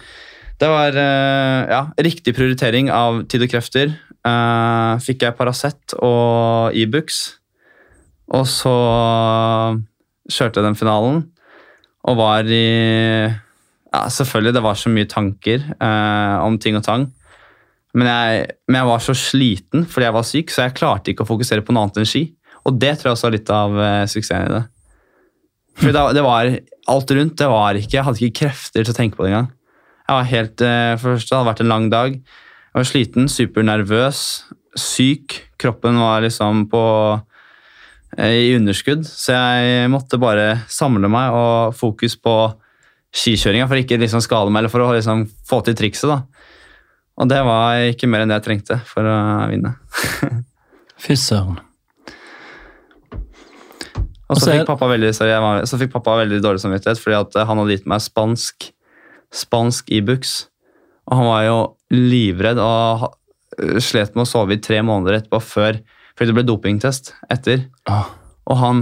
det 0.59 0.69
var 0.71 0.97
eh, 0.99 1.71
ja, 1.71 1.83
riktig 2.03 2.35
prioritering 2.35 2.91
av 2.91 3.23
tid 3.31 3.45
og 3.47 3.53
krefter. 3.53 3.93
Eh, 4.27 4.93
fikk 5.05 5.23
jeg 5.23 5.37
Paracet 5.39 5.95
og 6.03 6.75
Ibux, 6.77 7.21
og 8.35 8.47
så 8.51 8.75
kjørte 10.29 10.61
jeg 10.61 10.67
den 10.67 10.79
finalen, 10.79 11.21
og 12.09 12.19
var 12.19 12.49
i 12.51 12.65
ja, 13.89 14.03
Selvfølgelig, 14.13 14.53
det 14.59 14.65
var 14.65 14.77
så 14.77 14.91
mye 14.93 15.09
tanker 15.09 15.63
eh, 15.65 16.35
om 16.45 16.59
ting 16.61 16.77
og 16.77 16.85
tang. 16.85 17.07
Men 17.97 18.11
jeg, 18.11 18.49
men 18.69 18.81
jeg 18.83 18.89
var 18.91 19.01
så 19.01 19.15
sliten 19.17 19.87
fordi 19.89 20.07
jeg 20.07 20.17
var 20.19 20.27
syk, 20.29 20.53
så 20.53 20.67
jeg 20.67 20.77
klarte 20.77 21.13
ikke 21.13 21.25
å 21.25 21.31
fokusere 21.31 21.65
på 21.65 21.73
noe 21.73 21.87
annet 21.87 22.03
enn 22.03 22.11
ski. 22.11 22.27
Og 22.69 22.77
det 22.77 22.99
tror 22.99 23.11
jeg 23.11 23.17
også 23.17 23.29
var 23.29 23.37
litt 23.37 23.55
av 23.55 23.79
eh, 23.81 24.03
suksessen 24.11 24.51
i 24.51 24.57
det. 24.59 24.65
For 25.79 25.95
det 25.95 26.25
var 26.27 26.51
alt 26.91 27.13
rundt. 27.15 27.37
det 27.39 27.47
var 27.49 27.79
ikke, 27.79 27.97
Jeg 27.97 28.05
hadde 28.05 28.25
ikke 28.27 28.41
krefter 28.43 28.83
til 28.83 28.93
å 28.93 28.97
tenke 28.97 29.17
på 29.17 29.25
det 29.25 29.31
engang. 29.31 29.53
Jeg 30.09 30.17
var 30.17 30.29
helt, 30.31 30.63
eh, 30.65 30.95
for 30.97 31.11
det 31.11 31.19
første, 31.19 31.29
det 31.29 31.37
hadde 31.37 31.49
vært 31.51 31.61
en 31.61 31.69
lang 31.69 31.87
dag. 31.93 32.15
Jeg 32.17 32.79
var 32.79 32.87
sliten, 32.89 33.27
supernervøs, 33.29 34.21
syk. 34.81 35.35
Kroppen 35.61 35.99
var 36.01 36.23
liksom 36.25 36.63
på 36.73 36.81
eh, 38.17 38.49
i 38.49 38.55
underskudd, 38.57 39.05
så 39.05 39.37
jeg 39.37 39.91
måtte 39.93 40.17
bare 40.17 40.63
samle 40.73 41.11
meg 41.13 41.37
og 41.37 41.77
fokus 41.77 42.17
på 42.17 42.33
skikjøringa 43.13 43.67
for 43.69 43.77
ikke 43.77 43.99
liksom 44.01 44.25
skade 44.25 44.49
meg 44.49 44.63
eller 44.63 44.73
for 44.73 44.87
å 44.87 44.95
liksom 44.97 45.27
få 45.45 45.61
til 45.67 45.77
trikset. 45.77 46.09
da. 46.09 46.23
Og 47.21 47.29
det 47.29 47.43
var 47.45 47.85
ikke 47.93 48.09
mer 48.09 48.25
enn 48.25 48.33
det 48.33 48.41
jeg 48.41 48.47
trengte 48.49 48.81
for 48.89 49.05
å 49.05 49.19
vinne. 49.53 49.75
Fy 51.05 51.19
søren. 51.21 51.61
Og 54.29 54.41
så 54.41 54.57
fikk, 54.57 54.65
pappa 54.69 54.89
veldig, 54.89 55.13
sorry, 55.13 55.37
var, 55.37 55.63
så 55.69 55.77
fikk 55.81 55.93
pappa 55.93 56.17
veldig 56.23 56.41
dårlig 56.45 56.65
samvittighet 56.65 57.01
fordi 57.01 57.21
at 57.21 57.41
han 57.49 57.61
hadde 57.61 57.77
gitt 57.77 57.89
meg 57.89 58.05
spansk 58.05 58.71
spansk 59.35 59.91
Ibux. 59.93 60.49
Og 61.09 61.21
han 61.21 61.29
var 61.29 61.45
jo 61.47 61.59
livredd 61.95 62.61
og 62.63 63.09
slet 63.83 64.15
med 64.15 64.25
å 64.25 64.29
sove 64.29 64.57
i 64.57 64.63
tre 64.63 64.81
måneder 64.85 65.19
etterpå 65.19 65.41
før 65.43 65.81
fordi 66.19 66.33
det 66.33 66.37
ble 66.41 66.47
dopingtest 66.49 67.13
etter. 67.31 67.63
Ah. 67.87 68.11
Og 68.51 68.59
han, 68.59 68.81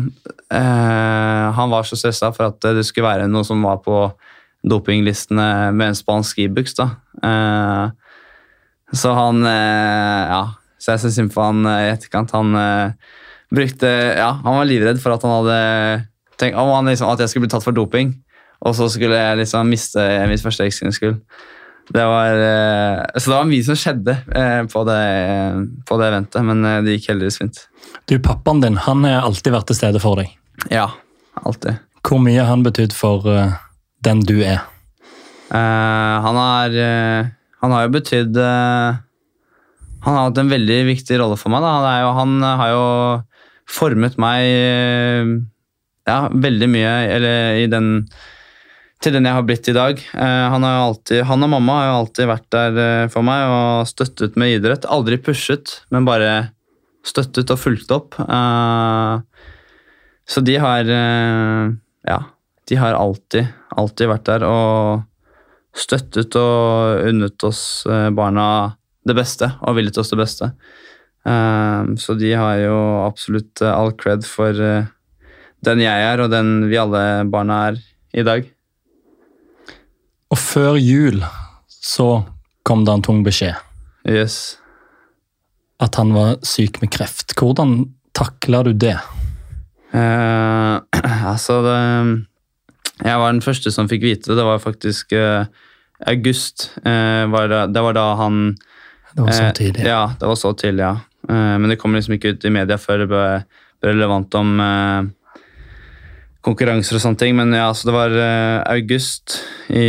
eh, 0.55 1.47
han 1.53 1.73
var 1.73 1.85
så 1.85 1.99
stressa 1.99 2.31
for 2.33 2.49
at 2.49 2.65
det 2.79 2.87
skulle 2.87 3.09
være 3.11 3.29
noe 3.29 3.45
som 3.45 3.61
var 3.67 3.83
på 3.85 3.99
dopinglistene 4.67 5.73
med 5.77 5.93
en 5.93 5.99
spansk 5.99 6.41
Ibux. 6.47 6.79
E 6.81 6.89
Eh, 7.25 7.91
så 8.93 9.13
han 9.17 9.41
eh, 9.49 10.23
Ja, 10.29 10.43
så 10.77 10.93
jeg 10.93 11.01
syns 11.01 11.15
synd 11.17 11.33
på 11.33 11.41
han 11.41 11.65
eh, 11.65 11.87
i 11.87 11.93
etterkant. 11.95 12.35
Han 12.37 12.53
eh, 12.61 12.93
brukte 13.55 13.89
Ja, 13.89 14.35
han 14.45 14.59
var 14.61 14.69
livredd 14.69 15.01
for 15.01 15.17
at 15.17 15.25
han 15.25 15.33
hadde 15.39 16.07
tenkt 16.37 16.61
om 16.61 16.75
han 16.75 16.91
liksom, 16.91 17.09
at 17.09 17.23
jeg 17.23 17.33
skulle 17.33 17.47
bli 17.47 17.55
tatt 17.55 17.65
for 17.65 17.77
doping. 17.77 18.13
Og 18.65 18.77
så 18.79 18.89
skulle 18.93 19.19
jeg 19.19 19.43
liksom 19.43 19.69
miste 19.69 20.03
mitt 20.31 20.43
første 20.45 20.67
ekskvinneskull. 20.67 21.19
Det 21.87 22.03
var, 22.03 22.35
eh, 22.35 23.03
så 23.15 23.31
det 23.31 23.37
var 23.37 23.47
mye 23.47 23.65
som 23.67 23.79
skjedde 23.79 24.17
eh, 24.35 24.63
på 24.67 24.83
det, 24.89 25.03
på 25.87 25.99
det 26.01 26.09
eventet, 26.09 26.43
men 26.49 26.65
eh, 26.67 26.81
det 26.83 26.97
gikk 26.97 27.13
heldigvis 27.13 27.39
fint. 27.39 27.61
Du, 28.11 28.17
Pappaen 28.19 28.63
din 28.65 28.79
han 28.89 29.05
har 29.07 29.27
alltid 29.29 29.55
vært 29.55 29.71
til 29.71 29.79
stede 29.79 30.03
for 30.03 30.19
deg. 30.19 30.33
Ja, 30.73 30.89
alltid. 31.45 31.79
Hvor 32.07 32.19
mye 32.23 32.41
har 32.41 32.51
han 32.51 32.67
betydd 32.67 32.95
for 32.97 33.27
den 34.07 34.25
du 34.27 34.41
er? 34.41 34.65
Eh, 35.55 36.27
han, 36.27 36.39
eh, 36.75 37.31
han 37.63 37.75
har 37.75 37.87
jo 37.87 37.93
betydd 37.95 38.35
Han 38.37 40.15
har 40.15 40.25
hatt 40.25 40.39
en 40.39 40.51
veldig 40.51 40.81
viktig 40.87 41.19
rolle 41.19 41.39
for 41.39 41.51
meg. 41.51 41.63
Han, 41.67 41.87
er 41.87 42.03
jo, 42.03 42.11
han 42.15 42.35
har 42.47 42.69
jo 42.71 42.85
formet 43.67 44.19
meg 44.23 44.43
ja, 46.07 46.19
veldig 46.31 46.69
mye 46.71 46.93
eller, 47.17 47.57
i 47.59 47.67
den, 47.71 47.89
til 49.05 49.17
den 49.17 49.27
jeg 49.29 49.37
har 49.37 49.45
blitt 49.47 49.69
i 49.69 49.77
dag. 49.77 50.01
Eh, 50.01 50.45
han, 50.53 50.65
alltid, 50.67 51.25
han 51.29 51.45
og 51.45 51.53
mamma 51.53 51.81
har 51.81 51.89
jo 51.89 51.97
alltid 52.01 52.31
vært 52.31 52.47
der 52.55 52.79
eh, 52.81 53.09
for 53.13 53.27
meg 53.27 53.45
og 53.53 53.91
støttet 53.91 54.39
med 54.41 54.57
idrett. 54.57 54.89
Aldri 54.89 55.19
pushet, 55.21 55.81
men 55.93 56.09
bare 56.09 56.31
støttet 57.07 57.53
og 57.53 57.61
fulgt 57.61 57.93
opp. 57.95 58.17
Eh, 58.23 59.45
så 60.27 60.43
de 60.43 60.57
har 60.59 60.89
Ja, 62.07 62.17
de 62.67 62.79
har 62.81 62.97
alltid, 62.99 63.47
alltid 63.71 64.09
vært 64.11 64.27
der 64.27 64.47
og 64.47 65.05
støttet 65.77 66.35
og 66.39 67.05
unnet 67.07 67.45
oss 67.47 67.85
barna 67.87 68.75
det 69.07 69.15
beste 69.15 69.53
og 69.61 69.77
villet 69.79 69.99
oss 70.03 70.11
det 70.11 70.19
beste. 70.19 70.51
Så 71.23 72.17
de 72.19 72.33
har 72.35 72.59
jo 72.59 72.79
absolutt 73.05 73.63
all 73.63 73.93
cred 73.95 74.27
for 74.27 74.59
den 74.59 75.85
jeg 75.85 76.11
er, 76.11 76.23
og 76.23 76.35
den 76.35 76.67
vi 76.71 76.79
alle 76.83 77.23
barna 77.31 77.63
er 77.71 77.81
i 78.19 78.27
dag. 78.27 78.51
Og 80.33 80.39
før 80.41 80.77
jul 80.81 81.21
så 81.71 82.25
kom 82.67 82.85
det 82.87 82.95
en 82.97 83.05
tung 83.07 83.21
beskjed. 83.27 83.55
Yes. 84.09 84.57
At 85.83 85.99
han 86.01 86.15
var 86.17 86.41
syk 86.47 86.81
med 86.83 86.91
kreft. 86.95 87.35
Hvordan 87.39 87.79
takla 88.17 88.63
du 88.67 88.73
det? 88.75 88.97
Eh, 89.93 90.75
altså 91.33 91.61
det, 91.63 91.77
Jeg 93.05 93.21
var 93.21 93.33
den 93.33 93.45
første 93.45 93.71
som 93.75 93.91
fikk 93.91 94.03
vite 94.07 94.31
det. 94.33 94.39
Det 94.41 94.47
var 94.49 94.63
faktisk 94.63 95.13
eh, 95.15 95.47
august. 96.07 96.71
Eh, 96.83 97.27
var 97.31 97.53
det, 97.53 97.61
det 97.75 97.85
var 97.87 97.97
da 97.97 98.07
han 98.23 98.57
Det 99.15 99.23
var 99.23 99.33
så 99.33 99.45
Eh, 99.45 99.53
tidlig. 99.53 99.87
Ja, 99.87 100.15
det 100.19 100.27
var 100.27 100.35
så 100.41 100.53
tidlig, 100.53 100.83
ja. 100.83 100.97
Eh, 101.29 101.55
men 101.59 101.71
det 101.71 101.79
kom 101.81 101.95
liksom 101.95 102.17
ikke 102.19 102.35
ut 102.35 102.45
i 102.45 102.51
media 102.53 102.79
før 102.79 103.05
det 103.05 103.09
ble, 103.13 103.29
ble 103.81 103.95
relevant 103.95 104.35
om 104.35 104.59
eh, 104.61 105.07
konkurranser 106.47 106.99
og 106.99 107.03
sånne 107.03 107.21
ting. 107.21 107.37
Men 107.39 107.55
ja, 107.57 107.69
så 107.75 107.91
det 107.91 107.97
var 107.97 108.15
eh, 108.15 108.61
august 108.77 109.41
i 109.69 109.87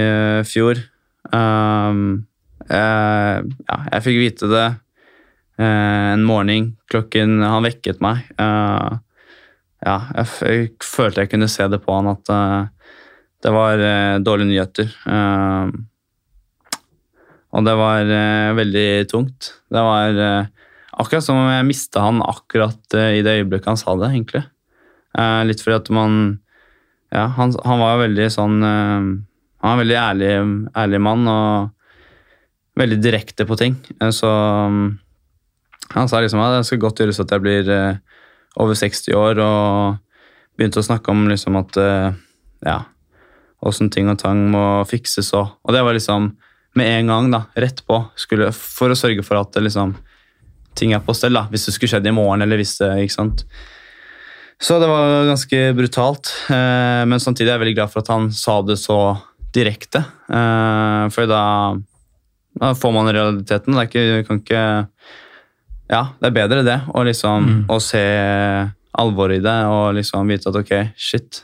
eh, 0.00 0.40
fjor. 0.48 0.82
Um, 1.30 2.26
jeg, 2.66 3.50
ja, 3.68 3.76
jeg 3.92 4.06
fikk 4.06 4.18
vite 4.18 4.50
det 4.50 4.66
eh, 4.66 6.08
en 6.14 6.26
morgen. 6.26 6.74
Klokken 6.90 7.38
Han 7.44 7.66
vekket 7.68 8.02
meg. 8.04 8.26
Uh, 8.40 8.98
ja, 9.86 9.96
jeg, 10.18 10.32
jeg 10.44 10.72
følte 10.84 11.24
jeg 11.24 11.32
kunne 11.32 11.48
se 11.48 11.68
det 11.72 11.80
på 11.84 11.94
han 11.96 12.10
at 12.10 12.34
uh, 12.34 12.90
det 13.40 13.54
var 13.54 13.80
uh, 13.80 14.18
dårlige 14.20 14.50
nyheter. 14.50 14.90
Eh, 15.08 15.78
og 17.50 17.66
det 17.66 17.74
var 17.78 18.06
eh, 18.06 18.52
veldig 18.54 18.88
tungt. 19.10 19.52
Det 19.70 19.82
var 19.82 20.18
eh, 20.22 20.50
akkurat 21.02 21.24
som 21.26 21.40
om 21.40 21.50
jeg 21.50 21.66
mista 21.66 22.04
han 22.04 22.22
akkurat 22.22 22.94
eh, 22.94 23.18
i 23.18 23.24
det 23.26 23.40
øyeblikket 23.40 23.72
han 23.72 23.80
sa 23.80 23.96
det, 23.98 24.10
egentlig. 24.12 24.44
Eh, 25.18 25.42
litt 25.48 25.62
fordi 25.64 25.80
at 25.80 25.90
man 25.94 26.14
Ja, 27.10 27.24
han, 27.34 27.50
han 27.66 27.80
var 27.80 27.96
jo 27.96 28.02
veldig 28.04 28.26
sånn 28.30 28.60
eh, 28.62 29.06
Han 29.58 29.64
var 29.66 29.72
en 29.74 29.80
veldig 29.82 29.96
ærlig, 29.98 30.32
ærlig 30.78 31.00
mann 31.02 31.30
og 31.30 31.70
veldig 32.80 33.00
direkte 33.02 33.44
på 33.44 33.58
ting. 33.58 33.74
Eh, 34.00 34.12
så 34.14 34.30
mm, 34.70 34.86
han 35.96 36.08
sa 36.08 36.20
liksom 36.22 36.40
at 36.42 36.60
det 36.60 36.68
skal 36.68 36.82
godt 36.84 37.02
gjøres 37.02 37.20
at 37.20 37.34
jeg 37.34 37.44
blir 37.44 37.72
eh, 37.74 37.98
over 38.62 38.78
60 38.78 39.16
år, 39.18 39.40
og 39.42 39.98
begynte 40.58 40.80
å 40.82 40.86
snakke 40.86 41.12
om 41.12 41.26
liksom 41.30 41.58
at 41.60 41.80
eh, 41.80 42.08
ja, 42.66 42.78
åssen 43.66 43.90
ting 43.92 44.08
og 44.12 44.20
tang 44.20 44.46
må 44.52 44.84
fikses 44.88 45.32
og 45.36 45.58
Og 45.64 45.74
det 45.74 45.82
var 45.84 45.96
liksom 45.96 46.32
med 46.78 46.86
en 46.86 47.10
gang, 47.10 47.30
da, 47.32 47.42
rett 47.58 47.82
på, 47.86 47.98
skulle, 48.14 48.52
for 48.54 48.92
å 48.92 48.98
sørge 48.98 49.24
for 49.26 49.40
at 49.40 49.56
liksom, 49.58 49.96
ting 50.78 50.94
er 50.94 51.02
på 51.02 51.14
stell. 51.18 51.34
da, 51.34 51.48
Hvis 51.50 51.66
det 51.66 51.74
skulle 51.74 51.96
skjedd 51.96 52.06
i 52.06 52.14
morgen, 52.14 52.44
eller 52.44 52.60
hvis 52.60 52.76
det 52.78 52.90
ikke 53.02 53.16
sant. 53.16 53.42
Så 54.60 54.76
det 54.80 54.88
var 54.90 55.24
ganske 55.24 55.58
brutalt, 55.76 56.28
eh, 56.52 57.02
men 57.08 57.20
samtidig 57.22 57.48
er 57.48 57.54
jeg 57.56 57.62
veldig 57.62 57.76
glad 57.78 57.92
for 57.94 58.02
at 58.02 58.10
han 58.12 58.26
sa 58.36 58.58
det 58.62 58.76
så 58.80 58.98
direkte. 59.56 60.02
Eh, 60.28 61.04
for 61.14 61.26
da, 61.30 61.44
da 62.60 62.74
får 62.76 62.92
man 62.92 63.08
realiteten. 63.08 63.72
Det 63.72 63.80
er 63.80 63.88
ikke, 63.88 64.26
kan 64.28 64.42
ikke 64.42 64.64
Ja, 65.90 66.02
det 66.20 66.28
er 66.28 66.34
bedre 66.36 66.62
det, 66.62 66.76
å 66.94 67.02
liksom, 67.02 67.46
Mm. 67.48 67.62
å 67.72 67.80
se 67.82 68.02
alvoret 69.00 69.40
i 69.40 69.42
det 69.42 69.56
og 69.66 69.94
liksom 69.96 70.28
vite 70.28 70.46
at 70.52 70.56
ok, 70.60 70.92
shit, 70.94 71.40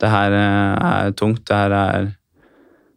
det 0.00 0.10
her 0.12 0.32
eh, 0.32 0.74
er 1.06 1.12
tungt, 1.16 1.44
det 1.46 1.56
her 1.56 1.72
er 1.72 2.10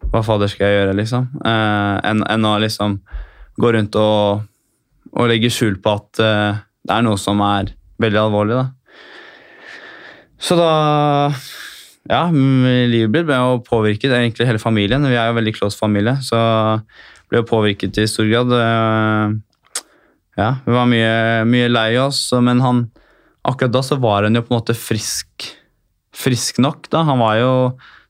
hva 0.10 0.24
fader 0.26 0.48
skal 0.50 0.66
jeg 0.68 0.80
gjøre, 0.80 0.96
liksom? 0.98 1.28
Enn 1.46 2.46
å 2.50 2.58
liksom 2.60 2.98
gå 3.60 3.72
rundt 3.76 3.96
og, 4.00 4.42
og 5.14 5.28
legge 5.30 5.52
skjul 5.54 5.76
på 5.84 5.92
at 5.94 6.12
det 6.18 6.92
er 6.96 7.04
noe 7.06 7.18
som 7.20 7.40
er 7.46 7.70
veldig 8.00 8.20
alvorlig, 8.24 8.56
da. 8.58 8.66
Så 10.40 10.56
da 10.60 10.72
Ja, 12.10 12.24
m- 12.32 12.66
livet 12.90 13.26
ble 13.28 13.36
jo 13.38 13.60
påvirket, 13.68 14.10
egentlig 14.16 14.48
hele 14.48 14.62
familien. 14.62 15.04
Vi 15.06 15.14
er 15.20 15.28
jo 15.30 15.36
veldig 15.38 15.52
close 15.60 15.78
familie, 15.78 16.16
så 16.26 16.40
ble 17.30 17.42
jo 17.44 17.46
påvirket 17.46 18.00
i 18.02 18.08
stor 18.10 18.26
grad. 18.26 18.50
Eh, 18.56 19.84
ja, 20.40 20.48
vi 20.66 20.74
var 20.74 20.88
mye, 20.90 21.12
mye 21.46 21.68
lei 21.70 21.92
oss, 22.02 22.24
men 22.42 22.64
han 22.64 22.80
akkurat 23.46 23.76
da 23.76 23.84
så 23.86 24.00
var 24.02 24.26
han 24.26 24.34
jo 24.40 24.42
på 24.42 24.54
en 24.56 24.58
måte 24.58 24.74
frisk, 24.80 25.52
frisk 26.16 26.58
nok. 26.64 26.90
da. 26.90 27.04
Han 27.06 27.22
var 27.22 27.38
jo 27.44 27.52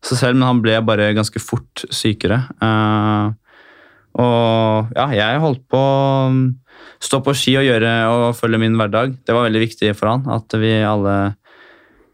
seg 0.05 0.21
selv, 0.21 0.39
men 0.39 0.47
han 0.47 0.61
ble 0.63 0.77
bare 0.85 1.09
ganske 1.17 1.41
fort 1.43 1.83
sykere. 1.91 2.39
Eh, 2.63 3.33
og 4.19 4.95
ja, 4.95 5.09
jeg 5.17 5.43
holdt 5.43 5.65
på 5.71 5.79
å 5.81 6.31
stå 7.03 7.19
på 7.25 7.35
ski 7.35 7.57
og 7.59 7.67
gjøre 7.67 7.91
og 8.13 8.31
følge 8.37 8.61
min 8.63 8.79
hverdag. 8.79 9.17
Det 9.27 9.35
var 9.35 9.49
veldig 9.49 9.65
viktig 9.67 9.91
for 9.97 10.13
han, 10.13 10.23
at 10.31 10.55
vi 10.61 10.77
alle 10.87 11.17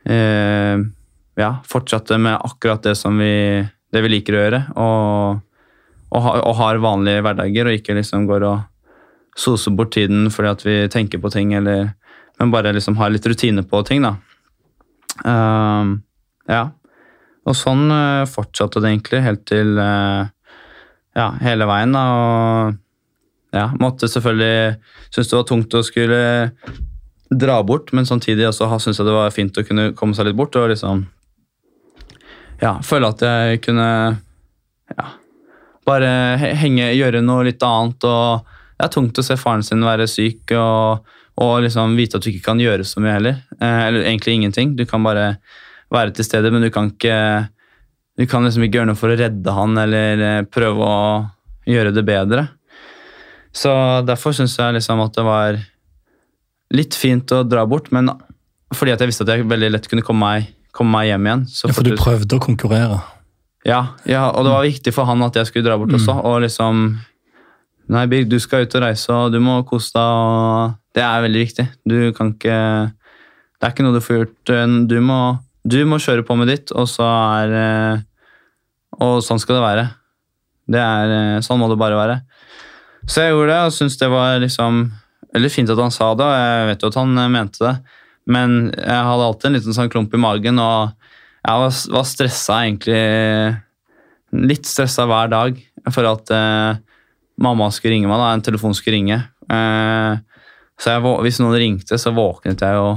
eh, 0.09 0.77
ja, 1.35 1.49
fortsatte 1.67 2.17
med 2.21 2.37
akkurat 2.37 2.83
det 2.83 2.95
som 2.99 3.17
vi, 3.19 3.65
det 3.91 4.03
vi 4.05 4.11
liker 4.11 4.35
å 4.35 4.43
gjøre. 4.43 4.61
Og, 4.81 5.41
og, 6.15 6.29
og 6.39 6.55
har 6.61 6.81
vanlige 6.83 7.25
hverdager, 7.25 7.69
og 7.69 7.79
ikke 7.79 7.97
liksom 7.97 8.27
går 8.29 8.47
og 8.47 8.63
soser 9.35 9.75
bort 9.75 9.91
tiden 9.97 10.29
fordi 10.31 10.51
at 10.53 10.63
vi 10.63 10.77
tenker 10.91 11.19
på 11.19 11.31
ting, 11.33 11.51
eller, 11.57 11.91
men 12.39 12.53
bare 12.53 12.71
liksom 12.75 12.95
har 13.01 13.11
litt 13.11 13.27
rutine 13.27 13.65
på 13.67 13.83
ting. 13.87 14.05
da. 14.05 14.15
Eh, 15.25 15.93
ja. 16.51 16.63
Og 17.45 17.57
sånn 17.57 17.89
eh, 17.93 18.23
fortsatte 18.29 18.81
det 18.81 18.93
egentlig 18.93 19.21
helt 19.25 19.45
til 19.49 19.77
eh, 19.77 20.31
ja, 21.15 21.29
hele 21.43 21.67
veien. 21.69 21.93
Da, 21.95 22.05
og 22.15 23.55
ja, 23.55 23.69
måtte 23.79 24.09
selvfølgelig 24.11 24.75
synes 25.13 25.29
det 25.31 25.37
var 25.37 25.47
tungt 25.49 25.77
å 25.77 25.83
skulle 25.85 26.21
dra 27.29 27.59
bort, 27.63 27.91
men 27.93 28.05
samtidig 28.05 28.47
også 28.47 28.67
syns 28.79 28.99
jeg 28.99 29.07
det 29.07 29.15
var 29.15 29.33
fint 29.33 29.57
å 29.57 29.65
kunne 29.65 29.91
komme 29.97 30.15
seg 30.17 30.29
litt 30.29 30.37
bort. 30.37 30.55
og 30.55 30.69
liksom 30.69 31.05
ja, 32.61 32.77
føle 32.85 33.09
at 33.11 33.23
jeg 33.25 33.61
kunne 33.65 33.87
ja, 34.95 35.07
bare 35.87 36.11
henge, 36.57 36.93
gjøre 36.95 37.23
noe 37.25 37.47
litt 37.49 37.63
annet. 37.65 38.07
og 38.07 38.45
Det 38.75 38.87
er 38.87 38.93
tungt 38.93 39.19
å 39.19 39.25
se 39.25 39.37
faren 39.39 39.65
sin 39.65 39.83
være 39.85 40.07
syk 40.09 40.53
og, 40.55 41.05
og 41.41 41.55
liksom 41.65 41.97
vite 41.99 42.19
at 42.19 42.25
du 42.25 42.31
ikke 42.31 42.51
kan 42.51 42.61
gjøre 42.61 42.87
så 42.87 43.03
mye 43.03 43.17
heller. 43.17 43.41
Eh, 43.59 43.81
eller 43.89 44.05
egentlig 44.05 44.37
ingenting. 44.37 44.75
Du 44.77 44.85
kan 44.89 45.03
bare 45.05 45.35
være 45.93 46.15
til 46.15 46.27
stede, 46.27 46.51
men 46.53 46.65
du 46.65 46.71
kan 46.73 46.91
ikke 46.93 47.17
du 48.15 48.23
kan 48.31 48.45
liksom 48.47 48.63
ikke 48.63 48.79
gjøre 48.79 48.93
noe 48.93 48.99
for 48.99 49.11
å 49.11 49.17
redde 49.19 49.55
han 49.57 49.75
eller 49.77 50.21
eh, 50.23 50.43
prøve 50.47 50.87
å 50.87 50.99
gjøre 51.67 51.91
det 51.95 52.05
bedre. 52.07 52.47
Så 53.55 53.71
derfor 54.07 54.35
syns 54.35 54.55
jeg 54.59 54.77
liksom 54.77 55.01
at 55.03 55.15
det 55.15 55.25
var 55.25 55.59
litt 56.73 56.97
fint 56.97 57.29
å 57.35 57.43
dra 57.45 57.65
bort, 57.69 57.91
men 57.93 58.09
fordi 58.73 58.95
at 58.95 59.01
jeg 59.01 59.11
visste 59.11 59.25
at 59.27 59.35
jeg 59.35 59.47
veldig 59.47 59.73
lett 59.75 59.89
kunne 59.91 60.05
komme 60.05 60.25
meg 60.25 60.53
komme 60.75 60.91
meg 60.91 61.09
hjem 61.09 61.27
igjen. 61.29 61.43
ja, 61.47 61.73
For 61.73 61.87
du 61.87 61.95
prøvde 61.99 62.37
å 62.37 62.43
konkurrere? 62.43 63.01
Ja, 63.65 63.81
ja, 64.05 64.27
og 64.29 64.45
det 64.45 64.53
var 64.53 64.65
viktig 64.67 64.93
for 64.93 65.09
han 65.09 65.23
at 65.25 65.37
jeg 65.39 65.49
skulle 65.49 65.65
dra 65.65 65.77
bort 65.79 65.93
mm. 65.93 65.99
også. 65.99 66.17
og 66.21 66.41
liksom 66.45 66.87
Nei, 67.85 68.07
Birg, 68.09 68.25
du 68.25 68.39
skal 68.41 68.63
ut 68.65 68.75
og 68.79 68.81
reise, 68.81 69.13
og 69.13 69.33
du 69.33 69.37
må 69.45 69.59
kose 69.69 69.91
deg. 69.93 70.01
og 70.01 70.95
Det 70.97 71.03
er 71.05 71.21
veldig 71.21 71.41
viktig. 71.43 71.65
Du 71.85 71.97
kan 72.17 72.31
ikke 72.33 72.55
Det 72.89 73.67
er 73.67 73.73
ikke 73.73 73.85
noe 73.85 73.93
du 73.93 74.01
får 74.01 74.17
gjort. 74.17 74.53
Du 74.89 74.95
må, 75.05 75.19
du 75.61 75.77
må 75.85 75.99
kjøre 76.01 76.25
på 76.25 76.37
med 76.39 76.49
ditt, 76.49 76.73
og 76.73 76.89
så 76.89 77.05
er 77.05 78.01
Og 78.97 79.21
sånn 79.21 79.41
skal 79.41 79.59
det 79.59 79.65
være. 79.67 79.85
Det 80.65 80.81
er, 80.81 81.41
sånn 81.45 81.61
må 81.61 81.69
det 81.69 81.77
bare 81.77 81.99
være. 81.99 82.17
Så 83.05 83.21
jeg 83.21 83.35
gjorde 83.35 83.53
det, 83.53 83.61
og 83.67 83.75
syntes 83.75 83.99
det 84.01 84.09
var 84.09 84.39
liksom 84.41 84.85
veldig 85.35 85.51
fint 85.51 85.71
at 85.71 85.81
han 85.81 85.93
sa 85.93 86.13
det, 86.17 86.25
og 86.25 86.39
jeg 86.39 86.67
vet 86.71 86.83
jo 86.83 86.91
at 86.91 86.97
han 87.01 87.21
mente 87.33 87.61
det. 87.61 87.75
Men 88.31 88.55
jeg 88.73 89.05
hadde 89.09 89.27
alltid 89.27 89.49
en 89.49 89.57
liten 89.59 89.77
sånn 89.77 89.91
klump 89.93 90.15
i 90.15 90.21
magen, 90.21 90.61
og 90.61 90.95
jeg 91.45 91.61
var, 91.61 91.77
var 91.99 92.09
stressa 92.09 92.63
egentlig 92.65 93.03
Litt 94.35 94.65
stressa 94.67 95.05
hver 95.07 95.29
dag 95.31 95.59
for 95.93 96.07
at 96.09 96.31
eh, 96.33 96.79
mamma 97.39 97.69
skulle 97.71 97.93
ringe 97.93 98.09
meg, 98.09 98.19
da, 98.19 98.31
en 98.33 98.41
telefon 98.43 98.73
skulle 98.75 98.97
ringe. 98.97 99.19
Eh, 99.47 100.41
så 100.81 100.91
jeg, 100.91 101.03
hvis 101.23 101.39
noen 101.39 101.55
ringte, 101.61 101.99
så 102.01 102.11
våknet 102.11 102.63
jeg 102.65 102.75
jo 102.75 102.89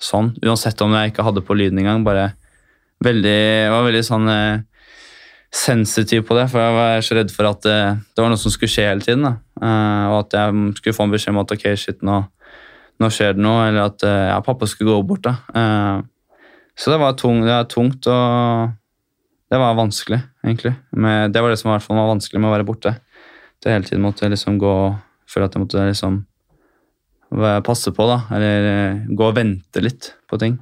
sånn, 0.00 0.30
uansett 0.40 0.80
om 0.86 0.94
jeg 0.96 1.12
ikke 1.12 1.26
hadde 1.26 1.42
på 1.44 1.56
lyden 1.58 1.82
engang. 1.82 2.06
bare 2.06 2.30
veldig, 3.04 3.40
var 3.74 3.84
veldig 3.90 4.02
sånn 4.06 4.30
eh, 4.32 4.64
sensitiv 5.54 6.24
på 6.26 6.36
det, 6.36 6.46
for 6.52 6.60
jeg 6.60 6.74
var 6.76 7.04
så 7.04 7.16
redd 7.18 7.32
for 7.32 7.48
at 7.48 7.62
det, 7.64 7.74
eh, 7.74 8.00
det 8.14 8.22
var 8.22 8.32
noe 8.32 8.40
som 8.40 8.52
skulle 8.52 8.72
skje 8.72 8.88
hele 8.88 9.04
tiden. 9.04 9.26
da. 9.26 9.36
Eh, 9.62 10.06
og 10.12 10.18
at 10.24 10.36
jeg 10.38 10.78
skulle 10.78 10.96
få 10.96 11.06
en 11.06 11.14
beskjed 11.14 11.34
om 11.34 11.42
at 11.44 11.54
ok, 11.56 11.68
shit, 11.76 12.02
nå 12.02 12.24
nå 13.02 13.10
skjer 13.12 13.34
det 13.36 13.44
noe, 13.44 13.66
eller 13.68 13.90
at 13.90 14.04
uh, 14.08 14.28
ja, 14.30 14.36
pappa 14.44 14.68
skulle 14.68 14.94
gå 14.94 15.02
bort. 15.04 15.26
da. 15.26 15.34
Uh, 15.52 16.38
så 16.76 16.92
det 16.92 17.00
var, 17.00 17.16
tung, 17.20 17.42
det 17.44 17.52
var 17.52 17.68
tungt, 17.68 18.08
og 18.08 18.70
det 19.52 19.60
var 19.60 19.76
vanskelig, 19.78 20.20
egentlig. 20.44 20.74
Men 20.92 21.32
det 21.32 21.42
var 21.44 21.52
det 21.52 21.58
som 21.60 21.72
var, 21.72 21.84
var 21.88 22.12
vanskelig 22.12 22.40
med 22.40 22.50
å 22.50 22.54
være 22.54 22.68
borte. 22.68 22.94
Det 23.60 23.72
hele 23.72 23.88
tiden 23.88 24.04
måtte 24.04 24.26
jeg 24.26 24.36
liksom 24.36 24.60
gå 24.60 24.76
Føle 25.26 25.48
at 25.48 25.56
jeg 25.56 25.58
måtte 25.64 25.82
liksom 25.82 26.20
passe 27.66 27.90
på, 27.90 28.04
da. 28.06 28.20
Eller 28.36 29.00
gå 29.10 29.24
og 29.26 29.34
vente 29.34 29.80
litt 29.82 30.12
på 30.30 30.38
ting. 30.38 30.54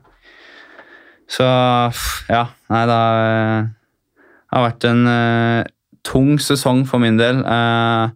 Så 1.29 1.45
ja, 1.45 2.47
nei, 2.73 2.85
det 4.55 4.61
har 4.61 4.69
vært 4.69 4.85
en 4.87 5.07
uh, 5.11 5.65
tung 6.07 6.37
sesong 6.39 6.85
for 6.87 7.03
min 7.03 7.17
del. 7.19 7.41
Uh, 7.43 8.13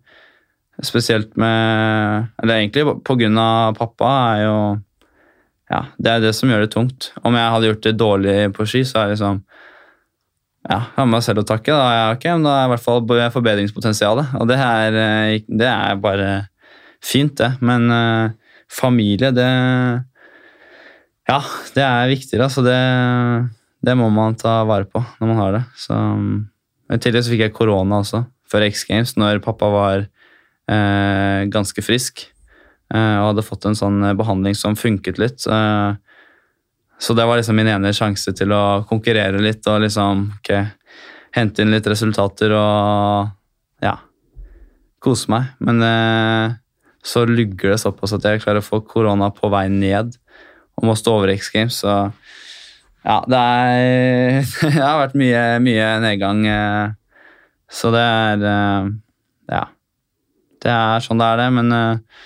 Spesielt 0.79 1.33
med 1.35 2.29
Eller 2.39 2.61
egentlig 2.61 2.85
på 3.03 3.17
grunn 3.19 3.39
av 3.43 3.75
pappa 3.79 4.11
er 4.37 4.43
jo 4.45 4.59
Ja, 5.69 5.81
det 5.99 6.13
er 6.13 6.21
det 6.23 6.35
som 6.39 6.49
gjør 6.49 6.63
det 6.65 6.71
tungt. 6.73 7.11
Om 7.27 7.35
jeg 7.35 7.53
hadde 7.55 7.71
gjort 7.73 7.83
det 7.85 7.99
dårlig 7.99 8.37
på 8.55 8.67
ski, 8.69 8.85
så 8.87 9.03
er 9.03 9.09
det 9.09 9.17
liksom 9.17 9.43
Ja, 10.69 10.79
jeg 10.79 11.01
har 11.01 11.11
meg 11.11 11.25
selv 11.27 11.43
å 11.43 11.49
takke. 11.49 11.75
Da, 11.75 11.89
ja, 11.97 12.07
okay, 12.15 12.31
men 12.37 12.47
da 12.47 12.55
er 12.61 12.69
i 12.69 12.73
hvert 12.75 12.85
fall 12.85 13.03
forbedringspotensialet. 13.35 14.37
Og 14.39 14.49
det 14.51 14.59
er, 14.63 14.97
eh, 15.03 15.43
det 15.49 15.69
er 15.69 16.01
bare 16.03 16.31
fint, 17.03 17.35
det. 17.39 17.51
Men 17.65 17.91
uh, 17.91 18.55
familie, 18.71 19.33
det 19.35 19.49
Ja, 21.29 21.43
det 21.75 21.85
er 21.85 22.15
viktigere. 22.15 22.47
Altså 22.47 22.63
det, 22.63 22.79
det 23.85 23.95
må 23.99 24.09
man 24.11 24.37
ta 24.39 24.61
vare 24.69 24.89
på 24.91 25.03
når 25.21 25.31
man 25.31 25.41
har 25.43 25.55
det. 25.55 25.63
Så, 25.79 25.99
I 26.91 26.99
tillegg 27.03 27.25
så 27.25 27.35
fikk 27.35 27.45
jeg 27.47 27.55
korona 27.57 28.01
også, 28.03 28.25
før 28.49 28.67
X 28.67 28.85
Games, 28.89 29.15
når 29.21 29.43
pappa 29.45 29.71
var 29.73 30.03
eh, 30.03 31.47
ganske 31.53 31.85
frisk. 31.85 32.27
Eh, 32.95 33.17
og 33.21 33.33
hadde 33.33 33.47
fått 33.47 33.69
en 33.69 33.79
sånn 33.79 34.03
eh, 34.09 34.17
behandling 34.19 34.57
som 34.59 34.79
funket 34.79 35.21
litt. 35.21 35.47
Eh, 35.47 35.91
så 36.99 37.15
det 37.15 37.27
var 37.29 37.39
liksom 37.39 37.59
min 37.59 37.71
ene 37.71 37.95
sjanse 37.95 38.33
til 38.35 38.53
å 38.55 38.83
konkurrere 38.89 39.39
litt 39.43 39.67
og 39.71 39.85
liksom 39.85 40.25
okay, 40.41 40.73
hente 41.37 41.63
inn 41.63 41.71
litt 41.71 41.87
resultater 41.87 42.55
og 42.59 43.29
ja 43.85 43.95
kose 45.05 45.31
meg. 45.31 45.53
Men 45.63 45.85
eh, 45.85 46.57
så 47.07 47.23
lugger 47.29 47.75
det 47.75 47.83
såpass 47.85 48.17
at 48.17 48.27
jeg 48.27 48.43
klarer 48.43 48.65
å 48.65 48.67
få 48.67 48.83
korona 48.87 49.31
på 49.35 49.51
vei 49.53 49.69
ned 49.71 50.17
og 50.79 50.87
må 50.89 50.97
stå 50.99 51.15
over 51.21 51.33
X 51.35 51.53
Games. 51.55 51.79
Så 51.85 51.93
ja, 53.05 53.19
det, 53.29 53.39
er, 53.39 54.41
det 54.75 54.83
har 54.83 55.03
vært 55.03 55.19
mye, 55.19 55.43
mye 55.65 55.91
nedgang. 56.05 56.43
Eh, 56.47 56.87
så 57.71 57.93
det 57.95 58.05
er 58.05 58.47
Ja. 59.49 59.65
Det 60.59 60.73
er 60.75 61.05
sånn 61.05 61.21
det 61.21 61.27
er, 61.29 61.39
det. 61.39 61.49
Men 61.55 61.71
uh, 61.71 62.25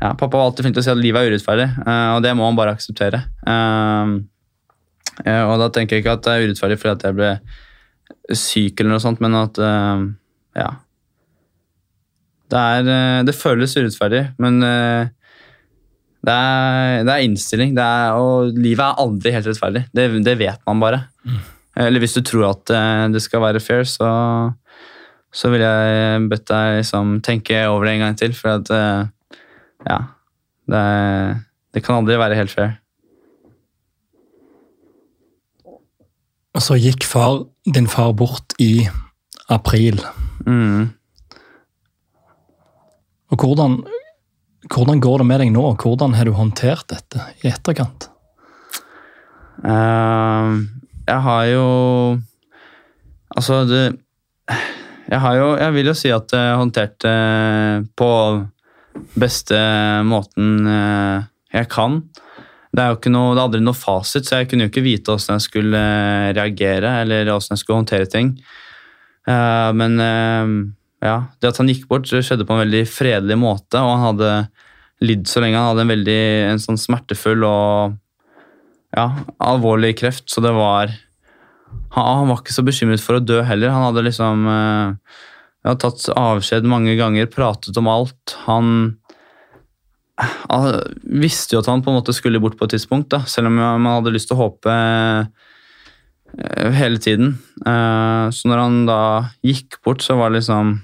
ja, 0.00 0.10
pappa 0.18 0.34
var 0.34 0.48
alltid 0.48 0.64
flink 0.66 0.74
til 0.74 0.82
å 0.82 0.86
si 0.88 0.90
at 0.92 0.98
livet 0.98 1.22
er 1.22 1.30
urettferdig, 1.30 1.68
og 1.86 2.22
det 2.24 2.32
må 2.34 2.48
man 2.48 2.56
bare 2.58 2.72
akseptere. 2.74 3.20
Og 5.20 5.54
da 5.60 5.68
tenker 5.70 5.96
jeg 5.96 6.02
ikke 6.02 6.16
at 6.16 6.24
det 6.24 6.32
er 6.32 6.46
urettferdig 6.48 6.78
fordi 6.80 6.94
at 6.96 7.04
jeg 7.06 7.16
ble 7.20 7.30
syk, 8.34 8.80
eller 8.80 8.96
noe 8.96 9.04
sånt, 9.04 9.22
men 9.22 9.36
at 9.38 9.60
ja. 10.58 10.70
Det, 12.50 12.58
er, 12.58 13.22
det 13.28 13.36
føles 13.38 13.76
urettferdig, 13.78 14.24
men 14.42 14.58
det 16.20 16.34
er, 16.34 17.04
det 17.06 17.12
er, 17.14 17.24
innstilling. 17.24 17.74
Det 17.76 17.84
er, 17.84 18.18
og 18.20 18.52
livet 18.52 18.84
er 18.84 19.00
aldri 19.00 19.32
helt 19.32 19.46
rettferdig. 19.48 19.86
Det, 19.96 20.08
det 20.26 20.36
vet 20.40 20.60
man 20.68 20.82
bare. 20.82 21.04
Mm. 21.24 21.38
Eller 21.80 22.02
hvis 22.02 22.16
du 22.18 22.20
tror 22.26 22.50
at 22.50 22.72
det 23.14 23.22
skal 23.24 23.40
være 23.40 23.62
fair, 23.62 23.86
så 23.88 24.10
så 25.30 25.50
vil 25.52 25.62
jeg 25.62 26.26
bedt 26.30 26.48
deg 26.50 26.80
liksom 26.80 27.18
tenke 27.26 27.62
over 27.70 27.86
det 27.86 27.94
en 27.94 28.04
gang 28.04 28.18
til. 28.18 28.34
For 28.34 28.58
at 28.58 28.70
uh, 28.74 29.06
ja, 29.86 29.98
det, 30.70 30.84
det, 31.74 31.82
kan 31.86 32.00
aldri 32.00 32.18
være 32.20 32.38
helt 32.38 32.54
fair. 32.54 32.74
Og 36.50 36.64
så 36.66 36.78
gikk 36.82 37.06
far, 37.06 37.44
din 37.62 37.86
far 37.90 38.10
bort 38.18 38.56
i 38.58 38.88
april. 39.50 40.02
Mm. 40.46 40.90
Og 43.30 43.38
hvordan, 43.38 43.78
hvordan, 44.70 45.00
går 45.02 45.22
det 45.22 45.26
med 45.28 45.42
deg 45.42 45.52
nå? 45.54 45.66
Hvordan 45.82 46.16
har 46.18 46.28
du 46.28 46.34
håndtert 46.36 46.86
dette 46.92 47.26
i 47.42 47.50
etterkant? 47.50 48.08
Uh, 49.60 50.64
jeg 51.04 51.20
har 51.26 51.44
jo 51.50 51.66
Altså, 53.30 53.62
det 53.68 53.82
jeg, 55.10 55.18
jo, 55.40 55.46
jeg 55.58 55.74
vil 55.74 55.90
jo 55.90 55.94
si 55.98 56.10
at 56.14 56.32
jeg 56.34 56.58
håndterte 56.58 57.12
på 57.98 58.10
beste 59.18 59.58
måten 60.06 60.68
eh, 60.70 61.24
jeg 61.56 61.66
kan. 61.72 61.98
Det 62.70 62.82
er 62.82 62.92
jo 62.92 62.98
ikke 63.00 63.12
noe, 63.12 63.34
det 63.34 63.42
aldri 63.42 63.62
noe 63.64 63.74
fasit, 63.74 64.28
så 64.28 64.40
jeg 64.40 64.50
kunne 64.50 64.68
jo 64.68 64.70
ikke 64.70 64.84
vite 64.86 65.10
hvordan 65.10 65.40
jeg 65.40 65.46
skulle 65.48 65.80
eh, 65.80 66.28
reagere 66.36 66.92
eller 67.02 67.30
hvordan 67.32 67.56
jeg 67.56 67.62
skulle 67.64 67.80
håndtere 67.80 68.10
ting. 68.10 68.36
Eh, 69.26 69.70
men 69.80 69.98
ja, 71.00 71.16
det 71.40 71.52
at 71.52 71.60
han 71.60 71.70
gikk 71.70 71.86
bort, 71.88 72.08
skjedde 72.10 72.44
på 72.44 72.56
en 72.56 72.64
veldig 72.64 72.84
fredelig 72.88 73.38
måte, 73.40 73.80
og 73.80 73.94
han 73.94 74.06
hadde 74.10 74.32
lidd 75.04 75.28
så 75.28 75.40
lenge. 75.40 75.56
Han 75.56 75.72
hadde 75.72 75.86
en 75.86 75.94
veldig 75.94 76.22
en 76.50 76.60
sånn 76.60 76.80
smertefull 76.80 77.44
og 77.48 77.96
ja, 78.96 79.06
alvorlig 79.40 79.94
kreft, 80.00 80.26
så 80.28 80.42
det 80.44 80.52
var 80.56 80.92
han, 81.94 82.28
var 82.28 82.40
ikke 82.40 82.54
så 82.54 82.64
bekymret 82.66 83.02
for 83.02 83.18
å 83.18 83.24
dø 83.24 83.40
heller. 83.46 83.72
Han 83.72 83.88
hadde 83.88 84.06
liksom 84.06 84.46
eh, 84.50 85.20
hadde 85.66 85.82
tatt 85.82 86.08
avskjed 86.16 86.68
mange 86.68 86.96
ganger, 86.98 87.30
pratet 87.30 87.76
om 87.80 87.88
alt. 87.90 88.36
Han, 88.46 88.74
han, 90.20 90.68
visste 91.02 91.56
jo 91.56 91.62
at 91.62 91.70
han 91.70 91.84
på 91.84 91.92
en 91.92 92.00
måte 92.00 92.14
skulle 92.16 92.42
bort 92.42 92.58
på 92.58 92.68
et 92.68 92.76
tidspunkt, 92.76 93.10
da, 93.14 93.24
selv 93.30 93.50
om 93.50 93.58
man 93.60 93.88
hadde 93.96 94.14
lyst 94.14 94.30
til 94.30 94.38
å 94.38 94.44
håpe 94.44 94.76
eh, 94.76 96.70
hele 96.78 97.02
tiden. 97.02 97.34
Eh, 97.64 98.26
så 98.34 98.50
når 98.50 98.64
han 98.64 98.78
da 98.90 99.02
gikk 99.46 99.80
bort, 99.86 100.04
så 100.06 100.18
var 100.20 100.30
det 100.30 100.40
liksom 100.40 100.78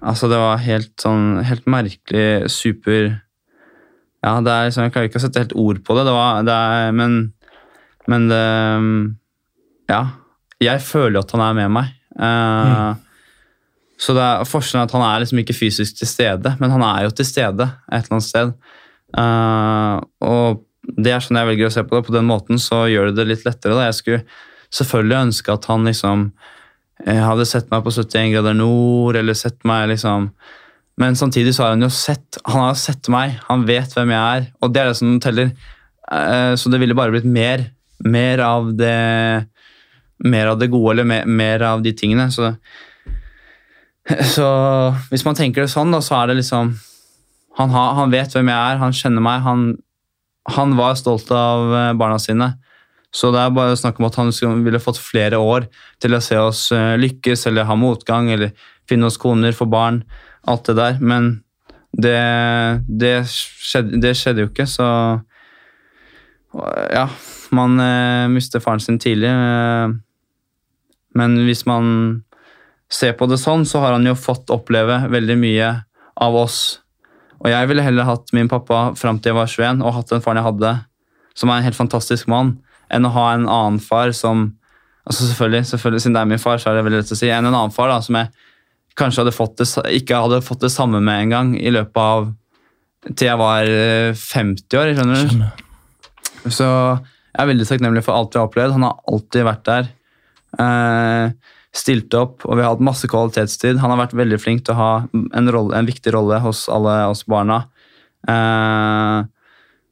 Altså, 0.00 0.30
det 0.32 0.38
var 0.40 0.62
helt 0.64 0.94
sånn 1.00 1.42
Helt 1.44 1.66
merkelig, 1.68 2.48
super 2.48 3.10
Ja, 4.24 4.38
det 4.40 4.52
er 4.52 4.68
liksom 4.68 4.86
Jeg 4.86 4.94
klarer 4.94 5.10
ikke 5.10 5.20
å 5.20 5.24
sette 5.26 5.42
helt 5.42 5.56
ord 5.60 5.82
på 5.84 5.96
det, 5.98 6.06
det, 6.08 6.14
var, 6.16 6.40
det 6.46 6.56
er, 6.56 6.94
men, 6.96 7.18
men 8.08 8.28
det 8.30 8.44
ja. 9.90 10.00
Jeg 10.60 10.82
føler 10.84 11.18
jo 11.18 11.24
at 11.24 11.32
han 11.34 11.42
er 11.44 11.54
med 11.56 11.72
meg. 11.72 11.92
Uh, 12.14 12.24
mm. 12.68 12.98
Så 14.00 14.14
det 14.16 14.24
er 14.24 14.48
forskjellen 14.48 14.86
at 14.86 14.94
han 14.96 15.04
er 15.04 15.22
liksom 15.22 15.40
ikke 15.42 15.56
fysisk 15.56 15.98
til 15.98 16.08
stede, 16.08 16.54
men 16.60 16.72
han 16.72 16.84
er 16.84 17.06
jo 17.06 17.14
til 17.16 17.28
stede 17.28 17.66
et 17.90 18.04
eller 18.04 18.16
annet 18.16 18.28
sted. 18.28 18.52
Uh, 19.16 19.96
og 20.24 20.62
det 21.00 21.14
er 21.14 21.24
sånn 21.24 21.40
jeg 21.40 21.48
velger 21.50 21.70
å 21.70 21.74
se 21.74 21.84
på 21.84 21.96
det. 21.96 22.04
På 22.06 22.14
den 22.16 22.28
måten 22.28 22.60
så 22.62 22.84
gjør 22.90 23.10
det 23.10 23.20
det 23.20 23.28
litt 23.32 23.46
lettere. 23.48 23.76
Da. 23.76 23.88
Jeg 23.88 23.98
skulle 23.98 24.22
selvfølgelig 24.70 25.18
ønske 25.26 25.56
at 25.56 25.68
han 25.70 25.88
liksom 25.88 26.28
eh, 27.06 27.20
hadde 27.24 27.46
sett 27.48 27.70
meg 27.72 27.84
på 27.84 27.92
71 27.94 28.34
grader 28.34 28.56
nord, 28.56 29.18
eller 29.20 29.36
sett 29.38 29.60
meg 29.68 29.88
liksom 29.92 30.30
Men 31.00 31.16
samtidig 31.16 31.54
så 31.56 31.64
har 31.64 31.74
han 31.76 31.86
jo 31.86 31.88
sett 31.88 32.38
Han 32.44 32.66
har 32.66 32.74
sett 32.76 33.08
meg, 33.08 33.38
han 33.48 33.64
vet 33.68 33.94
hvem 33.96 34.12
jeg 34.12 34.40
er, 34.40 34.48
og 34.60 34.72
det 34.72 34.82
er 34.82 34.90
det 34.90 34.98
som 34.98 35.20
teller. 35.20 35.52
Eh, 36.10 36.54
så 36.56 36.72
det 36.72 36.80
ville 36.82 36.96
bare 36.98 37.14
blitt 37.14 37.28
mer. 37.28 37.70
Mer 38.04 38.42
av 38.44 38.72
det 38.76 39.46
Mer 40.20 40.52
av 40.52 40.58
det 40.60 40.68
gode, 40.68 40.92
eller 40.92 41.08
mer, 41.08 41.24
mer 41.24 41.62
av 41.64 41.82
de 41.82 41.94
tingene. 41.96 42.26
Så, 42.28 42.50
så 44.34 44.48
hvis 45.08 45.24
man 45.24 45.38
tenker 45.38 45.64
det 45.64 45.72
sånn, 45.72 45.94
da, 45.94 46.02
så 46.04 46.18
er 46.18 46.28
det 46.28 46.42
liksom 46.42 46.74
han, 47.56 47.70
har, 47.72 47.94
han 47.96 48.12
vet 48.12 48.34
hvem 48.34 48.50
jeg 48.50 48.56
er, 48.56 48.80
han 48.82 48.94
kjenner 48.96 49.24
meg. 49.24 49.40
Han, 49.46 49.62
han 50.52 50.76
var 50.78 50.98
stolt 50.98 51.30
av 51.34 51.72
eh, 51.72 51.92
barna 51.98 52.18
sine. 52.22 52.52
Så 53.10 53.32
det 53.34 53.42
er 53.42 53.54
bare 53.54 53.78
snakk 53.78 53.98
om 53.98 54.06
at 54.06 54.18
han 54.20 54.30
ville 54.64 54.82
fått 54.82 55.00
flere 55.02 55.38
år 55.42 55.66
til 56.02 56.14
å 56.14 56.22
se 56.22 56.38
oss 56.38 56.68
eh, 56.74 56.94
lykkes 57.00 57.48
eller 57.50 57.66
ha 57.66 57.76
motgang 57.78 58.30
eller 58.30 58.52
finne 58.88 59.08
oss 59.10 59.18
koner, 59.18 59.54
få 59.56 59.66
barn, 59.70 60.04
alt 60.46 60.70
det 60.70 60.76
der. 60.78 61.00
Men 61.02 61.32
det, 61.90 62.20
det, 62.86 63.16
skjedde, 63.30 63.98
det 64.02 64.14
skjedde, 64.18 64.46
jo 64.46 64.52
ikke, 64.52 64.68
så 64.70 64.86
Ja, 66.90 67.08
man 67.54 67.78
eh, 67.82 68.26
mister 68.30 68.62
faren 68.62 68.82
sin 68.82 68.98
tidlig. 69.02 69.30
Eh, 69.30 69.90
men 71.18 71.36
hvis 71.46 71.64
man 71.66 72.22
ser 72.90 73.14
på 73.18 73.26
det 73.30 73.38
sånn, 73.42 73.66
så 73.66 73.82
har 73.82 73.94
han 73.94 74.06
jo 74.06 74.18
fått 74.18 74.50
oppleve 74.54 75.02
veldig 75.10 75.38
mye 75.38 75.74
av 76.20 76.38
oss 76.38 76.80
og 77.40 77.48
jeg 77.48 77.68
ville 77.70 77.84
heller 77.84 78.08
hatt 78.08 78.32
min 78.36 78.50
pappa 78.52 78.90
fram 78.98 79.18
til 79.18 79.32
jeg 79.32 79.38
var 79.38 79.48
21 79.48 79.84
og 79.84 79.94
hatt 79.96 80.10
den 80.12 80.24
faren 80.24 80.40
jeg 80.40 80.48
hadde, 80.50 80.72
som 81.38 81.48
er 81.50 81.60
en 81.60 81.66
helt 81.68 81.78
fantastisk 81.78 82.28
mann, 82.28 82.58
enn 82.90 83.06
å 83.08 83.12
ha 83.14 83.26
en 83.34 83.46
annen 83.48 83.80
far 83.82 84.14
som 84.16 84.48
altså 85.06 85.26
selvfølgelig, 85.30 85.66
selvfølgelig, 85.72 86.02
Siden 86.04 86.16
det 86.18 86.22
er 86.22 86.30
min 86.30 86.42
far, 86.42 86.60
så 86.60 86.70
er 86.70 86.78
det 86.78 86.84
veldig 86.86 87.02
lett 87.02 87.14
å 87.14 87.18
si. 87.18 87.30
Enn 87.30 87.48
en 87.48 87.54
annen 87.54 87.74
far 87.74 87.90
da, 87.90 88.00
som 88.04 88.18
jeg 88.18 88.30
kanskje 88.98 89.24
hadde 89.24 89.34
fått 89.34 89.56
det, 89.60 89.68
ikke 90.00 90.20
hadde 90.24 90.42
fått 90.44 90.64
det 90.66 90.72
samme 90.74 91.00
med 91.02 91.24
en 91.24 91.34
gang 91.34 91.54
i 91.58 91.72
løpet 91.72 92.02
av 92.02 92.30
til 93.08 93.30
jeg 93.30 93.40
var 93.40 93.70
50 94.20 94.66
eh, 94.76 94.80
år. 94.80 94.92
skjønner 94.96 95.16
du? 95.16 95.30
Skjønner. 95.30 96.50
Så 96.50 96.66
jeg 96.66 97.40
er 97.44 97.48
veldig 97.52 97.68
takknemlig 97.68 98.02
for 98.04 98.16
alt 98.16 98.34
vi 98.34 98.40
har 98.40 98.50
opplevd. 98.50 98.76
Han 98.76 98.86
har 98.86 99.00
alltid 99.08 99.46
vært 99.46 99.64
der. 99.68 99.90
Eh, 100.60 101.54
stilt 101.80 102.14
opp, 102.18 102.44
og 102.44 102.58
vi 102.58 102.64
har 102.64 102.74
hatt 102.74 102.84
masse 102.84 103.08
kvalitetstid. 103.08 103.80
Han 103.80 103.94
har 103.94 104.02
vært 104.02 104.16
veldig 104.18 104.40
flink 104.42 104.64
til 104.66 104.74
å 104.74 104.80
ha 104.80 104.92
en, 105.08 105.52
rolle, 105.54 105.76
en 105.78 105.88
viktig 105.88 106.12
rolle 106.16 106.40
hos 106.44 106.66
alle 106.72 106.96
oss 107.08 107.22
barna. 107.30 107.62
Eh, 108.28 109.18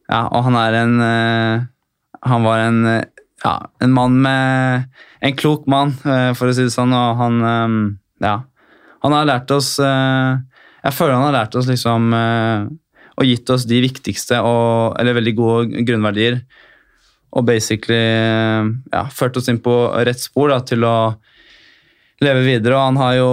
ja, 0.09 0.23
og 0.27 0.47
han 0.47 0.57
er 0.57 0.77
en 0.79 0.95
uh, 1.05 1.67
Han 2.27 2.47
var 2.47 2.65
en, 2.67 2.81
uh, 2.87 3.03
ja, 3.45 3.55
en 3.81 3.95
mann 3.95 4.21
med 4.23 4.89
En 5.21 5.35
klok 5.35 5.67
mann, 5.67 5.93
for 5.99 6.47
å 6.47 6.53
si 6.55 6.63
det 6.63 6.75
sånn, 6.75 6.95
og 6.95 7.19
han 7.19 7.43
um, 7.43 7.81
Ja. 8.23 8.41
Han 9.03 9.15
har 9.15 9.27
lært 9.27 9.51
oss 9.55 9.77
Jeg 9.79 10.95
føler 10.95 11.15
han 11.15 11.29
har 11.29 11.37
lært 11.37 11.57
oss 11.59 11.69
liksom 11.71 12.09
Og 12.15 13.27
gitt 13.27 13.51
oss 13.51 13.67
de 13.67 13.79
viktigste 13.83 14.39
og 14.43 14.99
Eller 14.99 15.15
veldig 15.19 15.35
gode 15.39 15.85
grunnverdier. 15.87 16.41
Og 17.35 17.47
basically 17.47 17.99
ja, 17.99 19.05
ført 19.11 19.37
oss 19.39 19.51
inn 19.51 19.59
på 19.63 19.75
rett 20.07 20.23
spor 20.23 20.51
da, 20.51 20.61
til 20.67 20.87
å 20.87 20.97
leve 22.25 22.45
videre. 22.47 22.77
Og 22.77 22.87
han 22.89 23.01
har 23.03 23.15
jo 23.19 23.31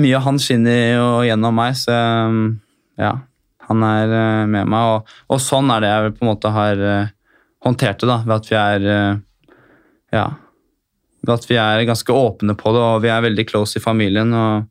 mye 0.00 0.16
av 0.18 0.26
han 0.26 0.40
skinner 0.42 0.80
jo 0.96 1.08
gjennom 1.28 1.56
meg, 1.56 1.76
så 1.78 1.98
ja. 2.98 3.14
Han 3.68 3.84
er 3.84 4.12
med 4.48 4.64
meg, 4.64 4.94
og, 4.94 5.16
og, 5.28 5.40
sånn 5.44 5.68
er 5.74 5.84
det 5.84 5.88
jeg 5.92 6.12
på 6.16 6.24
en 6.24 6.30
måte 6.30 6.52
har 6.54 6.78
håndtert 7.64 8.02
det, 8.02 8.08
da, 8.10 8.18
ved 8.26 8.36
at 8.36 8.50
vi 8.50 8.58
er 8.58 8.86
uh, 8.88 9.24
Ja. 10.14 10.26
Ved 11.26 11.34
at 11.34 11.48
vi 11.50 11.56
er 11.60 11.86
ganske 11.88 12.14
åpne 12.14 12.54
på 12.56 12.72
det, 12.72 12.82
og 12.82 13.02
vi 13.02 13.10
er 13.12 13.24
veldig 13.24 13.44
close 13.48 13.78
i 13.78 13.82
familien. 13.82 14.32
og 14.32 14.68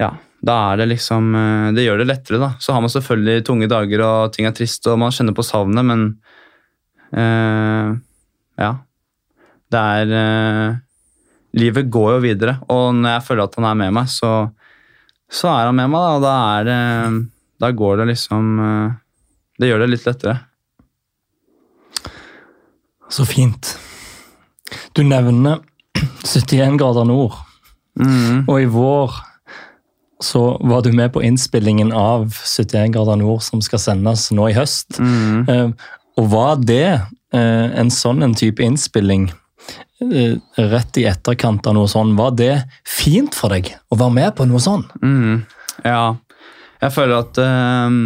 ja, 0.00 0.08
da 0.42 0.54
er 0.72 0.80
det 0.80 0.86
liksom 0.90 1.28
Det 1.76 1.84
gjør 1.84 2.00
det 2.00 2.08
lettere, 2.08 2.40
da. 2.40 2.48
Så 2.58 2.72
har 2.72 2.80
man 2.82 2.90
selvfølgelig 2.90 3.44
tunge 3.46 3.68
dager 3.70 4.02
og 4.02 4.32
ting 4.32 4.48
er 4.48 4.56
trist, 4.56 4.88
og 4.88 4.98
man 4.98 5.12
kjenner 5.14 5.36
på 5.36 5.44
savnet, 5.46 5.84
men 5.84 6.08
ja. 8.58 8.72
Det 9.70 9.84
er 10.00 10.80
livet 11.54 11.90
går 11.92 12.16
jo 12.16 12.22
videre, 12.24 12.56
og 12.72 12.94
når 12.98 13.16
jeg 13.16 13.26
føler 13.28 13.46
at 13.46 13.56
han 13.58 13.68
er 13.68 13.78
med 13.78 13.94
meg, 13.94 14.10
så, 14.10 14.32
så 15.30 15.50
er 15.52 15.68
han 15.68 15.78
med 15.78 15.92
meg, 15.92 16.02
da, 16.02 16.16
og 16.16 16.24
da 16.24 16.34
er 16.58 17.22
Da 17.62 17.70
går 17.70 18.00
det 18.00 18.08
liksom 18.10 18.48
eh, 18.60 18.96
Det 19.60 19.68
gjør 19.70 19.84
det 19.84 19.90
litt 19.92 20.06
lettere. 20.08 20.34
Så 23.12 23.26
fint. 23.28 23.74
Du 24.96 25.02
nevner 25.04 25.60
71 26.24 26.78
grader 26.80 27.06
nord, 27.06 27.36
mm. 28.00 28.48
og 28.48 28.56
i 28.60 28.66
vår 28.70 29.14
så 30.24 30.42
var 30.64 30.82
du 30.82 30.92
med 30.96 31.12
på 31.12 31.20
innspillingen 31.26 31.92
av 31.92 32.30
71 32.32 32.94
grader 32.94 33.18
nord, 33.20 33.42
som 33.44 33.60
skal 33.62 33.82
sendes 33.82 34.30
nå 34.32 34.48
i 34.48 34.56
høst. 34.56 34.96
Mm. 34.98 35.44
Eh, 35.50 35.90
og 36.16 36.28
var 36.32 36.62
det 36.62 36.86
eh, 36.94 37.66
en 37.76 37.90
sånn 37.92 38.24
en 38.24 38.36
type 38.38 38.64
innspilling 38.64 39.28
Eh, 40.12 40.36
rett 40.56 40.96
i 40.98 41.06
etterkant 41.08 41.66
av 41.66 41.76
noe 41.76 41.88
sånn. 41.90 42.14
Var 42.18 42.34
det 42.36 42.52
fint 42.88 43.34
for 43.36 43.54
deg 43.54 43.70
å 43.88 43.98
være 43.98 44.16
med 44.16 44.34
på 44.36 44.46
noe 44.48 44.62
sånn? 44.62 44.82
Mm, 45.00 45.44
ja, 45.86 46.16
jeg 46.82 46.94
føler 46.96 47.22
at 47.22 47.40
um, 47.40 48.00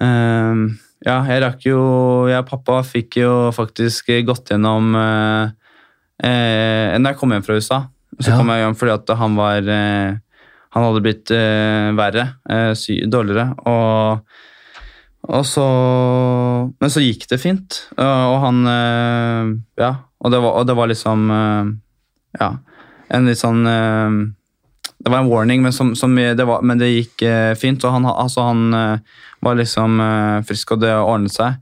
um, 0.00 0.62
Ja, 1.06 1.20
jeg 1.30 1.42
rakk 1.44 1.62
jo 1.66 1.80
Jeg 2.26 2.42
og 2.42 2.48
pappa 2.48 2.80
fikk 2.86 3.20
jo 3.20 3.32
faktisk 3.54 4.10
gått 4.26 4.50
gjennom 4.50 4.96
eh, 4.98 5.52
eh, 6.26 6.96
Når 6.98 7.12
jeg 7.12 7.20
kom 7.20 7.34
hjem 7.34 7.46
fra 7.46 7.58
USA, 7.58 7.80
så 8.18 8.32
ja. 8.32 8.38
kom 8.38 8.50
jeg 8.50 8.64
hjem 8.64 8.78
fordi 8.80 8.94
at 8.96 9.12
han 9.20 9.38
var 9.38 9.70
eh, 9.74 10.16
Han 10.74 10.86
hadde 10.88 11.04
blitt 11.04 11.32
verre, 11.98 12.28
dårligere, 13.08 13.50
og 13.66 14.44
og 15.28 15.42
så 15.44 15.64
Men 16.78 16.92
så 16.92 17.02
gikk 17.02 17.26
det 17.28 17.40
fint, 17.42 17.78
og 17.98 18.36
han 18.44 18.60
Ja, 19.76 19.90
og 20.22 20.32
det 20.32 20.38
var, 20.40 20.54
og 20.60 20.68
det 20.68 20.76
var 20.78 20.88
liksom 20.88 21.24
Ja, 22.38 22.50
en 23.08 23.26
litt 23.28 23.40
sånn 23.40 23.66
Det 24.98 25.12
var 25.12 25.22
en 25.22 25.30
warning, 25.30 25.62
men, 25.62 25.72
som, 25.72 25.94
som 25.96 26.14
det, 26.16 26.44
var, 26.46 26.62
men 26.66 26.80
det, 26.80 26.90
gikk 26.90 27.22
uh, 27.26 27.54
fint. 27.58 27.84
Og 27.86 27.94
han, 27.94 28.08
altså, 28.10 28.48
han 28.50 29.02
var 29.44 29.58
liksom 29.58 30.00
frisk, 30.48 30.74
og 30.74 30.82
det 30.82 30.90
ordnet 30.96 31.30
seg. 31.30 31.60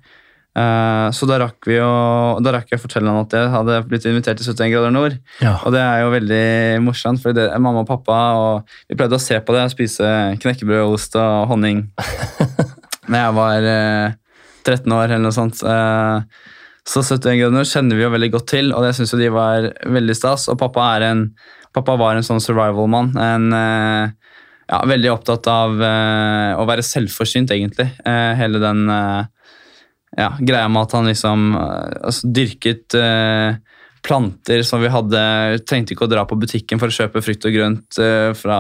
så 1.13 1.27
da 1.29 1.37
rakk 1.43 1.67
vi 1.69 1.75
å, 1.85 2.39
da 2.41 2.55
rakk 2.55 2.71
jeg 2.73 2.81
å 2.81 2.83
fortelle 2.87 3.13
han 3.13 3.27
at 3.27 3.35
jeg 3.37 3.51
hadde 3.53 3.75
blitt 3.91 4.07
invitert 4.09 4.41
til 4.41 4.49
71 4.49 4.73
grader 4.73 4.95
nord. 4.95 5.19
Ja. 5.45 5.59
Og 5.69 5.75
det 5.75 5.83
er 5.85 6.01
jo 6.01 6.15
veldig 6.15 6.47
morsomt, 6.87 7.21
for 7.21 7.37
det 7.37 7.51
er 7.51 7.61
mamma 7.61 7.83
og 7.85 7.91
pappa 7.91 8.21
og 8.41 8.79
vi 8.89 8.97
pleide 8.97 9.19
å 9.19 9.21
se 9.21 9.37
på 9.37 9.53
det 9.53 9.67
og 9.67 9.75
spise 9.75 10.15
knekkebrød, 10.41 10.95
ost 10.97 11.21
og 11.21 11.51
honning 11.53 11.85
da 13.13 13.27
jeg 13.27 13.37
var 13.37 13.69
13 14.67 14.97
år 14.97 15.11
eller 15.11 15.27
noe 15.29 15.37
sånt. 15.37 15.61
Uh, 15.61 16.25
så 16.87 17.03
71 17.03 17.41
grader 17.41 17.55
nord 17.55 17.71
kjenner 17.71 17.99
vi 17.99 18.05
jo 18.05 18.13
veldig 18.15 18.33
godt 18.35 18.49
til, 18.53 18.73
og 18.75 18.85
det 18.87 18.93
syns 18.95 19.15
de 19.19 19.31
var 19.35 19.71
veldig 19.91 20.15
stas. 20.17 20.47
Og 20.53 20.59
pappa, 20.61 20.93
er 20.97 21.09
en, 21.09 21.23
pappa 21.77 21.97
var 22.01 22.17
en 22.17 22.27
sånn 22.27 22.43
survival-mann. 22.43 23.13
En 23.21 23.53
eh, 23.53 24.33
ja, 24.67 24.81
veldig 24.89 25.13
opptatt 25.13 25.47
av 25.51 25.77
uh, 25.79 26.59
å 26.59 26.65
være 26.67 26.83
selvforsynt, 26.83 27.53
egentlig. 27.55 27.87
Uh, 28.03 28.35
hele 28.39 28.59
den 28.63 28.89
uh, 28.91 29.23
ja, 30.17 30.33
greia 30.41 30.67
med 30.73 30.87
at 30.87 30.97
han 30.97 31.07
liksom 31.11 31.47
altså, 31.59 32.31
dyrket 32.33 32.97
planter 34.07 34.63
som 34.65 34.81
vi 34.81 34.89
hadde 34.89 35.21
Trengte 35.67 35.93
ikke 35.93 36.07
å 36.07 36.09
dra 36.09 36.23
på 36.25 36.39
butikken 36.41 36.81
for 36.81 36.89
å 36.89 36.95
kjøpe 36.95 37.21
frukt 37.27 37.45
og 37.45 37.53
grønt 37.53 37.99
fra, 38.39 38.59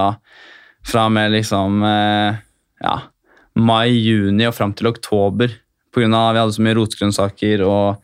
fra 0.84 1.04
med 1.08 1.32
liksom 1.32 1.78
ja, 1.86 2.96
mai-juni 3.56 4.50
og 4.50 4.56
fram 4.58 4.74
til 4.76 4.90
oktober 4.90 5.54
pga. 5.96 6.32
vi 6.34 6.42
hadde 6.42 6.52
så 6.52 6.66
mye 6.66 6.76
rotgrønnsaker 6.76 7.64
og 7.64 8.02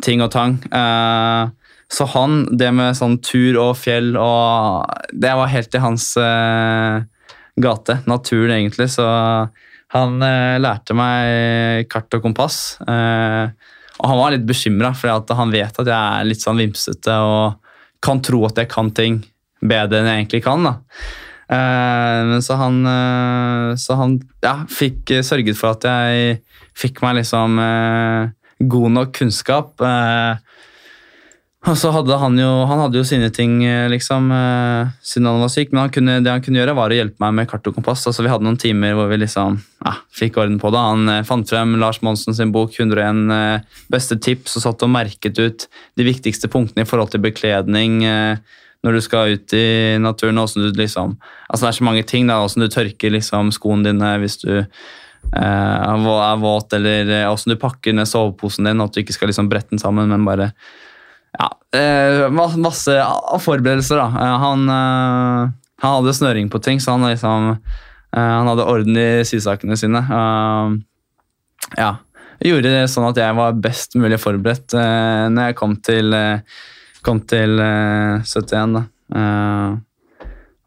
ting 0.00 0.24
og 0.24 0.30
tang. 0.32 0.56
Uh, 0.72 1.52
så 1.90 2.06
han, 2.12 2.44
det 2.54 2.70
med 2.74 2.94
sånn 2.98 3.18
tur 3.24 3.56
og 3.58 3.72
fjell 3.80 4.12
og 4.18 4.86
Det 5.10 5.32
var 5.34 5.50
helt 5.50 5.74
i 5.74 5.82
hans 5.82 6.12
uh, 6.20 7.02
gate. 7.60 7.98
Naturen, 8.06 8.54
egentlig. 8.54 8.86
Så 8.94 9.06
han 9.94 10.22
uh, 10.22 10.60
lærte 10.62 10.94
meg 10.94 11.88
kart 11.90 12.14
og 12.14 12.22
kompass. 12.28 12.78
og 12.80 14.06
han 14.06 14.20
var 14.20 14.36
litt 14.36 14.46
bekymra, 14.46 14.92
for 14.94 15.34
han 15.36 15.50
vet 15.52 15.82
at 15.82 15.90
jeg 15.90 16.20
er 16.20 16.28
litt 16.28 16.44
sånn 16.44 16.62
vimsete 16.62 17.16
og 17.26 17.58
kan 18.00 18.22
tro 18.24 18.46
at 18.46 18.56
jeg 18.56 18.70
kan 18.70 18.88
ting 18.96 19.18
bedre 19.60 20.00
enn 20.00 20.08
jeg 20.08 20.22
egentlig 20.22 20.44
kan. 20.46 20.64
da. 20.64 20.76
Så 22.40 22.54
han, 22.54 22.76
så 23.76 23.96
han 23.98 24.14
ja, 24.40 24.54
fikk 24.70 25.10
sørget 25.26 25.58
for 25.58 25.74
at 25.74 25.84
jeg 25.84 26.38
fikk 26.78 27.02
meg 27.02 27.18
liksom 27.18 27.58
god 28.60 28.90
nok 28.96 29.12
kunnskap. 29.16 29.80
Eh, 29.80 30.36
Og 31.68 31.76
så 31.76 31.90
hadde 31.92 32.16
han 32.16 32.38
jo, 32.40 32.48
han 32.64 32.80
hadde 32.80 32.96
jo 32.96 33.04
sine 33.04 33.28
ting, 33.36 33.58
eh, 33.68 33.84
liksom, 33.92 34.30
eh, 34.32 34.92
siden 35.04 35.26
han 35.28 35.42
var 35.42 35.50
syk. 35.52 35.72
Men 35.72 35.82
han 35.82 35.90
kunne, 35.92 36.14
det 36.24 36.32
han 36.32 36.40
kunne 36.40 36.56
gjøre, 36.56 36.74
var 36.74 36.88
å 36.88 36.96
hjelpe 36.96 37.20
meg 37.20 37.34
med 37.36 37.50
kart 37.50 37.68
og 37.68 37.76
kompass. 37.76 38.06
Altså, 38.08 38.24
vi 38.24 38.30
hadde 38.32 38.46
noen 38.46 38.56
timer 38.56 38.96
hvor 38.96 39.10
vi 39.10 39.18
liksom, 39.20 39.58
ja, 39.84 39.92
fikk 40.16 40.38
orden 40.40 40.56
på 40.62 40.70
det. 40.72 40.80
Han 40.80 41.12
eh, 41.12 41.26
fant 41.28 41.52
frem 41.52 41.76
Lars 41.82 42.00
Monsen 42.00 42.36
sin 42.36 42.54
bok 42.54 42.72
101 42.80 43.28
eh, 43.36 43.84
beste 43.92 44.16
tips 44.16 44.56
og 44.56 44.64
satt 44.64 44.86
og 44.88 44.94
merket 44.94 45.36
ut 45.36 45.68
de 46.00 46.08
viktigste 46.08 46.48
punktene 46.48 46.86
i 46.86 46.88
forhold 46.88 47.12
til 47.12 47.24
bekledning 47.28 48.00
eh, 48.08 48.40
når 48.80 48.96
du 48.96 49.04
skal 49.04 49.36
ut 49.36 49.52
i 49.52 50.00
naturen. 50.00 50.40
og 50.40 50.48
du 50.56 50.72
liksom, 50.72 51.18
altså 51.50 51.66
Det 51.66 51.68
er 51.68 51.80
så 51.82 51.84
mange 51.84 52.08
ting. 52.08 52.26
da, 52.26 52.40
Hvordan 52.40 52.64
du 52.64 52.72
tørker 52.72 53.12
liksom, 53.12 53.52
skoene 53.52 53.92
dine 53.92 54.16
hvis 54.24 54.40
du 54.40 54.54
eh, 54.56 54.72
er 55.36 56.36
våt, 56.40 56.72
eller 56.72 57.28
åssen 57.28 57.52
hvordan 57.52 57.58
du 57.58 57.64
pakker 57.68 57.92
ned 57.92 58.08
soveposen 58.08 58.64
din, 58.64 58.80
at 58.80 58.94
du 58.94 59.04
ikke 59.04 59.12
skal 59.12 59.28
liksom 59.28 59.52
brette 59.52 59.76
den 59.76 59.82
sammen, 59.82 60.08
men 60.08 60.24
bare 60.24 60.54
ja, 61.38 61.48
eh, 61.78 62.26
masse 62.30 62.96
forberedelser, 63.44 64.00
da. 64.00 64.08
Eh, 64.18 64.36
han, 64.44 64.68
eh, 64.68 65.52
han, 65.82 65.96
hadde 65.96 66.14
snøring 66.16 66.50
på 66.50 66.58
ting, 66.62 66.80
så 66.82 66.96
han, 66.96 67.06
liksom, 67.10 67.54
han 68.10 68.50
hadde 68.50 68.66
orden 68.66 68.96
i 68.98 69.24
sysakene 69.24 69.78
sine. 69.78 70.02
ja. 71.78 71.92
Gjorde 72.40 72.70
det 72.72 72.88
sånn 72.88 73.04
at 73.10 73.18
jeg 73.20 73.36
var 73.36 73.58
best 73.60 73.94
mulig 74.00 74.16
forberedt 74.16 74.72
når 74.72 75.50
jeg 75.50 75.56
kom 75.58 75.74
til, 75.84 76.14
kom 77.04 77.20
til 77.28 77.60
71. 77.60 78.78
Da. 78.78 78.82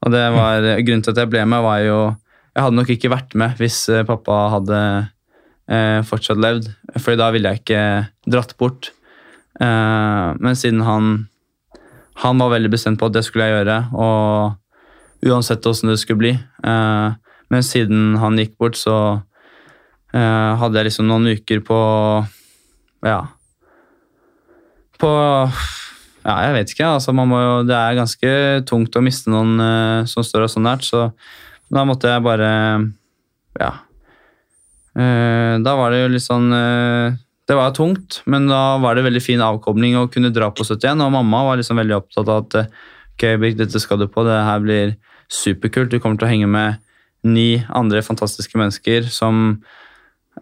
og 0.05 0.13
det 0.13 0.21
var, 0.35 0.67
Grunnen 0.85 1.01
til 1.01 1.15
at 1.15 1.23
jeg 1.23 1.31
ble 1.33 1.41
med, 1.49 1.65
var 1.65 1.79
jo 1.81 1.97
Jeg 2.53 2.61
hadde 2.61 2.77
nok 2.77 2.93
ikke 2.93 3.09
vært 3.09 3.33
med 3.33 3.57
hvis 3.57 3.79
pappa 4.05 4.37
hadde 4.53 4.79
fortsatt 6.05 6.37
levd, 6.37 6.69
for 7.01 7.17
da 7.17 7.31
ville 7.33 7.49
jeg 7.49 7.63
ikke 7.63 7.83
dratt 8.29 8.53
bort. 8.61 8.93
Uh, 9.61 10.33
men 10.41 10.57
siden 10.57 10.81
han 10.81 11.27
Han 12.23 12.37
var 12.37 12.51
veldig 12.53 12.69
bestemt 12.69 12.99
på 13.01 13.07
at 13.09 13.13
det 13.15 13.23
skulle 13.25 13.47
jeg 13.49 13.55
gjøre, 13.55 13.77
og 13.97 15.25
uansett 15.25 15.65
åssen 15.65 15.89
det 15.89 15.97
skulle 15.97 16.21
bli. 16.21 16.33
Uh, 16.61 17.17
men 17.49 17.65
siden 17.65 18.19
han 18.21 18.37
gikk 18.37 18.53
bort, 18.61 18.77
så 18.77 18.97
uh, 19.17 20.51
hadde 20.61 20.77
jeg 20.77 20.91
liksom 20.91 21.09
noen 21.09 21.31
uker 21.33 21.63
på 21.65 21.79
Ja. 23.03 23.17
På 25.01 25.09
Ja, 26.23 26.35
jeg 26.45 26.53
vet 26.53 26.75
ikke. 26.75 26.85
altså 26.85 27.11
man 27.17 27.27
må 27.27 27.41
jo, 27.41 27.55
Det 27.67 27.75
er 27.75 27.97
ganske 27.97 28.35
tungt 28.69 28.95
å 28.95 29.01
miste 29.03 29.33
noen 29.33 30.05
som 30.07 30.23
står 30.23 30.45
oss 30.45 30.53
så 30.53 30.61
nært, 30.61 30.85
så 30.85 31.11
da 31.73 31.83
måtte 31.83 32.13
jeg 32.13 32.23
bare 32.23 32.93
Ja. 33.59 33.73
da 34.95 35.75
var 35.75 35.89
det 35.91 36.03
jo 36.03 36.13
litt 36.13 36.23
sånn 36.29 36.53
det 37.49 37.55
var 37.59 37.73
tungt, 37.75 38.21
men 38.29 38.47
da 38.47 38.77
var 38.79 38.95
det 38.95 39.03
veldig 39.03 39.21
fin 39.23 39.41
avkobling 39.43 39.97
å 39.99 40.07
kunne 40.11 40.31
dra 40.31 40.47
på 40.55 40.63
71. 40.63 41.01
Og 41.03 41.11
mamma 41.11 41.43
var 41.49 41.59
liksom 41.59 41.81
veldig 41.81 41.97
opptatt 41.97 42.29
av 42.31 42.45
at 42.45 42.55
ok, 42.63 43.25
dette 43.59 43.81
skal 43.83 43.99
du 43.99 44.07
på, 44.07 44.23
det 44.23 44.37
her 44.47 44.63
blir 44.63 44.95
superkult. 45.33 45.91
Du 45.91 45.99
kommer 45.99 46.19
til 46.21 46.29
å 46.29 46.31
henge 46.31 46.49
med 46.49 46.79
ni 47.27 47.63
andre 47.71 48.03
fantastiske 48.03 48.59
mennesker 48.59 49.09
som, 49.11 49.61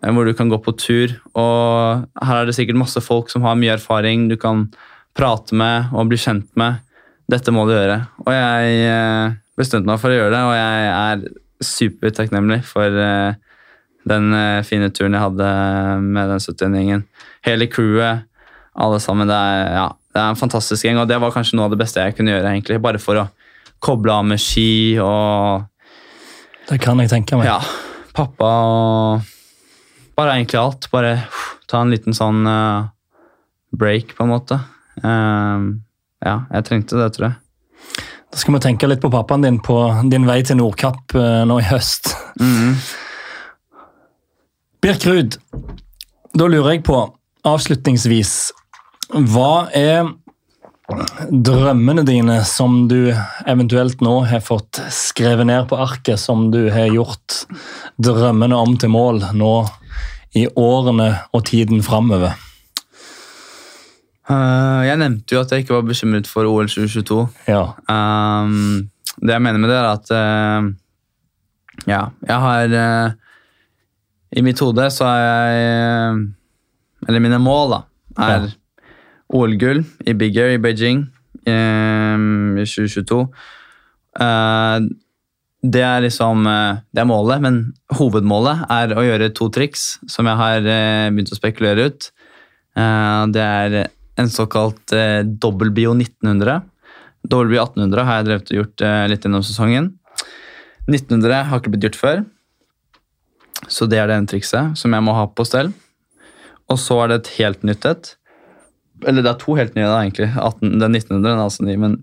eh, 0.02 0.12
hvor 0.12 0.26
du 0.26 0.34
kan 0.34 0.49
gå 0.49 0.62
på 0.62 0.78
tur. 0.78 1.18
Og 1.34 2.08
her 2.22 2.36
er 2.36 2.45
det 2.45 2.56
sikkert 2.56 2.78
masse 2.78 3.02
folk 3.02 3.30
som 3.30 3.41
har 3.43 3.56
mye 3.56 3.78
erfaring 3.78 4.30
du 4.30 4.38
kan 4.38 4.70
prate 5.18 5.54
med 5.54 5.89
og 5.93 6.10
bli 6.10 6.18
kjent 6.18 6.49
med. 6.56 6.82
Dette 7.30 7.52
må 7.52 7.66
du 7.66 7.74
gjøre. 7.74 8.08
Og 8.26 8.34
jeg 8.34 8.86
eh, 8.86 9.34
bestemte 9.58 9.89
meg 9.89 9.99
for 10.02 10.12
å 10.12 10.18
gjøre 10.18 10.36
det, 10.36 10.43
og 10.45 10.56
jeg 10.58 10.91
er 10.91 11.26
supertakknemlig 11.62 12.64
for 12.66 12.89
uh, 12.97 13.38
den 14.08 14.34
uh, 14.34 14.62
fine 14.66 14.89
turen 14.93 15.16
jeg 15.16 15.24
hadde 15.24 15.49
med 16.02 16.32
den 16.32 16.41
71-gjengen. 16.41 17.04
Hele 17.45 17.68
crewet, 17.72 18.26
alle 18.74 19.02
sammen. 19.04 19.30
Det 19.30 19.38
er, 19.38 19.68
ja, 19.78 19.88
det 20.14 20.22
er 20.22 20.32
en 20.32 20.39
fantastisk 20.39 20.86
gjeng, 20.86 21.02
og 21.02 21.10
det 21.10 21.20
var 21.22 21.34
kanskje 21.36 21.58
noe 21.60 21.68
av 21.70 21.76
det 21.76 21.82
beste 21.84 22.04
jeg 22.04 22.18
kunne 22.18 22.34
gjøre. 22.34 22.54
egentlig, 22.54 22.82
Bare 22.82 23.02
for 23.02 23.22
å 23.22 23.28
koble 23.82 24.14
av 24.14 24.26
med 24.30 24.41
ski 24.41 24.97
og 25.02 25.68
Det 26.70 26.78
kan 26.82 26.99
jeg 27.02 27.12
tenke 27.12 27.38
meg. 27.38 27.49
Ja. 27.49 27.60
Pappa 28.16 28.49
og 28.70 29.30
Bare 30.18 30.36
egentlig 30.38 30.60
alt. 30.60 30.89
Bare 30.93 31.14
uh, 31.22 31.38
ta 31.70 31.82
en 31.82 31.93
liten 31.93 32.14
sånn 32.18 32.43
uh, 32.45 32.89
break, 33.72 34.16
på 34.18 34.26
en 34.26 34.34
måte. 34.34 34.58
ja, 35.02 36.34
jeg 36.52 36.66
trengte 36.68 36.97
det, 36.99 37.08
tror 37.16 37.30
jeg. 37.30 37.38
Da 38.32 38.39
skal 38.39 38.54
vi 38.54 38.60
tenke 38.64 38.89
litt 38.91 39.02
på 39.02 39.10
pappaen 39.12 39.45
din 39.45 39.58
på 39.64 39.78
din 40.12 40.28
vei 40.28 40.41
til 40.45 40.60
Nordkapp 40.60 41.16
nå 41.47 41.58
i 41.60 41.70
høst. 41.72 42.12
Mm 42.39 42.52
-hmm. 42.52 42.76
Birk 44.82 45.03
Ruud, 45.05 45.36
da 46.34 46.45
lurer 46.49 46.71
jeg 46.73 46.82
på, 46.88 46.95
avslutningsvis 47.45 48.32
Hva 49.29 49.67
er 49.77 50.07
drømmene 51.29 52.01
dine 52.07 52.39
som 52.49 52.88
du 52.89 53.11
eventuelt 53.45 54.01
nå 54.01 54.15
har 54.32 54.41
fått 54.41 54.82
skrevet 54.89 55.45
ned 55.45 55.69
på 55.69 55.77
arket, 55.77 56.17
som 56.17 56.47
du 56.49 56.63
har 56.73 56.89
gjort 56.89 57.43
drømmene 58.01 58.57
om 58.57 58.73
til 58.82 58.89
mål 58.95 59.21
nå 59.38 59.53
i 60.34 60.47
årene 60.49 61.11
og 61.29 61.45
tiden 61.51 61.86
framover? 61.86 62.34
Uh, 64.25 64.82
jeg 64.88 64.97
nevnte 64.97 65.38
jo 65.38 65.45
at 65.45 65.53
jeg 65.53 65.61
ikke 65.61 65.77
var 65.77 65.89
bekymret 65.93 66.25
for 66.25 66.49
OL 66.49 66.65
2022. 66.73 67.21
Ja. 67.53 67.67
Um, 67.86 68.89
det 69.21 69.38
jeg 69.38 69.45
mener 69.45 69.61
med 69.61 69.69
det, 69.69 69.77
er 69.77 69.91
at 69.93 70.15
uh, 70.17 70.71
ja, 71.86 72.07
jeg 72.25 72.45
har 72.49 72.79
uh, 72.82 73.20
i 74.32 74.43
mitt 74.45 74.61
hode 74.63 74.88
så 74.93 75.07
er 75.09 75.51
jeg 75.51 76.19
Eller 77.07 77.23
mine 77.23 77.39
mål, 77.41 77.73
da, 77.73 77.79
er 78.21 78.45
ja. 78.45 78.51
OL-gull 79.32 79.84
i 80.07 80.13
Big 80.17 80.38
Air 80.38 80.55
i 80.55 80.61
Beijing 80.61 81.05
um, 81.47 82.57
i 82.59 82.65
2022. 82.67 83.21
Uh, 84.19 84.89
det 85.61 85.84
er 85.86 86.03
liksom 86.03 86.45
uh, 86.45 86.82
Det 86.91 87.03
er 87.03 87.09
målet, 87.09 87.41
men 87.43 87.61
hovedmålet 87.97 88.65
er 88.69 88.95
å 88.97 89.05
gjøre 89.05 89.32
to 89.38 89.47
triks 89.53 89.95
som 90.11 90.29
jeg 90.29 90.39
har 90.41 90.67
uh, 90.67 91.07
begynt 91.09 91.34
å 91.34 91.39
spekulere 91.39 91.88
ut. 91.89 92.11
Det 92.71 93.41
er 93.43 93.73
en 94.21 94.29
såkalt 94.32 94.93
dobbel-bio 95.43 95.91
1900. 95.91 96.61
Dobbel-bio 97.27 97.65
1800 97.65 98.05
har 98.07 98.19
jeg 98.21 98.27
drevet 98.29 98.51
og 98.53 98.59
gjort 98.61 98.84
litt 99.11 99.27
gjennom 99.27 99.43
sesongen. 99.43 99.89
1900 100.88 101.49
har 101.49 101.59
ikke 101.59 101.73
blitt 101.73 101.89
gjort 101.89 101.99
før. 101.99 102.21
Så 103.70 103.88
det 103.89 103.99
er 104.01 104.09
det 104.09 104.18
en 104.18 104.30
trikset 104.30 104.78
som 104.80 104.93
jeg 104.95 105.05
må 105.05 105.14
ha 105.18 105.28
på 105.30 105.45
stell. 105.47 105.72
Og 106.72 106.80
så 106.80 106.97
er 107.03 107.12
det 107.12 107.20
et 107.22 107.32
helt 107.39 107.66
nytt 107.68 107.86
et. 107.89 108.16
Eller 109.07 109.26
det 109.26 109.32
er 109.34 109.41
to 109.41 109.55
helt 109.57 109.76
nye, 109.76 109.89
da, 109.89 110.01
egentlig. 110.03 110.30
18, 110.34 110.78
den 110.82 110.97
1900 110.97 111.32
er 111.34 111.43
altså 111.43 111.66
ny, 111.68 111.78
men 111.82 111.97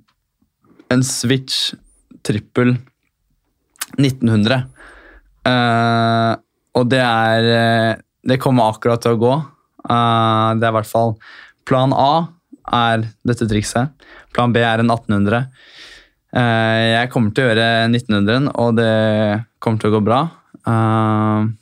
en 0.92 1.04
Switch 1.06 1.72
trippel 2.26 2.74
1900. 3.96 4.66
Uh, 5.48 6.34
og 6.76 6.88
det 6.92 7.00
er 7.00 7.46
eh, 7.48 7.92
Det 8.28 8.36
kommer 8.42 8.68
akkurat 8.68 9.00
til 9.02 9.16
å 9.16 9.20
gå. 9.20 9.30
Uh, 9.88 10.54
det 10.58 10.66
er 10.66 10.72
i 10.72 10.76
hvert 10.76 10.90
fall 10.90 11.14
Plan 11.66 11.94
A 11.96 12.28
er 12.68 13.06
dette 13.26 13.48
trikset. 13.48 13.94
Plan 14.36 14.52
B 14.52 14.60
er 14.60 14.82
en 14.82 14.92
1800. 14.92 15.48
Uh, 16.36 16.84
jeg 16.92 17.10
kommer 17.14 17.32
til 17.32 17.46
å 17.46 17.48
gjøre 17.48 17.68
1900, 17.88 18.50
og 18.60 18.76
det 18.76 18.92
kommer 19.64 19.80
til 19.80 19.90
å 19.90 19.96
gå 19.96 20.02
bra. 20.04 20.20
Uh, 20.66 21.52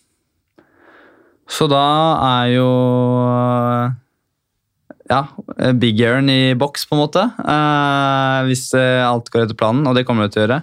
så 1.47 1.69
da 1.71 1.85
er 2.27 2.47
jo 2.55 2.71
ja, 5.07 5.21
big 5.79 6.01
airen 6.03 6.31
i 6.33 6.55
boks, 6.59 6.89
på 6.89 6.97
en 6.97 7.03
måte. 7.05 7.23
Uh, 7.39 8.47
hvis 8.49 8.71
alt 8.77 9.31
går 9.31 9.45
etter 9.45 9.59
planen, 9.59 9.87
og 9.87 9.95
det 9.99 10.07
kommer 10.09 10.27
det 10.27 10.35
til 10.35 10.43
å 10.43 10.47
gjøre. 10.47 10.63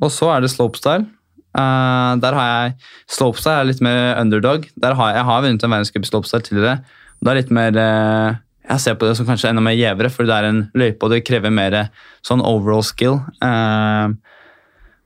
Og 0.00 0.12
så 0.12 0.30
er 0.34 0.44
det 0.44 0.52
slopestyle. 0.52 1.08
Uh, 1.50 2.14
der 2.22 2.36
har 2.38 2.46
jeg 2.46 2.74
Slopestyle 3.10 3.58
er 3.58 3.66
litt 3.66 3.82
mer 3.82 4.20
underdog. 4.20 4.68
Der 4.78 4.94
har 4.94 5.10
jeg, 5.10 5.16
jeg 5.18 5.26
har 5.26 5.42
vunnet 5.42 5.64
en 5.66 5.72
verdenscup 5.74 6.04
i 6.06 6.10
slopestyle 6.10 6.46
tidligere. 6.46 6.76
Og 7.18 7.26
Det 7.26 7.32
er 7.32 7.38
litt 7.40 7.50
mer 7.50 7.74
uh, 7.74 8.38
Jeg 8.70 8.80
ser 8.84 8.94
på 8.94 9.08
det 9.08 9.16
som 9.18 9.26
kanskje 9.26 9.50
enda 9.50 9.64
mer 9.64 9.74
gjevere, 9.74 10.12
fordi 10.14 10.30
det 10.30 10.36
er 10.36 10.48
en 10.48 10.60
løype 10.78 11.06
og 11.06 11.10
det 11.10 11.24
krever 11.26 11.50
mer 11.50 11.78
sånn 12.26 12.44
overall 12.46 12.84
skill. 12.86 13.18
Uh, 13.42 14.14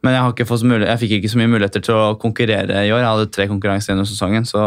men 0.05 0.13
jeg, 0.13 0.45
jeg, 0.45 0.99
fikk 1.01 1.15
ikke 1.17 1.31
så 1.33 1.41
mye 1.41 1.51
muligheter 1.55 1.85
til 1.85 1.97
å 1.97 2.17
konkurrere 2.21 2.83
i 2.85 2.93
år. 2.93 3.01
Jeg 3.01 3.09
hadde 3.09 3.31
tre 3.33 3.47
konkurranser 3.49 3.95
gjennom 3.95 4.09
sesongen, 4.09 4.45
så 4.45 4.65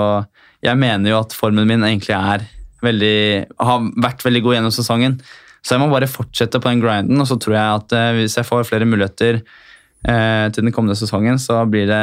jeg 0.66 0.80
mener 0.82 1.14
jo 1.14 1.20
at 1.22 1.36
formen 1.38 1.70
min 1.70 1.86
egentlig 1.86 2.16
er 2.18 2.48
veldig, 2.82 3.20
har 3.62 3.86
vært 4.02 4.26
veldig 4.26 4.42
god 4.46 4.58
gjennom 4.58 4.74
sesongen. 4.74 5.20
Så 5.62 5.76
jeg 5.76 5.84
må 5.84 5.92
bare 5.92 6.10
fortsette 6.10 6.62
på 6.62 6.72
den 6.72 6.82
grinden, 6.82 7.22
og 7.22 7.30
så 7.30 7.38
tror 7.42 7.58
jeg 7.58 7.82
at 7.82 7.98
eh, 7.98 8.14
hvis 8.18 8.38
jeg 8.40 8.48
får 8.48 8.66
flere 8.70 8.88
muligheter 8.90 9.42
eh, 9.42 10.48
til 10.54 10.64
den 10.64 10.74
kommende 10.74 10.98
sesongen, 10.98 11.38
så 11.42 11.60
blir 11.70 11.86
det 11.90 12.02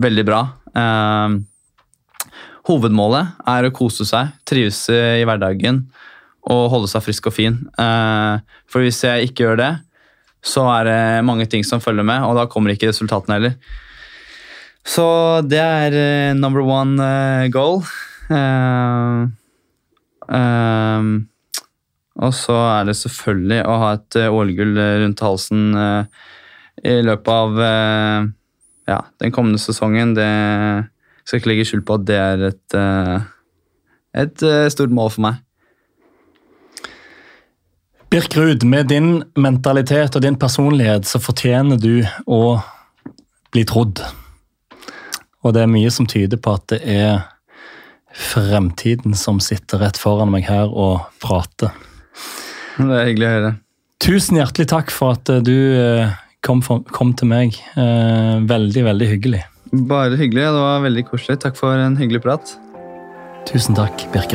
veldig 0.00 0.26
bra. 0.28 0.42
Eh, 0.76 1.38
hovedmålet 2.68 3.40
er 3.48 3.66
å 3.66 3.74
kose 3.74 4.04
seg, 4.08 4.34
trives 4.48 4.84
i 4.92 5.24
hverdagen 5.24 5.84
og 6.48 6.70
holde 6.72 6.90
seg 6.90 7.04
frisk 7.04 7.28
og 7.28 7.36
fin. 7.36 7.58
Eh, 7.80 8.56
for 8.70 8.84
hvis 8.84 9.02
jeg 9.04 9.30
ikke 9.30 9.46
gjør 9.46 9.60
det, 9.60 9.70
så 10.40 10.64
er 10.72 10.88
det 10.88 11.24
mange 11.28 11.46
ting 11.50 11.64
som 11.66 11.82
følger 11.84 12.06
med, 12.06 12.24
og 12.24 12.36
da 12.38 12.46
kommer 12.48 12.72
ikke 12.72 12.88
resultatene 12.90 13.36
heller. 13.36 13.56
Så 14.86 15.06
det 15.44 15.60
er 15.60 15.96
uh, 16.32 16.38
number 16.38 16.64
one 16.64 16.96
uh, 17.00 17.50
goal. 17.52 17.82
Uh, 18.30 19.28
og 22.20 22.34
så 22.36 22.54
er 22.54 22.88
det 22.88 22.96
selvfølgelig 23.00 23.60
å 23.66 23.76
ha 23.80 23.92
et 23.96 24.16
OL-gull 24.28 24.76
rundt 24.76 25.22
halsen 25.24 25.62
i 26.84 26.92
løpet 27.02 27.30
av 27.32 27.60
ja, 28.90 28.98
den 29.22 29.32
kommende 29.32 29.58
sesongen. 29.62 30.12
Det 30.18 30.28
skal 31.24 31.40
ikke 31.40 31.50
legge 31.50 31.64
skjul 31.70 31.82
på 31.86 31.96
at 31.96 32.04
det 32.10 32.18
er 32.20 32.44
et, 32.50 32.76
et 34.20 34.44
stort 34.74 34.92
mål 34.94 35.10
for 35.16 35.24
meg. 35.30 35.40
Birk 38.10 38.36
Ruud, 38.36 38.64
med 38.64 38.88
din 38.90 39.22
mentalitet 39.38 40.16
og 40.18 40.22
din 40.24 40.34
personlighet 40.38 41.06
så 41.06 41.20
fortjener 41.22 41.78
du 41.78 42.00
å 42.26 42.58
bli 43.54 43.62
trodd. 43.68 44.02
Og 45.46 45.54
det 45.54 45.62
er 45.62 45.70
mye 45.70 45.92
som 45.94 46.08
tyder 46.10 46.40
på 46.42 46.56
at 46.58 46.66
det 46.72 46.80
er 46.90 47.20
fremtiden 48.10 49.14
som 49.14 49.38
sitter 49.38 49.84
rett 49.84 50.00
foran 50.00 50.32
meg 50.34 50.48
her 50.50 50.74
og 50.74 51.06
prater. 51.22 51.70
Det 52.80 52.90
er 52.90 53.06
hyggelig 53.12 53.28
å 53.28 53.32
høre. 53.36 53.54
Tusen 54.02 54.40
hjertelig 54.40 54.66
takk 54.74 54.90
for 54.90 55.14
at 55.14 55.30
du 55.46 55.54
eh, 55.78 56.10
kom, 56.42 56.64
for, 56.66 56.82
kom 56.90 57.14
til 57.14 57.30
meg. 57.30 57.62
Eh, 57.78 58.42
Veldig, 58.50 58.86
veldig 58.90 59.10
hyggelig. 59.14 59.46
Bare 59.70 60.18
hyggelig. 60.18 60.48
Det 60.50 60.66
var 60.66 60.86
veldig 60.88 61.06
koselig. 61.12 61.38
Takk 61.46 61.58
for 61.60 61.78
en 61.78 62.00
hyggelig 62.00 62.24
prat. 62.26 62.56
Tusen 63.46 63.78
takk, 63.78 64.08
Birk 64.10 64.34